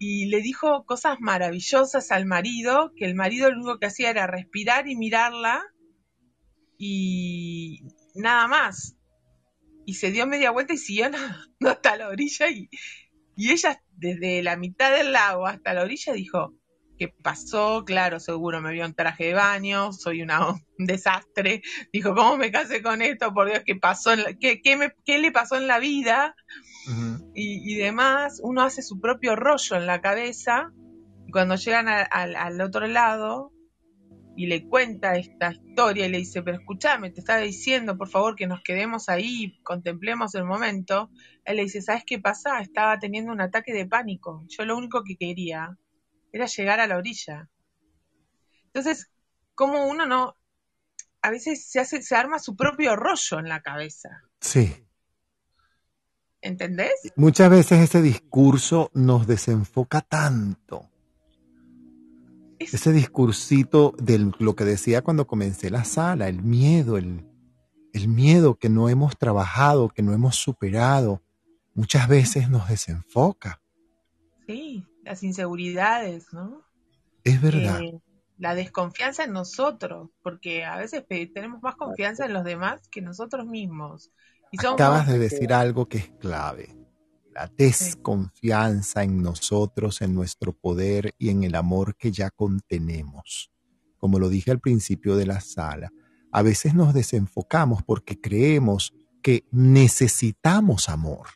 Y 0.00 0.26
le 0.26 0.40
dijo 0.40 0.84
cosas 0.84 1.18
maravillosas 1.20 2.10
al 2.10 2.26
marido, 2.26 2.92
que 2.96 3.04
el 3.04 3.14
marido 3.14 3.48
lo 3.48 3.58
único 3.58 3.78
que 3.78 3.86
hacía 3.86 4.10
era 4.10 4.26
respirar 4.26 4.88
y 4.88 4.96
mirarla 4.96 5.62
y 6.76 7.86
nada 8.16 8.48
más 8.48 8.96
y 9.86 9.94
se 9.94 10.10
dio 10.10 10.26
media 10.26 10.50
vuelta 10.50 10.74
y 10.74 10.78
siguió 10.78 11.06
hasta 11.60 11.96
la 11.96 12.08
orilla 12.08 12.50
y, 12.50 12.68
y 13.36 13.52
ella 13.52 13.80
desde 13.92 14.42
la 14.42 14.56
mitad 14.56 14.96
del 14.96 15.12
lago 15.12 15.46
hasta 15.46 15.74
la 15.74 15.82
orilla 15.82 16.12
dijo, 16.12 16.54
¿qué 16.98 17.08
pasó? 17.08 17.84
Claro, 17.84 18.20
seguro 18.20 18.60
me 18.60 18.72
vio 18.72 18.84
en 18.84 18.94
traje 18.94 19.26
de 19.26 19.34
baño, 19.34 19.92
soy 19.92 20.22
una, 20.22 20.48
un 20.78 20.86
desastre. 20.86 21.62
Dijo, 21.92 22.14
¿cómo 22.14 22.36
me 22.36 22.50
casé 22.50 22.82
con 22.82 23.02
esto? 23.02 23.32
Por 23.32 23.48
Dios, 23.48 23.62
¿qué 23.64 23.76
pasó? 23.76 24.12
¿Qué, 24.40 24.60
qué, 24.62 24.76
me, 24.76 24.94
qué 25.04 25.18
le 25.18 25.32
pasó 25.32 25.56
en 25.56 25.66
la 25.66 25.78
vida? 25.78 26.34
y, 27.34 27.72
y, 27.72 27.76
demás, 27.76 28.40
uno 28.42 28.62
hace 28.62 28.82
su 28.82 29.00
propio 29.00 29.36
rollo 29.36 29.76
en 29.76 29.86
la 29.86 30.02
cabeza 30.02 30.70
y 31.26 31.30
cuando 31.30 31.54
llegan 31.56 31.88
al 31.88 32.60
otro 32.60 32.86
lado, 32.86 33.54
y 34.36 34.46
le 34.46 34.66
cuenta 34.68 35.16
esta 35.16 35.52
historia 35.52 36.06
y 36.06 36.10
le 36.10 36.18
dice, 36.18 36.42
pero 36.42 36.58
escúchame, 36.58 37.10
te 37.10 37.20
estaba 37.20 37.40
diciendo, 37.40 37.96
por 37.96 38.08
favor, 38.08 38.34
que 38.34 38.46
nos 38.46 38.62
quedemos 38.62 39.08
ahí, 39.08 39.58
contemplemos 39.62 40.34
el 40.34 40.44
momento. 40.44 41.10
Él 41.44 41.56
le 41.56 41.64
dice, 41.64 41.82
¿sabes 41.82 42.04
qué 42.04 42.18
pasa? 42.18 42.60
Estaba 42.60 42.98
teniendo 42.98 43.32
un 43.32 43.40
ataque 43.40 43.72
de 43.72 43.86
pánico. 43.86 44.44
Yo 44.48 44.64
lo 44.64 44.76
único 44.76 45.04
que 45.04 45.16
quería 45.16 45.78
era 46.34 46.46
llegar 46.46 46.80
a 46.80 46.88
la 46.88 46.96
orilla. 46.96 47.48
Entonces, 48.66 49.08
como 49.54 49.86
uno 49.86 50.04
no, 50.04 50.36
a 51.22 51.30
veces 51.30 51.64
se 51.64 51.78
hace, 51.78 52.02
se 52.02 52.16
arma 52.16 52.40
su 52.40 52.56
propio 52.56 52.96
rollo 52.96 53.38
en 53.38 53.48
la 53.48 53.62
cabeza. 53.62 54.24
Sí. 54.40 54.84
¿Entendés? 56.40 57.12
Muchas 57.14 57.48
veces 57.50 57.78
ese 57.78 58.02
discurso 58.02 58.90
nos 58.94 59.28
desenfoca 59.28 60.00
tanto 60.00 60.90
ese 62.58 62.92
discursito 62.92 63.94
de 63.98 64.32
lo 64.38 64.56
que 64.56 64.64
decía 64.64 65.02
cuando 65.02 65.26
comencé 65.26 65.70
la 65.70 65.84
sala, 65.84 66.28
el 66.28 66.42
miedo, 66.42 66.96
el, 66.96 67.26
el 67.92 68.08
miedo 68.08 68.56
que 68.56 68.68
no 68.68 68.88
hemos 68.88 69.18
trabajado, 69.18 69.88
que 69.88 70.02
no 70.02 70.12
hemos 70.12 70.36
superado, 70.36 71.22
muchas 71.74 72.08
veces 72.08 72.48
nos 72.48 72.68
desenfoca. 72.68 73.60
Sí, 74.46 74.84
las 75.04 75.22
inseguridades, 75.22 76.32
¿no? 76.32 76.62
Es 77.22 77.40
verdad. 77.40 77.80
Eh, 77.80 78.00
la 78.36 78.54
desconfianza 78.54 79.24
en 79.24 79.32
nosotros, 79.32 80.10
porque 80.22 80.64
a 80.64 80.76
veces 80.76 81.04
tenemos 81.08 81.62
más 81.62 81.76
confianza 81.76 82.26
en 82.26 82.32
los 82.32 82.44
demás 82.44 82.88
que 82.88 83.00
nosotros 83.00 83.46
mismos. 83.46 84.10
Y 84.50 84.64
Acabas 84.66 85.06
de 85.06 85.18
decir 85.18 85.52
algo 85.52 85.88
que 85.88 85.98
es 85.98 86.10
clave 86.18 86.84
la 87.34 87.50
desconfianza 87.58 89.02
en 89.02 89.20
nosotros, 89.20 90.00
en 90.02 90.14
nuestro 90.14 90.52
poder 90.52 91.14
y 91.18 91.30
en 91.30 91.42
el 91.42 91.56
amor 91.56 91.96
que 91.96 92.12
ya 92.12 92.30
contenemos. 92.30 93.50
Como 93.98 94.18
lo 94.18 94.28
dije 94.28 94.52
al 94.52 94.60
principio 94.60 95.16
de 95.16 95.26
la 95.26 95.40
sala, 95.40 95.92
a 96.30 96.42
veces 96.42 96.74
nos 96.74 96.94
desenfocamos 96.94 97.82
porque 97.82 98.20
creemos 98.20 98.94
que 99.20 99.44
necesitamos 99.50 100.88
amor, 100.88 101.26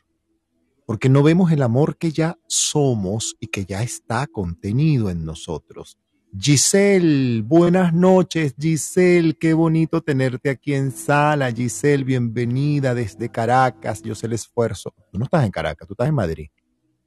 porque 0.89 1.07
no 1.07 1.21
vemos 1.21 1.51
el 1.51 1.61
amor 1.61 1.97
que 1.97 2.11
ya 2.11 2.39
somos 2.47 3.37
y 3.39 3.45
que 3.45 3.63
ya 3.63 3.83
está 3.83 4.25
contenido 4.25 5.11
en 5.11 5.23
nosotros. 5.23 5.99
Giselle, 6.35 7.43
buenas 7.43 7.93
noches, 7.93 8.55
Giselle, 8.59 9.35
qué 9.35 9.53
bonito 9.53 10.01
tenerte 10.01 10.49
aquí 10.49 10.73
en 10.73 10.89
sala. 10.91 11.51
Giselle, 11.51 12.03
bienvenida 12.03 12.95
desde 12.95 13.29
Caracas. 13.29 14.01
Yo 14.01 14.15
sé 14.15 14.25
el 14.25 14.33
esfuerzo. 14.33 14.91
Tú 15.11 15.19
no 15.19 15.25
estás 15.25 15.45
en 15.45 15.51
Caracas, 15.51 15.87
tú 15.87 15.93
estás 15.93 16.07
en 16.07 16.15
Madrid. 16.15 16.49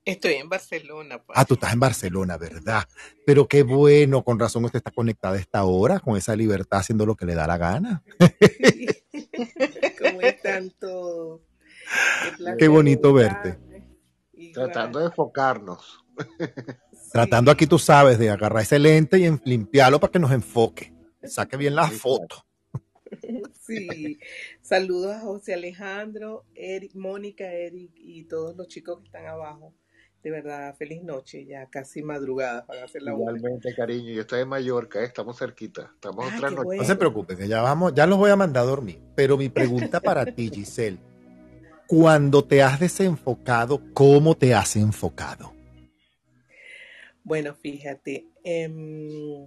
Estoy 0.05 0.35
en 0.35 0.49
Barcelona. 0.49 1.20
Pues. 1.20 1.37
Ah, 1.37 1.45
tú 1.45 1.55
estás 1.55 1.72
en 1.72 1.80
Barcelona, 1.80 2.37
¿verdad? 2.37 2.85
Pero 3.26 3.49
qué 3.49 3.64
bueno, 3.64 4.22
con 4.22 4.39
razón 4.39 4.64
usted 4.64 4.76
está 4.76 4.93
conectada 4.93 5.35
a 5.35 5.41
esta 5.41 5.64
hora, 5.64 5.99
con 5.99 6.16
esa 6.16 6.37
libertad, 6.37 6.78
haciendo 6.78 7.05
lo 7.05 7.16
que 7.16 7.26
le 7.26 7.35
da 7.35 7.49
la 7.49 7.59
gana. 7.59 8.05
¿Cómo 10.01 10.20
están 10.20 10.70
todos? 10.78 11.41
Qué, 12.59 12.68
bonito 12.68 13.12
verte. 13.12 13.59
Tratando 14.53 14.98
de 14.98 15.07
enfocarnos. 15.07 16.05
Tratando 17.12 17.50
aquí, 17.50 17.66
tú 17.66 17.78
sabes, 17.78 18.18
de 18.18 18.30
agarrar 18.30 18.62
ese 18.62 18.78
lente 18.78 19.18
y 19.18 19.30
limpiarlo 19.44 20.00
para 20.00 20.11
que 20.11 20.18
nos 20.18 20.32
enfoque. 20.32 20.92
Saque 21.24 21.57
bien 21.57 21.74
la 21.74 21.88
foto. 21.88 22.44
Sí, 23.61 24.18
saludos 24.62 25.14
a 25.14 25.20
José 25.20 25.55
Alejandro, 25.55 26.44
Eric, 26.55 26.94
Mónica, 26.94 27.44
Eric 27.44 27.92
y 27.94 28.24
todos 28.24 28.57
los 28.57 28.68
chicos 28.68 29.00
que 29.00 29.07
están 29.07 29.26
abajo. 29.26 29.74
De 30.22 30.30
verdad, 30.30 30.74
feliz 30.76 31.03
noche, 31.03 31.44
ya 31.44 31.66
casi 31.66 32.03
madrugada 32.03 32.64
para 32.64 32.84
hacer 32.84 33.03
la 33.03 33.12
Igualmente, 33.12 33.74
cariño, 33.74 34.12
yo 34.12 34.22
estoy 34.22 34.40
en 34.40 34.48
Mallorca, 34.48 35.00
¿eh? 35.00 35.05
estamos 35.05 35.38
cerquita, 35.38 35.90
estamos 35.94 36.26
ah, 36.30 36.50
No 36.50 36.84
se 36.84 36.96
preocupen, 36.96 37.36
que 37.36 37.48
ya 37.48 37.61
vamos, 37.61 37.92
ya 37.94 38.07
los 38.07 38.18
voy 38.18 38.30
a 38.30 38.36
mandar 38.36 38.62
a 38.62 38.66
dormir. 38.66 39.00
Pero 39.14 39.36
mi 39.36 39.48
pregunta 39.48 40.00
para 40.00 40.24
ti, 40.24 40.48
Giselle, 40.55 40.98
cuando 41.87 42.45
te 42.45 42.62
has 42.62 42.80
desenfocado, 42.80 43.83
¿cómo 43.93 44.37
te 44.37 44.55
has 44.55 44.76
enfocado? 44.76 45.53
Bueno, 47.24 47.55
fíjate, 47.55 48.26
em, 48.43 49.47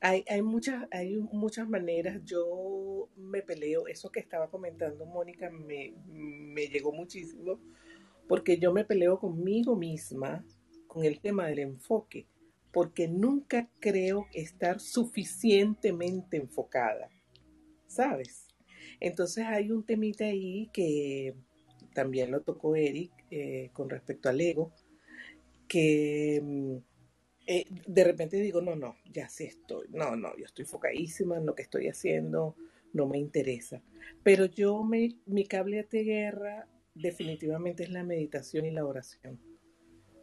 hay, 0.00 0.24
hay, 0.28 0.42
muchas, 0.42 0.86
hay 0.90 1.16
muchas 1.32 1.68
maneras. 1.68 2.20
Yo 2.24 3.08
me 3.16 3.42
peleo, 3.42 3.86
eso 3.86 4.10
que 4.10 4.20
estaba 4.20 4.48
comentando 4.50 5.04
Mónica 5.06 5.50
me, 5.50 5.94
me 6.06 6.66
llegó 6.68 6.92
muchísimo, 6.92 7.60
porque 8.28 8.58
yo 8.58 8.72
me 8.72 8.84
peleo 8.84 9.18
conmigo 9.18 9.76
misma 9.76 10.44
con 10.86 11.04
el 11.04 11.20
tema 11.20 11.46
del 11.46 11.58
enfoque, 11.58 12.26
porque 12.72 13.08
nunca 13.08 13.68
creo 13.80 14.26
estar 14.32 14.80
suficientemente 14.80 16.36
enfocada, 16.36 17.10
¿sabes? 17.86 18.46
Entonces 19.00 19.44
hay 19.46 19.70
un 19.70 19.84
temita 19.84 20.24
ahí 20.24 20.70
que 20.72 21.34
también 21.92 22.30
lo 22.30 22.42
tocó 22.42 22.76
Eric 22.76 23.12
eh, 23.30 23.70
con 23.72 23.88
respecto 23.90 24.28
al 24.28 24.40
ego, 24.40 24.72
que 25.68 26.42
eh, 27.46 27.64
de 27.86 28.04
repente 28.04 28.36
digo, 28.36 28.60
no, 28.60 28.76
no, 28.76 28.96
ya 29.10 29.28
sí 29.28 29.44
estoy, 29.44 29.88
no, 29.90 30.14
no, 30.16 30.36
yo 30.36 30.44
estoy 30.44 30.64
focadísima 30.64 31.36
en 31.36 31.46
lo 31.46 31.54
que 31.54 31.62
estoy 31.62 31.88
haciendo, 31.88 32.56
no 32.92 33.06
me 33.06 33.18
interesa. 33.18 33.82
Pero 34.22 34.46
yo, 34.46 34.84
me, 34.84 35.16
mi 35.26 35.46
cable 35.46 35.86
de 35.90 36.04
guerra 36.04 36.68
definitivamente 36.94 37.82
es 37.82 37.90
la 37.90 38.04
meditación 38.04 38.66
y 38.66 38.70
la 38.70 38.84
oración, 38.84 39.40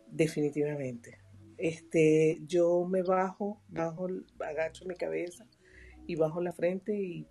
definitivamente. 0.08 1.20
Este, 1.58 2.40
yo 2.46 2.86
me 2.86 3.04
bajo, 3.04 3.62
bajo, 3.68 4.08
agacho 4.40 4.86
mi 4.86 4.96
cabeza 4.96 5.46
y 6.08 6.16
bajo 6.16 6.42
la 6.42 6.54
frente 6.54 6.98
y, 6.98 7.28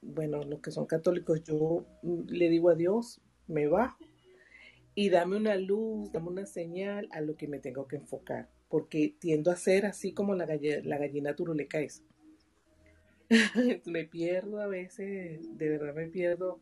bueno, 0.00 0.42
los 0.44 0.60
que 0.60 0.70
son 0.70 0.86
católicos, 0.86 1.42
yo 1.42 1.84
le 2.02 2.48
digo 2.48 2.70
a 2.70 2.74
Dios, 2.74 3.20
me 3.48 3.66
bajo 3.66 3.98
y 4.94 5.10
dame 5.10 5.36
una 5.36 5.56
luz, 5.56 6.10
dame 6.10 6.28
una 6.28 6.46
señal 6.46 7.08
a 7.12 7.20
lo 7.20 7.36
que 7.36 7.46
me 7.46 7.58
tengo 7.58 7.86
que 7.86 7.96
enfocar, 7.96 8.48
porque 8.68 9.14
tiendo 9.18 9.50
a 9.50 9.56
ser 9.56 9.84
así 9.84 10.12
como 10.12 10.34
la, 10.34 10.46
la 10.46 10.98
gallina 10.98 11.36
turuleca 11.36 11.80
esa. 11.80 12.02
me 13.84 14.04
pierdo 14.04 14.60
a 14.60 14.66
veces, 14.66 15.40
de 15.58 15.68
verdad 15.68 15.94
me 15.94 16.06
pierdo. 16.06 16.60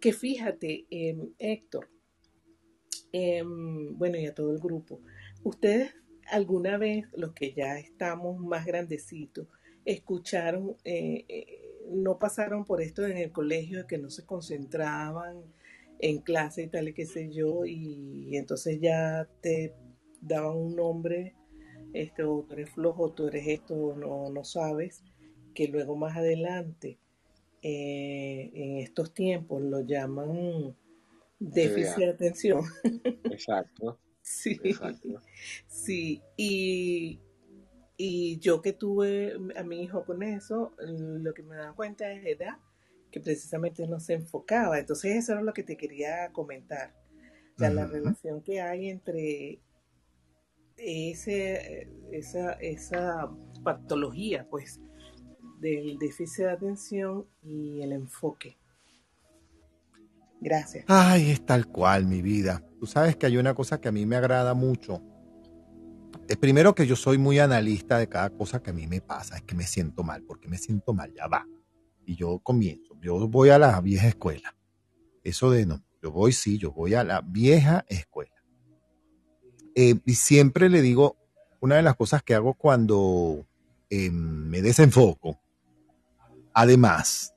Que 0.00 0.12
fíjate, 0.12 0.86
em, 0.90 1.34
Héctor, 1.38 1.88
em, 3.12 3.96
bueno, 3.98 4.16
y 4.18 4.26
a 4.26 4.34
todo 4.34 4.52
el 4.52 4.58
grupo, 4.58 5.00
ustedes 5.42 5.94
alguna 6.30 6.78
vez, 6.78 7.06
los 7.14 7.32
que 7.32 7.52
ya 7.52 7.78
estamos 7.78 8.38
más 8.38 8.64
grandecitos, 8.64 9.48
escucharon, 9.84 10.76
eh, 10.84 11.24
eh, 11.28 11.86
no 11.90 12.18
pasaron 12.18 12.64
por 12.64 12.80
esto 12.80 13.04
en 13.04 13.18
el 13.18 13.32
colegio 13.32 13.78
de 13.78 13.86
que 13.86 13.98
no 13.98 14.10
se 14.10 14.24
concentraban 14.24 15.42
en 16.02 16.18
clase 16.18 16.62
y 16.62 16.68
tal 16.68 16.88
y 16.88 16.94
qué 16.94 17.06
sé 17.06 17.30
yo, 17.30 17.64
y, 17.64 18.36
entonces 18.36 18.80
ya 18.80 19.28
te 19.40 19.74
daban 20.20 20.56
un 20.56 20.76
nombre, 20.76 21.34
este, 21.92 22.22
o 22.24 22.44
tú 22.48 22.54
eres 22.54 22.70
flojo, 22.70 23.12
tú 23.12 23.28
eres 23.28 23.46
esto, 23.48 23.94
no, 23.96 24.30
no 24.30 24.44
sabes, 24.44 25.02
que 25.54 25.68
luego 25.68 25.96
más 25.96 26.16
adelante, 26.16 26.98
eh, 27.62 28.50
en 28.54 28.78
estos 28.78 29.12
tiempos, 29.12 29.62
lo 29.62 29.80
llaman 29.80 30.76
déficit 31.38 31.96
de 31.96 32.10
atención. 32.10 32.64
Exacto. 33.24 33.98
sí, 34.22 34.58
sí, 35.66 36.22
y, 36.36 37.20
y 37.96 38.38
yo 38.38 38.62
que 38.62 38.72
tuve 38.72 39.34
a 39.56 39.62
mi 39.62 39.82
hijo 39.82 40.04
con 40.04 40.22
eso, 40.22 40.72
lo 40.78 41.34
que 41.34 41.42
me 41.42 41.56
da 41.56 41.72
cuenta 41.72 42.10
es 42.12 42.24
edad 42.24 42.58
que 43.10 43.20
precisamente 43.20 43.86
no 43.86 44.00
se 44.00 44.14
enfocaba. 44.14 44.78
Entonces 44.78 45.16
eso 45.16 45.32
era 45.32 45.42
lo 45.42 45.52
que 45.52 45.62
te 45.62 45.76
quería 45.76 46.30
comentar. 46.32 46.94
O 47.56 47.58
sea, 47.58 47.70
la 47.70 47.86
relación 47.86 48.42
que 48.42 48.60
hay 48.60 48.88
entre 48.88 49.60
ese, 50.78 51.88
esa, 52.10 52.52
esa 52.54 53.30
patología, 53.62 54.46
pues, 54.48 54.80
del 55.60 55.98
déficit 55.98 56.44
de 56.44 56.50
atención 56.50 57.26
y 57.42 57.82
el 57.82 57.92
enfoque. 57.92 58.56
Gracias. 60.40 60.86
Ay, 60.88 61.30
es 61.30 61.44
tal 61.44 61.66
cual, 61.66 62.06
mi 62.06 62.22
vida. 62.22 62.64
Tú 62.78 62.86
sabes 62.86 63.16
que 63.16 63.26
hay 63.26 63.36
una 63.36 63.54
cosa 63.54 63.78
que 63.78 63.88
a 63.88 63.92
mí 63.92 64.06
me 64.06 64.16
agrada 64.16 64.54
mucho. 64.54 65.02
Es 66.28 66.38
primero 66.38 66.74
que 66.74 66.86
yo 66.86 66.96
soy 66.96 67.18
muy 67.18 67.38
analista 67.38 67.98
de 67.98 68.08
cada 68.08 68.30
cosa 68.30 68.62
que 68.62 68.70
a 68.70 68.72
mí 68.72 68.86
me 68.86 69.02
pasa. 69.02 69.36
Es 69.36 69.42
que 69.42 69.54
me 69.54 69.64
siento 69.64 70.02
mal. 70.02 70.22
porque 70.22 70.48
me 70.48 70.56
siento 70.56 70.94
mal? 70.94 71.12
Ya 71.12 71.26
va. 71.26 71.46
Y 72.06 72.16
yo 72.16 72.38
comienzo 72.38 72.89
yo 73.00 73.28
voy 73.28 73.50
a 73.50 73.58
la 73.58 73.80
vieja 73.80 74.08
escuela. 74.08 74.54
Eso 75.24 75.50
de 75.50 75.66
no, 75.66 75.82
yo 76.02 76.10
voy, 76.10 76.32
sí, 76.32 76.58
yo 76.58 76.72
voy 76.72 76.94
a 76.94 77.04
la 77.04 77.20
vieja 77.20 77.84
escuela. 77.88 78.32
Eh, 79.74 79.96
y 80.04 80.14
siempre 80.14 80.68
le 80.68 80.82
digo, 80.82 81.16
una 81.60 81.76
de 81.76 81.82
las 81.82 81.96
cosas 81.96 82.22
que 82.22 82.34
hago 82.34 82.54
cuando 82.54 83.46
em, 83.90 84.14
me 84.14 84.62
desenfoco, 84.62 85.40
además, 86.54 87.34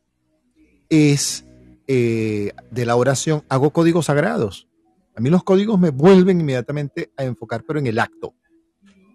es 0.89 1.45
eh, 1.87 2.51
de 2.71 2.85
la 2.85 2.95
oración, 2.95 3.43
hago 3.49 3.71
códigos 3.71 4.05
sagrados. 4.05 4.67
A 5.15 5.21
mí 5.21 5.29
los 5.29 5.43
códigos 5.43 5.79
me 5.79 5.89
vuelven 5.89 6.39
inmediatamente 6.39 7.11
a 7.17 7.23
enfocar, 7.23 7.63
pero 7.65 7.79
en 7.79 7.87
el 7.87 7.99
acto. 7.99 8.33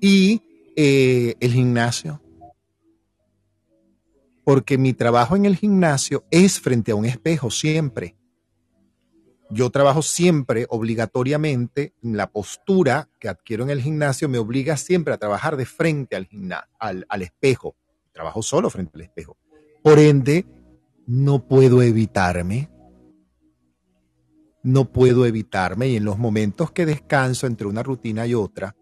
Y 0.00 0.42
eh, 0.76 1.34
el 1.40 1.52
gimnasio, 1.52 2.22
porque 4.48 4.78
mi 4.78 4.94
trabajo 4.94 5.36
en 5.36 5.44
el 5.44 5.56
gimnasio 5.56 6.24
es 6.30 6.58
frente 6.58 6.92
a 6.92 6.94
un 6.94 7.04
espejo 7.04 7.50
siempre. 7.50 8.16
Yo 9.50 9.68
trabajo 9.68 10.00
siempre 10.00 10.64
obligatoriamente, 10.70 11.92
la 12.00 12.30
postura 12.30 13.10
que 13.20 13.28
adquiero 13.28 13.64
en 13.64 13.68
el 13.68 13.82
gimnasio 13.82 14.26
me 14.26 14.38
obliga 14.38 14.78
siempre 14.78 15.12
a 15.12 15.18
trabajar 15.18 15.58
de 15.58 15.66
frente 15.66 16.16
al, 16.16 16.30
al, 16.78 17.04
al 17.10 17.20
espejo. 17.20 17.76
Trabajo 18.10 18.40
solo 18.40 18.70
frente 18.70 18.92
al 18.94 19.02
espejo. 19.02 19.36
Por 19.82 19.98
ende, 19.98 20.46
no 21.06 21.46
puedo 21.46 21.82
evitarme. 21.82 22.70
No 24.62 24.90
puedo 24.90 25.26
evitarme 25.26 25.88
y 25.88 25.96
en 25.96 26.06
los 26.06 26.16
momentos 26.16 26.70
que 26.70 26.86
descanso 26.86 27.46
entre 27.46 27.66
una 27.66 27.82
rutina 27.82 28.26
y 28.26 28.32
otra, 28.32 28.74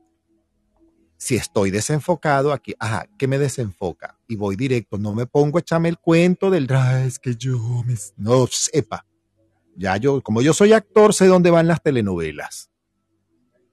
si 1.19 1.37
estoy 1.37 1.71
desenfocado 1.71 2.53
aquí, 2.53 2.75
ajá, 2.79 3.07
¿qué 3.19 3.27
me 3.27 3.39
desenfoca? 3.39 4.19
Y 4.29 4.37
voy 4.37 4.57
directo, 4.57 4.99
no 4.99 5.15
me 5.15 5.27
pongo 5.27 5.59
a 5.59 5.61
echarme 5.61 5.89
el 5.89 5.99
cuento 5.99 6.51
del, 6.51 6.69
es 7.05 7.19
que 7.19 7.35
yo 7.37 7.59
me, 7.87 7.95
no 8.17 8.47
sepa. 8.47 9.07
Ya 9.77 9.97
yo, 9.97 10.23
como 10.23 10.43
yo 10.43 10.55
soy 10.55 10.73
actor, 10.73 11.13
sé 11.13 11.27
dónde 11.27 11.51
van 11.51 11.67
las 11.67 11.83
telenovelas. 11.83 12.71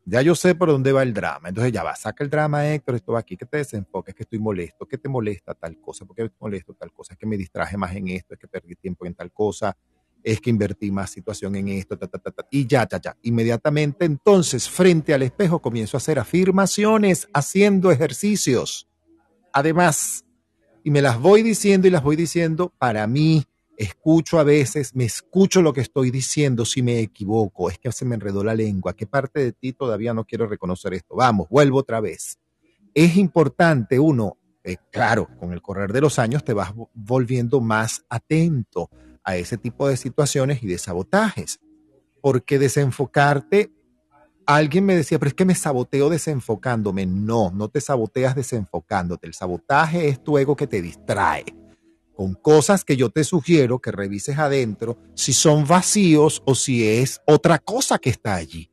Ya 0.05 0.21
yo 0.21 0.35
sé 0.35 0.53
por 0.53 0.69
dónde 0.69 0.91
va 0.91 1.01
el 1.01 1.13
drama. 1.13 1.49
Entonces 1.49 1.71
ya 1.71 1.81
va, 1.81 1.95
saca 1.95 2.23
el 2.25 2.29
drama, 2.29 2.67
Héctor, 2.67 2.95
esto 2.95 3.13
va 3.13 3.19
aquí, 3.19 3.37
que 3.37 3.45
te 3.45 3.57
desenfoca, 3.57 4.11
es 4.11 4.15
que 4.15 4.23
estoy 4.23 4.39
molesto, 4.39 4.85
que 4.85 4.97
te 4.97 5.07
molesta 5.07 5.53
tal 5.53 5.79
cosa, 5.79 6.05
porque 6.05 6.23
me 6.23 6.31
molesto 6.39 6.73
tal 6.73 6.91
cosa, 6.91 7.13
es 7.13 7.19
que 7.19 7.25
me 7.25 7.37
distraje 7.37 7.77
más 7.77 7.95
en 7.95 8.09
esto, 8.09 8.33
es 8.33 8.39
que 8.39 8.47
perdí 8.47 8.75
tiempo 8.75 9.05
en 9.05 9.15
tal 9.15 9.31
cosa, 9.31 9.77
es 10.23 10.39
que 10.39 10.49
invertí 10.49 10.89
más 10.89 11.11
situación 11.11 11.55
en 11.55 11.67
esto, 11.67 11.97
ta, 11.97 12.07
ta, 12.07 12.19
ta, 12.19 12.47
y 12.49 12.65
ya, 12.65 12.87
ya, 12.87 12.99
ya. 13.01 13.17
Inmediatamente 13.23 14.05
entonces, 14.05 14.69
frente 14.69 15.13
al 15.13 15.21
espejo, 15.21 15.61
comienzo 15.61 15.97
a 15.97 15.99
hacer 15.99 16.17
afirmaciones, 16.17 17.27
haciendo 17.33 17.91
ejercicios. 17.91 18.87
Además, 19.51 20.25
y 20.83 20.91
me 20.91 21.01
las 21.01 21.19
voy 21.19 21.43
diciendo 21.43 21.87
y 21.87 21.91
las 21.91 22.03
voy 22.03 22.15
diciendo 22.15 22.73
para 22.77 23.05
mí, 23.05 23.43
escucho 23.77 24.39
a 24.39 24.43
veces, 24.43 24.95
me 24.95 25.03
escucho 25.03 25.61
lo 25.61 25.73
que 25.73 25.81
estoy 25.81 26.09
diciendo 26.09 26.63
si 26.65 26.81
me 26.81 26.99
equivoco, 26.99 27.69
es 27.69 27.77
que 27.77 27.91
se 27.91 28.05
me 28.05 28.15
enredó 28.15 28.43
la 28.43 28.55
lengua, 28.55 28.95
¿qué 28.95 29.07
parte 29.07 29.39
de 29.39 29.51
ti 29.51 29.73
todavía 29.73 30.13
no 30.13 30.25
quiero 30.25 30.47
reconocer 30.47 30.93
esto? 30.93 31.15
Vamos, 31.15 31.47
vuelvo 31.49 31.79
otra 31.79 31.99
vez. 31.99 32.37
Es 32.93 33.17
importante 33.17 33.99
uno, 33.99 34.37
eh, 34.63 34.77
claro, 34.91 35.27
con 35.39 35.51
el 35.51 35.61
correr 35.61 35.91
de 35.91 36.01
los 36.01 36.19
años 36.19 36.43
te 36.43 36.53
vas 36.53 36.73
volviendo 36.93 37.59
más 37.59 38.05
atento 38.09 38.89
a 39.23 39.37
ese 39.37 39.57
tipo 39.57 39.87
de 39.87 39.97
situaciones 39.97 40.63
y 40.63 40.67
de 40.67 40.77
sabotajes. 40.77 41.59
Porque 42.21 42.59
desenfocarte, 42.59 43.71
alguien 44.45 44.85
me 44.85 44.95
decía, 44.95 45.19
pero 45.19 45.29
es 45.29 45.35
que 45.35 45.45
me 45.45 45.55
saboteo 45.55 46.09
desenfocándome. 46.09 47.05
No, 47.05 47.51
no 47.51 47.69
te 47.69 47.81
saboteas 47.81 48.35
desenfocándote. 48.35 49.27
El 49.27 49.33
sabotaje 49.33 50.07
es 50.07 50.23
tu 50.23 50.37
ego 50.37 50.55
que 50.55 50.67
te 50.67 50.81
distrae 50.81 51.45
con 52.15 52.35
cosas 52.35 52.85
que 52.85 52.95
yo 52.95 53.09
te 53.09 53.23
sugiero 53.23 53.79
que 53.79 53.91
revises 53.91 54.37
adentro 54.37 54.97
si 55.15 55.33
son 55.33 55.65
vacíos 55.65 56.43
o 56.45 56.55
si 56.55 56.87
es 56.87 57.21
otra 57.25 57.59
cosa 57.59 57.97
que 57.97 58.09
está 58.09 58.35
allí. 58.35 58.69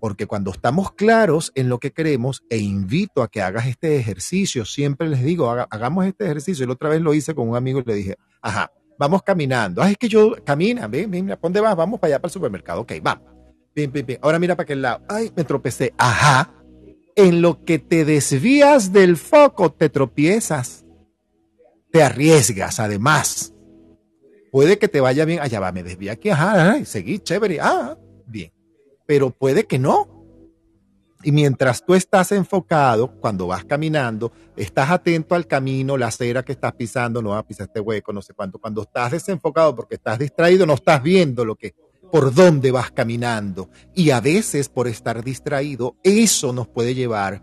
Porque 0.00 0.26
cuando 0.26 0.52
estamos 0.52 0.92
claros 0.92 1.50
en 1.56 1.68
lo 1.68 1.78
que 1.78 1.90
queremos, 1.90 2.44
e 2.50 2.58
invito 2.58 3.20
a 3.20 3.28
que 3.28 3.42
hagas 3.42 3.66
este 3.66 3.96
ejercicio, 3.96 4.64
siempre 4.64 5.08
les 5.08 5.24
digo, 5.24 5.50
hagamos 5.50 6.06
este 6.06 6.24
ejercicio. 6.24 6.66
La 6.66 6.74
otra 6.74 6.88
vez 6.88 7.00
lo 7.00 7.14
hice 7.14 7.34
con 7.34 7.48
un 7.48 7.56
amigo 7.56 7.80
y 7.80 7.84
le 7.84 7.94
dije, 7.94 8.16
ajá, 8.40 8.70
vamos 8.98 9.22
caminando. 9.22 9.80
Ah, 9.80 9.90
es 9.90 9.96
que 9.96 10.08
yo 10.08 10.34
camina, 10.44 10.86
ven, 10.88 11.10
ven, 11.10 11.26
¿para 11.28 11.38
dónde 11.40 11.60
vas? 11.60 11.76
Vamos 11.76 11.98
para 12.00 12.14
allá, 12.14 12.20
para 12.20 12.28
el 12.28 12.32
supermercado. 12.32 12.80
Ok, 12.82 12.92
vamos. 13.00 13.24
Bien, 13.74 13.90
bien, 13.92 14.04
bien. 14.04 14.18
Ahora 14.22 14.38
mira 14.38 14.56
para 14.56 14.64
aquel 14.64 14.82
lado. 14.82 15.02
Ay, 15.08 15.32
me 15.34 15.44
tropecé. 15.44 15.94
Ajá. 15.96 16.52
En 17.14 17.40
lo 17.42 17.64
que 17.64 17.78
te 17.78 18.04
desvías 18.04 18.92
del 18.92 19.16
foco, 19.16 19.72
te 19.72 19.88
tropiezas. 19.88 20.84
Te 21.90 22.02
arriesgas, 22.02 22.80
además. 22.80 23.54
Puede 24.50 24.78
que 24.78 24.88
te 24.88 25.00
vaya 25.00 25.24
bien. 25.24 25.40
Allá 25.40 25.60
va, 25.60 25.72
me 25.72 25.82
desvía 25.82 26.12
aquí. 26.12 26.30
Ajá, 26.30 26.72
ay, 26.72 26.84
seguí, 26.84 27.18
chévere. 27.20 27.60
Ah, 27.60 27.96
bien. 28.26 28.52
Pero 29.06 29.30
puede 29.30 29.64
que 29.64 29.78
no. 29.78 30.17
Y 31.22 31.32
mientras 31.32 31.84
tú 31.84 31.94
estás 31.94 32.30
enfocado, 32.30 33.10
cuando 33.20 33.48
vas 33.48 33.64
caminando, 33.64 34.32
estás 34.56 34.90
atento 34.90 35.34
al 35.34 35.46
camino, 35.46 35.96
la 35.96 36.06
acera 36.06 36.44
que 36.44 36.52
estás 36.52 36.72
pisando, 36.74 37.20
no 37.20 37.30
vas 37.30 37.40
a 37.40 37.46
pisar 37.46 37.66
este 37.66 37.80
hueco, 37.80 38.12
no 38.12 38.22
sé 38.22 38.34
cuánto. 38.34 38.58
Cuando 38.60 38.82
estás 38.82 39.10
desenfocado 39.10 39.74
porque 39.74 39.96
estás 39.96 40.18
distraído, 40.18 40.64
no 40.64 40.74
estás 40.74 41.02
viendo 41.02 41.44
lo 41.44 41.56
que, 41.56 41.74
por 42.12 42.32
dónde 42.32 42.70
vas 42.70 42.92
caminando. 42.92 43.68
Y 43.94 44.10
a 44.10 44.20
veces, 44.20 44.68
por 44.68 44.86
estar 44.86 45.24
distraído, 45.24 45.96
eso 46.04 46.52
nos 46.52 46.68
puede 46.68 46.94
llevar 46.94 47.42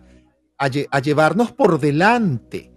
a, 0.58 0.70
a 0.92 1.00
llevarnos 1.00 1.52
por 1.52 1.80
delante 1.80 2.72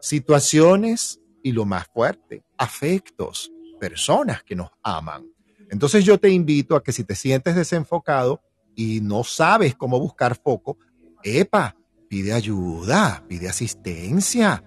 situaciones 0.00 1.20
y 1.42 1.52
lo 1.52 1.66
más 1.66 1.86
fuerte, 1.88 2.42
afectos, 2.56 3.50
personas 3.78 4.42
que 4.42 4.54
nos 4.54 4.70
aman. 4.82 5.26
Entonces 5.70 6.04
yo 6.04 6.18
te 6.18 6.30
invito 6.30 6.76
a 6.76 6.82
que 6.82 6.92
si 6.92 7.04
te 7.04 7.14
sientes 7.14 7.54
desenfocado, 7.54 8.42
y 8.74 9.00
no 9.00 9.24
sabes 9.24 9.74
cómo 9.74 9.98
buscar 9.98 10.36
foco, 10.36 10.78
epa, 11.22 11.76
pide 12.08 12.32
ayuda, 12.32 13.24
pide 13.28 13.48
asistencia. 13.48 14.62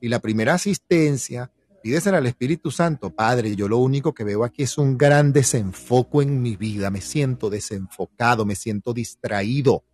Y 0.00 0.08
la 0.08 0.20
primera 0.20 0.54
asistencia, 0.54 1.50
pídesela 1.82 2.18
al 2.18 2.26
Espíritu 2.26 2.70
Santo. 2.70 3.14
Padre, 3.14 3.54
yo 3.56 3.68
lo 3.68 3.78
único 3.78 4.14
que 4.14 4.24
veo 4.24 4.44
aquí 4.44 4.62
es 4.62 4.78
un 4.78 4.96
gran 4.96 5.32
desenfoco 5.32 6.22
en 6.22 6.40
mi 6.42 6.56
vida. 6.56 6.90
Me 6.90 7.00
siento 7.00 7.50
desenfocado, 7.50 8.44
me 8.44 8.54
siento 8.54 8.92
distraído 8.92 9.84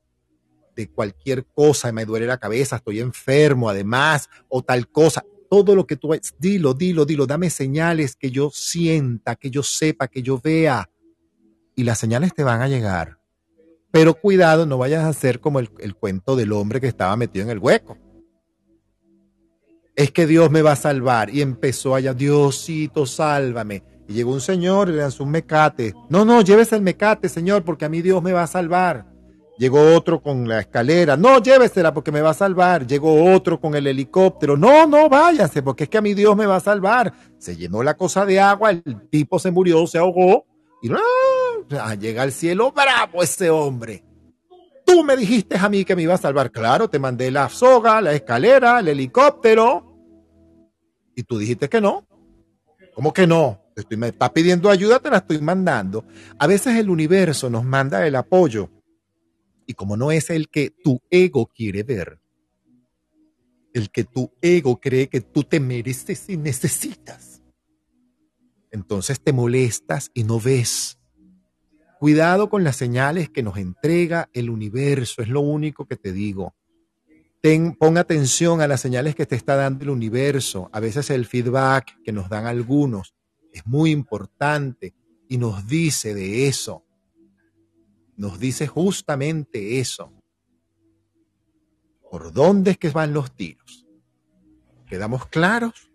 de 0.74 0.88
cualquier 0.90 1.46
cosa, 1.46 1.92
me 1.92 2.04
duele 2.04 2.26
la 2.26 2.38
cabeza, 2.38 2.76
estoy 2.76 3.00
enfermo, 3.00 3.68
además, 3.68 4.28
o 4.48 4.62
tal 4.62 4.88
cosa. 4.88 5.24
Todo 5.50 5.74
lo 5.74 5.86
que 5.86 5.96
tú, 5.96 6.10
dilo, 6.38 6.72
dilo, 6.72 7.04
dilo, 7.04 7.26
dame 7.26 7.50
señales 7.50 8.16
que 8.16 8.30
yo 8.30 8.50
sienta, 8.50 9.36
que 9.36 9.50
yo 9.50 9.62
sepa, 9.62 10.08
que 10.08 10.22
yo 10.22 10.40
vea. 10.42 10.88
Y 11.76 11.84
las 11.84 11.98
señales 11.98 12.32
te 12.34 12.42
van 12.42 12.62
a 12.62 12.68
llegar. 12.68 13.21
Pero 13.92 14.14
cuidado, 14.14 14.66
no 14.66 14.78
vayas 14.78 15.04
a 15.04 15.08
hacer 15.08 15.38
como 15.38 15.60
el, 15.60 15.70
el 15.78 15.94
cuento 15.94 16.34
del 16.34 16.52
hombre 16.52 16.80
que 16.80 16.88
estaba 16.88 17.16
metido 17.16 17.44
en 17.44 17.50
el 17.50 17.58
hueco 17.58 17.96
es 19.94 20.10
que 20.10 20.26
Dios 20.26 20.50
me 20.50 20.62
va 20.62 20.72
a 20.72 20.76
salvar. 20.76 21.30
Y 21.30 21.42
empezó 21.42 21.94
allá, 21.94 22.14
Diosito, 22.14 23.06
sálvame. 23.06 23.82
Y 24.08 24.14
llegó 24.14 24.32
un 24.32 24.40
señor 24.40 24.88
y 24.88 24.92
le 24.92 24.98
lanzó 24.98 25.24
un 25.24 25.30
mecate. 25.30 25.94
No, 26.08 26.24
no, 26.24 26.42
llévese 26.42 26.76
el 26.76 26.82
mecate, 26.82 27.28
señor, 27.28 27.64
porque 27.64 27.84
a 27.84 27.88
mí 27.88 28.02
Dios 28.02 28.22
me 28.22 28.32
va 28.32 28.42
a 28.42 28.46
salvar. 28.46 29.06
Llegó 29.58 29.94
otro 29.94 30.22
con 30.22 30.48
la 30.48 30.60
escalera. 30.60 31.16
No, 31.16 31.40
llévesela 31.40 31.92
porque 31.92 32.10
me 32.10 32.22
va 32.22 32.30
a 32.30 32.34
salvar. 32.34 32.86
Llegó 32.86 33.32
otro 33.32 33.60
con 33.60 33.74
el 33.74 33.86
helicóptero. 33.86 34.56
No, 34.56 34.86
no, 34.86 35.08
váyase 35.08 35.62
porque 35.62 35.84
es 35.84 35.90
que 35.90 35.98
a 35.98 36.02
mí 36.02 36.14
Dios 36.14 36.34
me 36.36 36.46
va 36.46 36.56
a 36.56 36.60
salvar. 36.60 37.12
Se 37.38 37.56
llenó 37.56 37.82
la 37.82 37.94
cosa 37.94 38.24
de 38.24 38.40
agua, 38.40 38.70
el 38.70 38.82
tipo 39.10 39.38
se 39.38 39.50
murió, 39.50 39.86
se 39.86 39.98
ahogó. 39.98 40.46
Y 40.82 40.88
no, 41.72 41.94
llega 41.94 42.22
al 42.22 42.32
cielo 42.32 42.72
bravo 42.72 43.22
ese 43.22 43.50
hombre. 43.50 44.04
Tú 44.84 45.04
me 45.04 45.16
dijiste 45.16 45.56
a 45.58 45.68
mí 45.68 45.84
que 45.84 45.96
me 45.96 46.02
iba 46.02 46.14
a 46.14 46.18
salvar. 46.18 46.50
Claro, 46.50 46.88
te 46.88 46.98
mandé 46.98 47.30
la 47.30 47.48
soga, 47.48 48.00
la 48.00 48.12
escalera, 48.12 48.80
el 48.80 48.88
helicóptero. 48.88 49.96
Y 51.14 51.22
tú 51.22 51.38
dijiste 51.38 51.68
que 51.68 51.80
no. 51.80 52.06
¿Cómo 52.94 53.12
que 53.12 53.26
no? 53.26 53.62
estoy, 53.76 53.96
me 53.96 54.08
estás 54.08 54.30
pidiendo 54.30 54.70
ayuda, 54.70 54.98
te 54.98 55.10
la 55.10 55.18
estoy 55.18 55.40
mandando. 55.40 56.04
A 56.38 56.46
veces 56.46 56.76
el 56.76 56.90
universo 56.90 57.48
nos 57.50 57.64
manda 57.64 58.06
el 58.06 58.16
apoyo. 58.16 58.70
Y 59.66 59.74
como 59.74 59.96
no 59.96 60.10
es 60.10 60.30
el 60.30 60.48
que 60.48 60.70
tu 60.70 61.00
ego 61.10 61.46
quiere 61.46 61.82
ver, 61.82 62.20
el 63.72 63.90
que 63.90 64.04
tu 64.04 64.32
ego 64.42 64.80
cree 64.80 65.08
que 65.08 65.20
tú 65.20 65.44
te 65.44 65.60
mereces 65.60 66.28
y 66.28 66.36
necesitas, 66.36 67.42
entonces 68.70 69.20
te 69.20 69.32
molestas 69.32 70.10
y 70.14 70.24
no 70.24 70.40
ves 70.40 70.98
Cuidado 72.02 72.50
con 72.50 72.64
las 72.64 72.74
señales 72.74 73.30
que 73.30 73.44
nos 73.44 73.58
entrega 73.58 74.28
el 74.32 74.50
universo, 74.50 75.22
es 75.22 75.28
lo 75.28 75.40
único 75.40 75.86
que 75.86 75.94
te 75.96 76.12
digo. 76.12 76.56
Pon 77.78 77.96
atención 77.96 78.60
a 78.60 78.66
las 78.66 78.80
señales 78.80 79.14
que 79.14 79.24
te 79.24 79.36
está 79.36 79.54
dando 79.54 79.84
el 79.84 79.90
universo. 79.90 80.68
A 80.72 80.80
veces 80.80 81.10
el 81.10 81.26
feedback 81.26 82.02
que 82.02 82.10
nos 82.10 82.28
dan 82.28 82.46
algunos 82.46 83.14
es 83.52 83.64
muy 83.66 83.92
importante 83.92 84.96
y 85.28 85.38
nos 85.38 85.68
dice 85.68 86.12
de 86.12 86.48
eso. 86.48 86.84
Nos 88.16 88.40
dice 88.40 88.66
justamente 88.66 89.78
eso. 89.78 90.12
¿Por 92.10 92.32
dónde 92.32 92.72
es 92.72 92.78
que 92.78 92.90
van 92.90 93.12
los 93.12 93.30
tiros? 93.36 93.86
¿Quedamos 94.88 95.26
claros? 95.26 95.91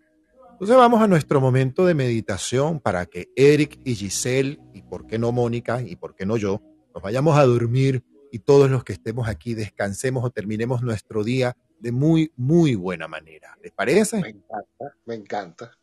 Entonces 0.58 0.76
vamos 0.76 1.00
a 1.00 1.06
nuestro 1.06 1.40
momento 1.40 1.86
de 1.86 1.94
meditación 1.94 2.80
para 2.80 3.06
que 3.06 3.28
Eric 3.36 3.78
y 3.84 3.94
Giselle, 3.94 4.58
y 4.74 4.82
por 4.82 5.06
qué 5.06 5.16
no 5.16 5.30
Mónica, 5.30 5.80
y 5.82 5.94
por 5.94 6.16
qué 6.16 6.26
no 6.26 6.36
yo, 6.36 6.60
nos 6.92 7.00
vayamos 7.00 7.38
a 7.38 7.44
dormir 7.44 8.02
y 8.32 8.40
todos 8.40 8.68
los 8.68 8.82
que 8.82 8.92
estemos 8.92 9.28
aquí 9.28 9.54
descansemos 9.54 10.24
o 10.24 10.30
terminemos 10.30 10.82
nuestro 10.82 11.22
día 11.22 11.56
de 11.78 11.92
muy, 11.92 12.32
muy 12.34 12.74
buena 12.74 13.06
manera. 13.06 13.56
¿Les 13.62 13.70
parece? 13.70 14.20
Me 14.20 14.30
encanta, 14.30 14.96
me 15.06 15.14
encanta. 15.14 15.78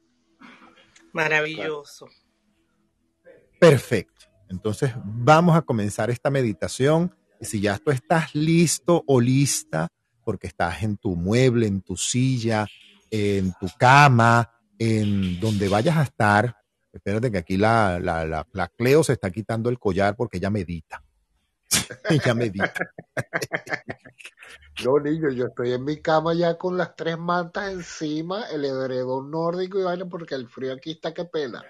Maravilloso. 1.13 2.09
Perfecto. 3.57 4.25
Entonces 4.49 4.91
vamos 5.05 5.55
a 5.55 5.61
comenzar 5.61 6.09
esta 6.09 6.29
meditación. 6.29 7.15
Y 7.39 7.45
si 7.45 7.61
ya 7.61 7.77
tú 7.77 7.91
estás 7.91 8.35
listo 8.35 9.05
o 9.07 9.21
lista, 9.21 9.87
porque 10.25 10.47
estás 10.47 10.83
en 10.83 10.97
tu 10.97 11.15
mueble, 11.15 11.65
en 11.65 11.81
tu 11.81 11.95
silla, 11.95 12.67
en 13.09 13.53
tu 13.53 13.69
cama, 13.79 14.51
en 14.79 15.39
donde 15.39 15.67
vayas 15.69 15.97
a 15.97 16.03
estar, 16.03 16.57
espérate 16.91 17.31
que 17.31 17.37
aquí 17.37 17.57
la, 17.57 17.99
la, 17.99 18.45
la, 18.51 18.67
Cleo 18.69 19.03
se 19.03 19.13
está 19.13 19.31
quitando 19.31 19.69
el 19.69 19.79
collar 19.79 20.15
porque 20.15 20.37
ella 20.37 20.49
medita. 20.49 21.03
ella 22.09 22.33
medita. 22.33 22.73
no, 24.83 24.99
niño, 24.99 25.29
yo 25.31 25.47
estoy 25.47 25.73
en 25.73 25.83
mi 25.83 26.01
cama 26.01 26.33
ya 26.33 26.57
con 26.57 26.77
las 26.77 26.95
tres 26.95 27.17
mantas 27.17 27.71
encima, 27.71 28.45
el 28.51 28.65
edredón 28.65 29.31
nórdico 29.31 29.79
y 29.79 29.83
vaina 29.83 30.05
porque 30.05 30.35
el 30.35 30.47
frío 30.47 30.73
aquí 30.73 30.91
está 30.91 31.13
que 31.13 31.25
pela. 31.25 31.63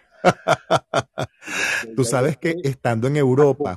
Tú 1.95 2.03
sabes 2.03 2.38
que 2.38 2.56
estando 2.64 3.08
en 3.08 3.18
Europa, 3.18 3.76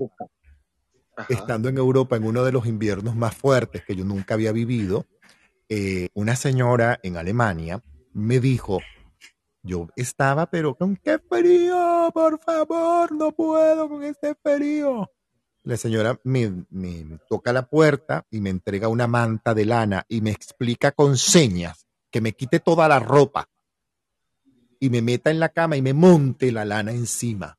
estando 1.29 1.68
en 1.68 1.79
Europa 1.79 2.16
en 2.16 2.24
uno 2.24 2.45
de 2.45 2.53
los 2.53 2.66
inviernos 2.66 3.14
más 3.14 3.35
fuertes 3.35 3.85
que 3.85 3.95
yo 3.95 4.05
nunca 4.05 4.35
había 4.35 4.53
vivido, 4.53 5.07
eh, 5.68 6.09
una 6.14 6.37
señora 6.37 6.99
en 7.03 7.16
Alemania 7.16 7.83
me 8.14 8.41
dijo, 8.41 8.81
yo 9.69 9.89
estaba, 9.95 10.51
pero 10.51 10.75
con 10.75 10.97
qué 10.97 11.19
frío, 11.19 12.11
por 12.12 12.41
favor, 12.41 13.12
no 13.12 13.33
puedo 13.33 13.89
con 13.89 14.03
este 14.03 14.35
frío. 14.35 15.11
La 15.62 15.77
señora 15.77 16.19
me, 16.25 16.64
me, 16.71 17.19
toca 17.29 17.53
la 17.53 17.69
puerta 17.69 18.27
y 18.31 18.41
me 18.41 18.51
entrega 18.51 18.89
una 18.89 19.07
manta 19.07 19.55
de 19.55 19.66
lana 19.66 20.05
y 20.09 20.23
me 20.23 20.31
explica 20.31 20.93
con 20.93 21.19
señas 21.19 21.87
que 22.11 22.23
me 22.23 22.33
quite 22.33 22.61
toda 22.61 22.89
la 22.89 22.99
ropa 22.99 23.49
y 24.81 24.89
me 24.89 25.03
meta 25.03 25.31
en 25.31 25.41
la 25.41 25.51
cama 25.51 25.77
y 25.77 25.83
me 25.83 25.93
monte 25.93 26.51
la 26.53 26.64
lana 26.64 26.93
encima. 26.93 27.59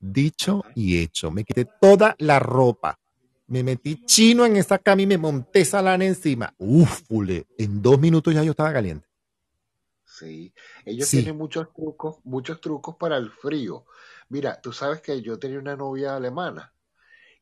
Dicho 0.00 0.64
y 0.74 0.98
hecho, 0.98 1.30
me 1.30 1.44
quité 1.44 1.66
toda 1.80 2.16
la 2.18 2.38
ropa. 2.38 2.98
Me 3.48 3.62
metí 3.62 4.04
chino 4.04 4.44
en 4.44 4.56
esa 4.56 4.78
cama 4.78 5.02
y 5.02 5.06
me 5.06 5.18
monté 5.18 5.60
esa 5.60 5.80
lana 5.82 6.04
encima. 6.04 6.52
Uf, 6.58 7.02
en 7.58 7.82
dos 7.82 7.98
minutos 8.00 8.34
ya 8.34 8.42
yo 8.42 8.50
estaba 8.50 8.72
caliente. 8.72 9.06
Sí, 10.18 10.54
ellos 10.86 11.10
tienen 11.10 11.36
muchos 11.36 11.70
trucos, 11.74 12.16
muchos 12.24 12.58
trucos 12.60 12.96
para 12.96 13.18
el 13.18 13.30
frío. 13.30 13.84
Mira, 14.30 14.60
tú 14.62 14.72
sabes 14.72 15.02
que 15.02 15.20
yo 15.20 15.38
tenía 15.38 15.58
una 15.58 15.76
novia 15.76 16.16
alemana 16.16 16.72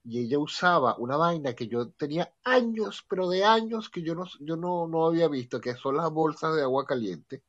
y 0.03 0.19
ella 0.19 0.41
usaba 0.41 0.97
una 0.99 1.17
vaina 1.17 1.55
que 1.55 1.69
yo 1.69 1.91
tenía 1.91 2.35
años, 2.43 3.07
pero 3.09 3.29
de 3.29 3.45
años 3.45 3.91
que 3.91 4.03
yo 4.03 4.17
no, 4.17 4.25
yo 4.41 4.57
no, 4.57 4.89
no 4.89 5.07
había 5.07 5.29
visto, 5.29 5.61
que 5.61 5.77
son 5.77 5.97
las 5.97 6.11
bolsas 6.11 6.57
de 6.57 6.63
agua 6.63 6.85
caliente. 6.85 7.45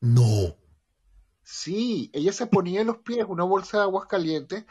No. 0.00 0.54
Sí, 1.42 2.10
ella 2.12 2.32
se 2.32 2.46
ponía 2.46 2.82
en 2.82 2.88
los 2.88 2.98
pies 2.98 3.24
una 3.26 3.44
bolsa 3.44 3.78
de 3.78 3.84
agua 3.84 4.06
caliente, 4.06 4.66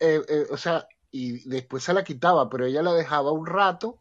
eh, 0.00 0.22
eh, 0.28 0.46
o 0.50 0.56
sea, 0.56 0.88
y 1.12 1.48
después 1.48 1.84
se 1.84 1.94
la 1.94 2.02
quitaba, 2.02 2.50
pero 2.50 2.66
ella 2.66 2.82
la 2.82 2.94
dejaba 2.94 3.30
un 3.30 3.46
rato 3.46 4.00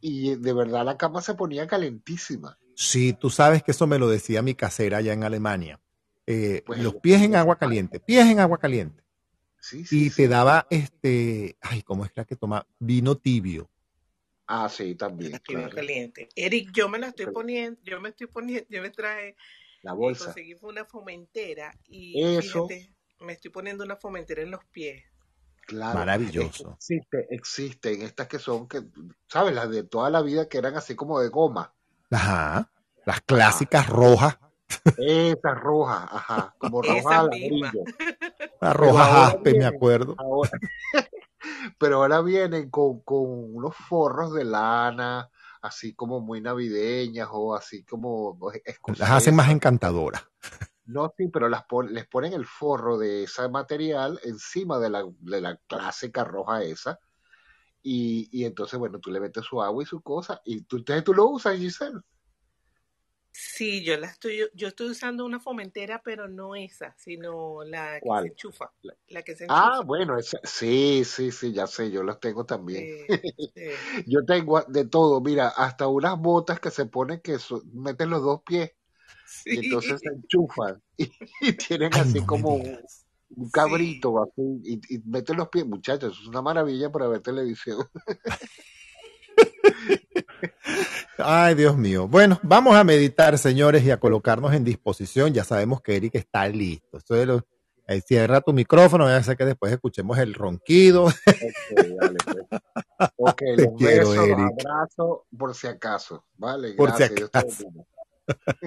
y 0.00 0.36
de 0.36 0.52
verdad 0.52 0.84
la 0.84 0.96
cama 0.96 1.20
se 1.20 1.34
ponía 1.34 1.66
calentísima. 1.66 2.56
Sí, 2.76 3.14
tú 3.14 3.30
sabes 3.30 3.62
que 3.62 3.70
eso 3.70 3.86
me 3.86 3.98
lo 3.98 4.06
decía 4.06 4.42
mi 4.42 4.54
casera 4.54 4.98
allá 4.98 5.14
en 5.14 5.24
Alemania. 5.24 5.80
Eh, 6.26 6.62
pues 6.66 6.78
los 6.80 6.96
pies 6.96 7.22
en 7.22 7.34
agua 7.34 7.56
caliente, 7.56 8.00
pies 8.00 8.26
en 8.26 8.38
agua 8.38 8.58
caliente. 8.58 9.02
Sí, 9.58 9.86
sí, 9.86 10.06
y 10.06 10.10
te 10.10 10.28
daba 10.28 10.66
este, 10.68 11.56
ay, 11.62 11.82
¿cómo 11.82 12.04
es 12.04 12.12
la 12.14 12.26
que 12.26 12.36
toma? 12.36 12.66
Vino 12.78 13.16
tibio. 13.16 13.70
Ah, 14.46 14.68
sí, 14.68 14.94
también. 14.94 15.40
Vino 15.48 15.70
caliente. 15.70 16.28
Eric, 16.36 16.70
yo 16.72 16.90
me 16.90 16.98
la 16.98 17.08
estoy 17.08 17.26
poniendo, 17.26 17.80
yo 17.82 17.98
me 17.98 18.10
estoy 18.10 18.26
poniendo, 18.26 18.66
yo 18.68 18.82
me 18.82 18.90
traje 18.90 19.36
la 19.80 19.94
bolsa. 19.94 20.26
Conseguí 20.26 20.54
una 20.60 20.84
fomentera 20.84 21.72
y 21.88 22.22
Eso. 22.22 22.68
me 23.20 23.32
estoy 23.32 23.50
poniendo 23.50 23.84
una 23.84 23.96
fomentera 23.96 24.42
en 24.42 24.50
los 24.50 24.64
pies. 24.66 25.02
Claro. 25.66 25.98
Maravilloso. 25.98 26.74
Existe, 26.74 27.26
existen 27.30 28.02
estas 28.02 28.28
que 28.28 28.38
son, 28.38 28.68
que, 28.68 28.82
¿sabes? 29.28 29.54
Las 29.54 29.70
de 29.70 29.82
toda 29.82 30.10
la 30.10 30.20
vida 30.20 30.46
que 30.46 30.58
eran 30.58 30.76
así 30.76 30.94
como 30.94 31.20
de 31.20 31.28
goma. 31.28 31.74
Ajá. 32.10 32.70
Las 33.04 33.20
clásicas 33.20 33.88
rojas. 33.88 34.38
Esas 34.98 35.60
rojas, 35.60 36.08
ajá. 36.10 36.54
Como 36.58 36.82
roja 36.82 37.22
ladrillo. 37.22 37.84
Las 38.60 38.76
rojas 38.76 39.08
aspe, 39.10 39.54
me 39.54 39.64
acuerdo. 39.64 40.16
pero 41.78 41.96
ahora 41.96 42.20
vienen 42.22 42.70
con, 42.70 43.00
con 43.00 43.54
unos 43.54 43.76
forros 43.76 44.32
de 44.34 44.44
lana, 44.44 45.30
así 45.62 45.94
como 45.94 46.20
muy 46.20 46.40
navideñas 46.40 47.28
o 47.30 47.54
así 47.54 47.84
como 47.84 48.38
Las 48.96 49.10
hacen 49.10 49.34
más 49.34 49.50
encantadoras. 49.50 50.24
No, 50.86 51.12
sí, 51.16 51.28
pero 51.28 51.48
las 51.48 51.64
les 51.90 52.06
ponen 52.06 52.32
el 52.32 52.46
forro 52.46 52.96
de 52.96 53.24
ese 53.24 53.48
material 53.48 54.20
encima 54.22 54.78
de 54.78 54.90
la, 54.90 55.04
de 55.18 55.40
la 55.40 55.56
clásica 55.66 56.22
roja 56.22 56.62
esa. 56.62 56.98
Y, 57.88 58.28
y, 58.32 58.44
entonces, 58.46 58.78
bueno, 58.80 58.98
tú 58.98 59.12
le 59.12 59.20
metes 59.20 59.44
su 59.44 59.62
agua 59.62 59.80
y 59.82 59.86
su 59.86 60.00
cosa 60.02 60.40
y 60.44 60.62
tú, 60.62 60.82
tú 60.84 61.14
lo 61.14 61.28
usas, 61.28 61.56
Giselle. 61.56 62.00
Sí, 63.32 63.84
yo 63.84 63.96
la 63.98 64.06
estoy, 64.08 64.48
yo 64.54 64.68
estoy 64.68 64.88
usando 64.90 65.24
una 65.24 65.38
fomentera, 65.40 66.02
pero 66.02 66.26
no 66.26 66.54
esa, 66.54 66.94
sino 66.96 67.62
la 67.64 68.00
que 68.00 68.16
se 68.16 68.28
enchufa, 68.28 68.72
la 69.08 69.22
que 69.22 69.36
se 69.36 69.44
Ah, 69.48 69.82
bueno, 69.84 70.18
esa- 70.18 70.40
sí, 70.44 71.04
sí, 71.04 71.30
sí, 71.30 71.52
ya 71.52 71.66
sé, 71.66 71.90
yo 71.90 72.02
las 72.02 72.18
tengo 72.20 72.44
también. 72.46 72.84
Sí, 72.84 73.06
sí. 73.54 73.62
Yo 74.06 74.24
tengo 74.26 74.62
de 74.62 74.86
todo, 74.86 75.20
mira, 75.20 75.48
hasta 75.48 75.86
unas 75.88 76.18
botas 76.18 76.60
que 76.60 76.70
se 76.70 76.86
ponen 76.86 77.20
que 77.20 77.38
so- 77.38 77.62
meten 77.72 78.10
los 78.10 78.22
dos 78.22 78.42
pies 78.44 78.72
y 79.48 79.58
entonces 79.60 80.00
se 80.02 80.08
Sí, 80.08 80.14
enchufan 80.14 80.82
y, 80.98 81.10
y 81.40 81.54
tienen 81.56 81.92
Ay, 81.94 82.00
así 82.00 82.20
no 82.20 82.26
como 82.26 82.50
un, 82.56 82.78
un 83.36 83.46
sí. 83.46 83.52
cabrito 83.52 84.22
así 84.22 84.60
y, 84.64 84.94
y 84.94 84.98
meten 85.06 85.36
los 85.36 85.48
pies, 85.48 85.66
muchachos, 85.66 86.18
es 86.20 86.26
una 86.26 86.42
maravilla 86.42 86.90
para 86.90 87.08
ver 87.08 87.20
televisión. 87.20 87.78
Ay, 91.18 91.54
Dios 91.54 91.76
mío. 91.76 92.08
Bueno, 92.08 92.38
vamos 92.42 92.76
a 92.76 92.84
meditar, 92.84 93.38
señores, 93.38 93.82
y 93.84 93.90
a 93.90 93.98
colocarnos 93.98 94.52
en 94.54 94.64
disposición. 94.64 95.32
Ya 95.32 95.44
sabemos 95.44 95.80
que 95.80 95.96
Eric 95.96 96.14
está 96.14 96.46
listo. 96.48 96.98
Lo- 97.24 97.46
eh, 97.88 98.00
cierra 98.00 98.40
tu 98.40 98.52
micrófono, 98.52 99.08
ya 99.08 99.22
sé 99.22 99.36
que 99.36 99.44
después 99.44 99.72
escuchemos 99.72 100.18
el 100.18 100.34
ronquido. 100.34 101.04
Ok, 101.04 101.12
dale, 102.00 102.16
pues. 102.24 102.44
Ok, 103.16 103.38
Te 103.56 103.62
los 103.62 103.74
quiero, 103.76 104.10
besos, 104.10 104.16
los 104.16 104.26
Eric, 104.28 104.52
abrazos, 104.58 105.18
por 105.38 105.54
si 105.54 105.66
acaso. 105.68 106.24
Vale, 106.36 106.72
por 106.74 106.90
si 106.90 107.04
gracias, 107.04 107.30
te 107.30 107.38
acaso. 107.38 107.64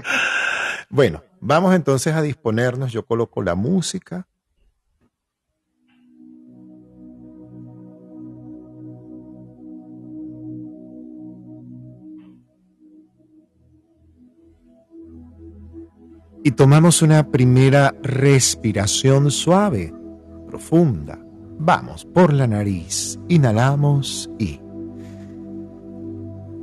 Bueno, 0.89 1.21
vamos 1.39 1.75
entonces 1.75 2.15
a 2.15 2.21
disponernos. 2.21 2.91
Yo 2.91 3.05
coloco 3.05 3.43
la 3.43 3.53
música. 3.55 4.27
Y 16.43 16.51
tomamos 16.51 17.01
una 17.01 17.29
primera 17.29 17.93
respiración 18.01 19.31
suave, 19.31 19.93
profunda. 20.47 21.19
Vamos 21.59 22.05
por 22.05 22.33
la 22.33 22.47
nariz, 22.47 23.19
inhalamos 23.27 24.29
y 24.39 24.59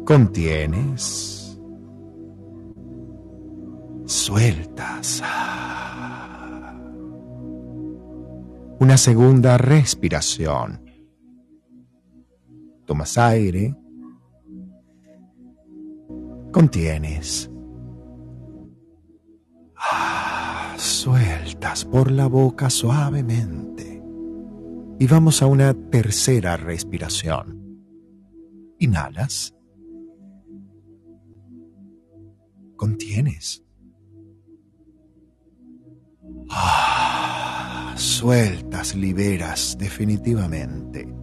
contienes, 0.05 1.61
sueltas. 4.07 5.23
Una 8.79 8.97
segunda 8.97 9.59
respiración. 9.59 10.83
Tomas 12.87 13.19
aire, 13.19 13.75
contienes. 16.53 17.51
Sueltas 20.77 21.85
por 21.85 22.11
la 22.11 22.27
boca 22.27 22.71
suavemente. 22.71 24.03
Y 24.99 25.07
vamos 25.07 25.43
a 25.43 25.47
una 25.47 25.75
tercera 25.75 26.57
respiración. 26.57 27.85
Inhalas. 28.79 29.55
Contienes. 32.77 33.63
Ah, 36.51 37.95
sueltas, 37.97 38.95
liberas 38.95 39.77
definitivamente 39.79 41.17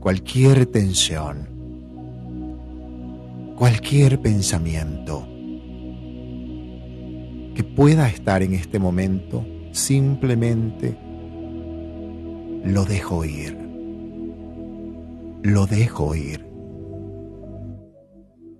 cualquier 0.00 0.64
tensión, 0.64 1.46
cualquier 3.56 4.20
pensamiento 4.20 5.29
que 7.60 7.64
pueda 7.64 8.08
estar 8.08 8.42
en 8.42 8.54
este 8.54 8.78
momento, 8.78 9.44
simplemente 9.72 10.96
lo 12.64 12.86
dejo 12.86 13.22
ir. 13.26 13.54
Lo 15.42 15.66
dejo 15.66 16.14
ir. 16.14 16.42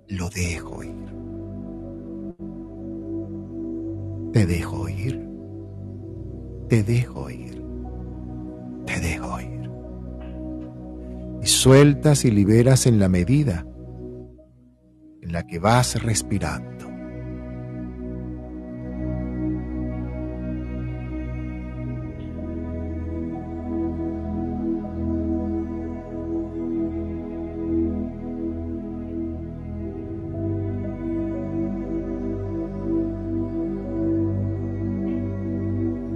Lo 0.07 0.29
dejo 0.29 0.83
ir. 0.83 0.91
Te 4.33 4.45
dejo 4.45 4.87
ir. 4.87 5.27
Te 6.69 6.83
dejo 6.83 7.29
ir. 7.31 7.63
Te 8.85 8.99
dejo 8.99 9.41
ir. 9.41 9.71
Y 11.41 11.47
sueltas 11.47 12.23
y 12.23 12.29
liberas 12.29 12.85
en 12.85 12.99
la 12.99 13.09
medida 13.09 13.65
en 15.23 15.31
la 15.31 15.47
que 15.47 15.57
vas 15.57 15.99
respirando. 16.03 16.80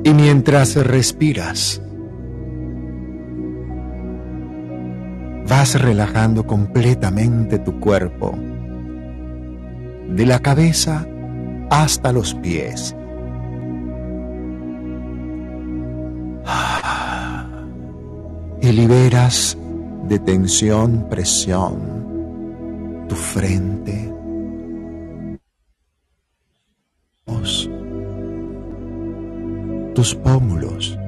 Y 0.05 0.13
mientras 0.13 0.75
respiras, 0.75 1.81
vas 5.49 5.81
relajando 5.81 6.45
completamente 6.45 7.57
tu 7.57 7.79
cuerpo, 7.79 8.37
de 10.07 10.25
la 10.27 10.37
cabeza 10.37 11.07
hasta 11.71 12.11
los 12.11 12.35
pies. 12.35 12.95
Y 18.61 18.71
liberas 18.71 19.57
de 20.07 20.19
tensión, 20.19 21.07
presión, 21.09 23.05
tu 23.09 23.15
frente, 23.15 24.14
tus 29.95 30.13
pómulos, 30.13 30.99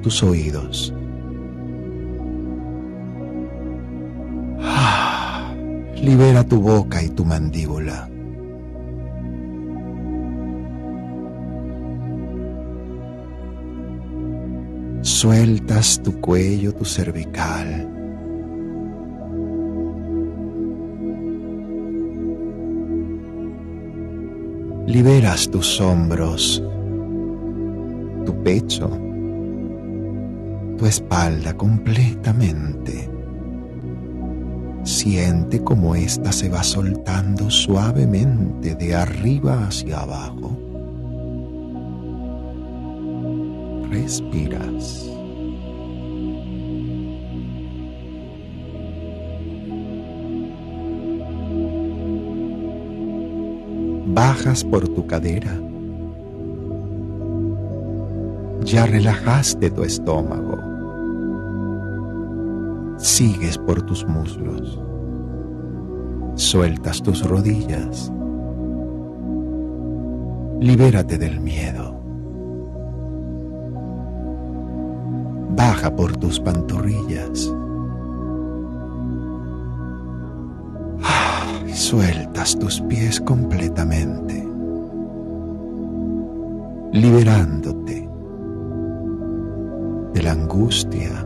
tus 0.00 0.22
oídos. 0.22 0.94
Libera 6.00 6.44
tu 6.44 6.60
boca 6.60 7.02
y 7.02 7.08
tu 7.08 7.24
mandíbula. 7.24 8.08
Sueltas 15.02 16.00
tu 16.02 16.20
cuello, 16.20 16.72
tu 16.72 16.84
cervical. 16.84 17.95
Liberas 24.96 25.50
tus 25.50 25.78
hombros, 25.78 26.64
tu 28.24 28.42
pecho, 28.42 28.88
tu 30.78 30.86
espalda 30.86 31.54
completamente. 31.54 33.10
Siente 34.84 35.62
como 35.62 35.94
ésta 35.94 36.32
se 36.32 36.48
va 36.48 36.62
soltando 36.62 37.50
suavemente 37.50 38.74
de 38.74 38.94
arriba 38.94 39.66
hacia 39.66 40.00
abajo. 40.00 40.56
Respiras. 43.90 45.05
Bajas 54.16 54.64
por 54.64 54.88
tu 54.88 55.06
cadera. 55.06 55.60
Ya 58.64 58.86
relajaste 58.86 59.70
tu 59.70 59.82
estómago. 59.82 60.56
Sigues 62.96 63.58
por 63.58 63.82
tus 63.82 64.06
muslos. 64.06 64.80
Sueltas 66.34 67.02
tus 67.02 67.28
rodillas. 67.28 68.10
Libérate 70.60 71.18
del 71.18 71.38
miedo. 71.38 72.00
Baja 75.54 75.94
por 75.94 76.16
tus 76.16 76.40
pantorrillas. 76.40 77.54
Sueltas 81.86 82.58
tus 82.58 82.80
pies 82.80 83.20
completamente. 83.20 84.44
Liberándote 86.90 88.08
de 90.12 90.22
la 90.24 90.32
angustia, 90.32 91.24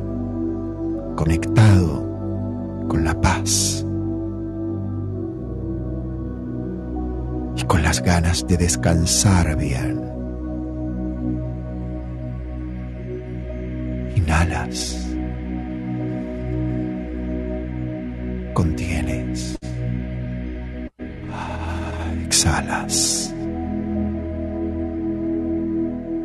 conectado 1.17 2.05
con 2.89 3.05
la 3.05 3.19
paz. 3.19 3.87
y 7.57 7.63
con 7.63 7.83
las 7.83 8.03
ganas 8.03 8.47
de 8.47 8.59
descansar 8.59 9.57
bien. 9.57 9.99
Inhalas. 14.15 15.11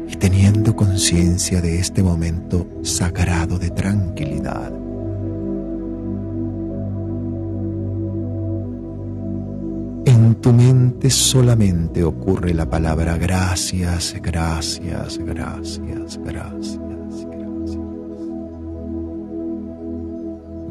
Y 0.08 0.16
teniendo 0.18 0.76
conciencia 0.76 1.62
de 1.62 1.80
este 1.80 2.04
momento 2.04 2.68
sagrado 2.84 3.58
de 3.58 3.70
tranquilidad, 3.72 4.72
en 10.06 10.36
tu 10.36 10.54
mente 10.54 11.10
solamente 11.10 12.04
ocurre 12.04 12.54
la 12.54 12.70
palabra 12.70 13.18
gracias, 13.18 14.16
gracias, 14.22 15.18
gracias, 15.18 16.20
gracias. 16.24 16.86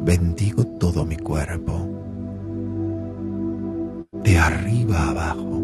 bendigo 0.05 0.63
todo 0.79 1.03
mi 1.03 1.17
cuerpo, 1.17 1.89
de 4.23 4.37
arriba 4.37 4.97
a 4.97 5.09
abajo. 5.09 5.54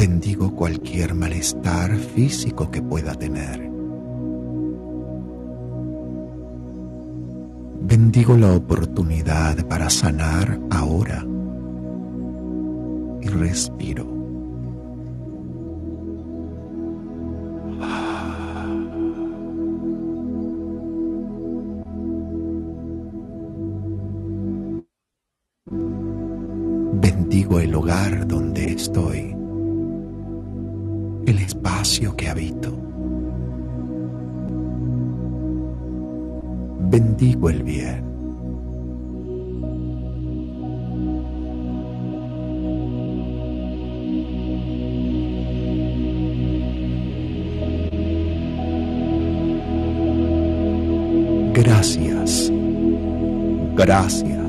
Bendigo 0.00 0.56
cualquier 0.56 1.14
malestar 1.14 1.94
físico 1.94 2.70
que 2.70 2.80
pueda 2.80 3.14
tener. 3.14 3.70
Bendigo 7.82 8.34
la 8.38 8.54
oportunidad 8.54 9.62
para 9.68 9.90
sanar 9.90 10.58
ahora 10.70 11.22
y 13.20 13.28
respiro. 13.28 14.20
el 27.58 27.74
hogar 27.74 28.26
donde 28.26 28.72
estoy, 28.72 29.34
espacio 31.50 32.14
que 32.16 32.28
habito. 32.28 32.70
Bendigo 36.92 37.50
el 37.50 37.62
bien. 37.64 38.04
Gracias. 51.52 52.52
Gracias. 53.74 54.39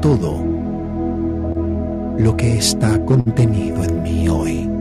Todo 0.00 0.44
lo 2.18 2.36
que 2.36 2.58
está 2.58 2.98
contenido 3.04 3.84
en 3.84 4.02
mí 4.02 4.28
hoy. 4.28 4.75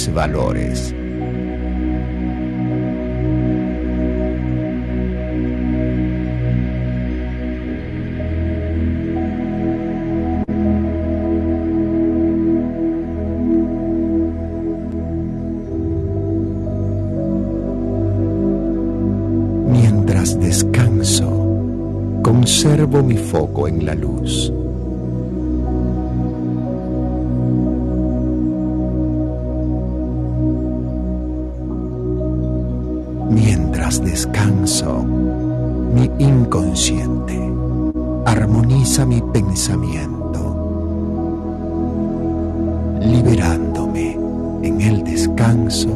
mis 0.00 0.14
valores. 0.14 0.94
Mientras 19.68 20.40
descanso, 20.40 21.28
conservo 22.22 23.02
mi 23.02 23.16
foco 23.16 23.68
en 23.68 23.84
la 23.84 23.94
luz. 23.94 24.39
Mi 35.94 36.10
inconsciente 36.18 37.38
armoniza 38.24 39.04
mi 39.06 39.20
pensamiento, 39.32 40.40
liberándome 43.00 44.18
en 44.62 44.80
el 44.80 45.04
descanso 45.04 45.88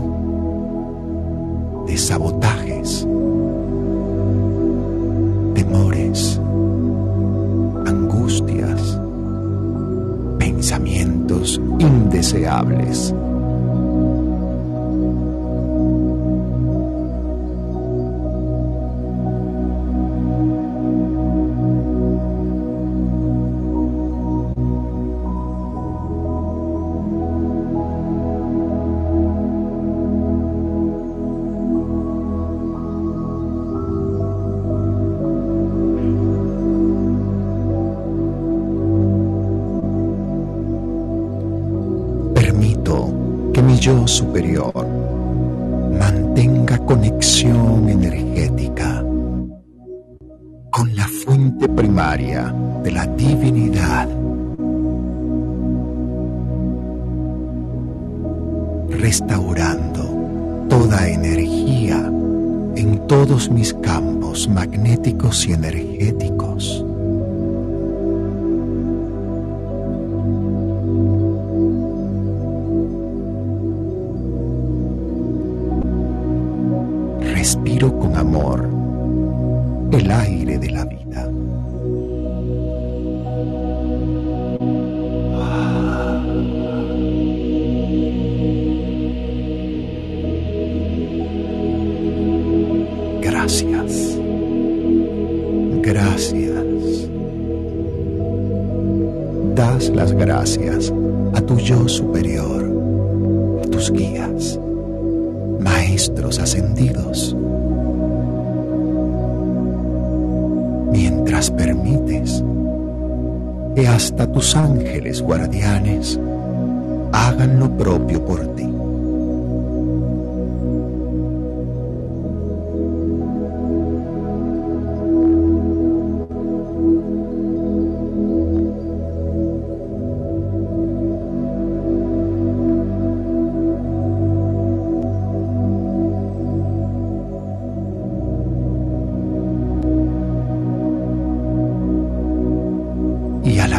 de 1.87 1.97
sabotajes 1.97 3.07
temores, 5.55 6.41
angustias, 7.87 9.01
pensamientos 10.39 11.61
indeseables. 11.79 13.15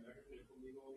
señora 0.00 0.14
que 0.14 0.20
estoy 0.20 0.46
conmigo 0.46 0.96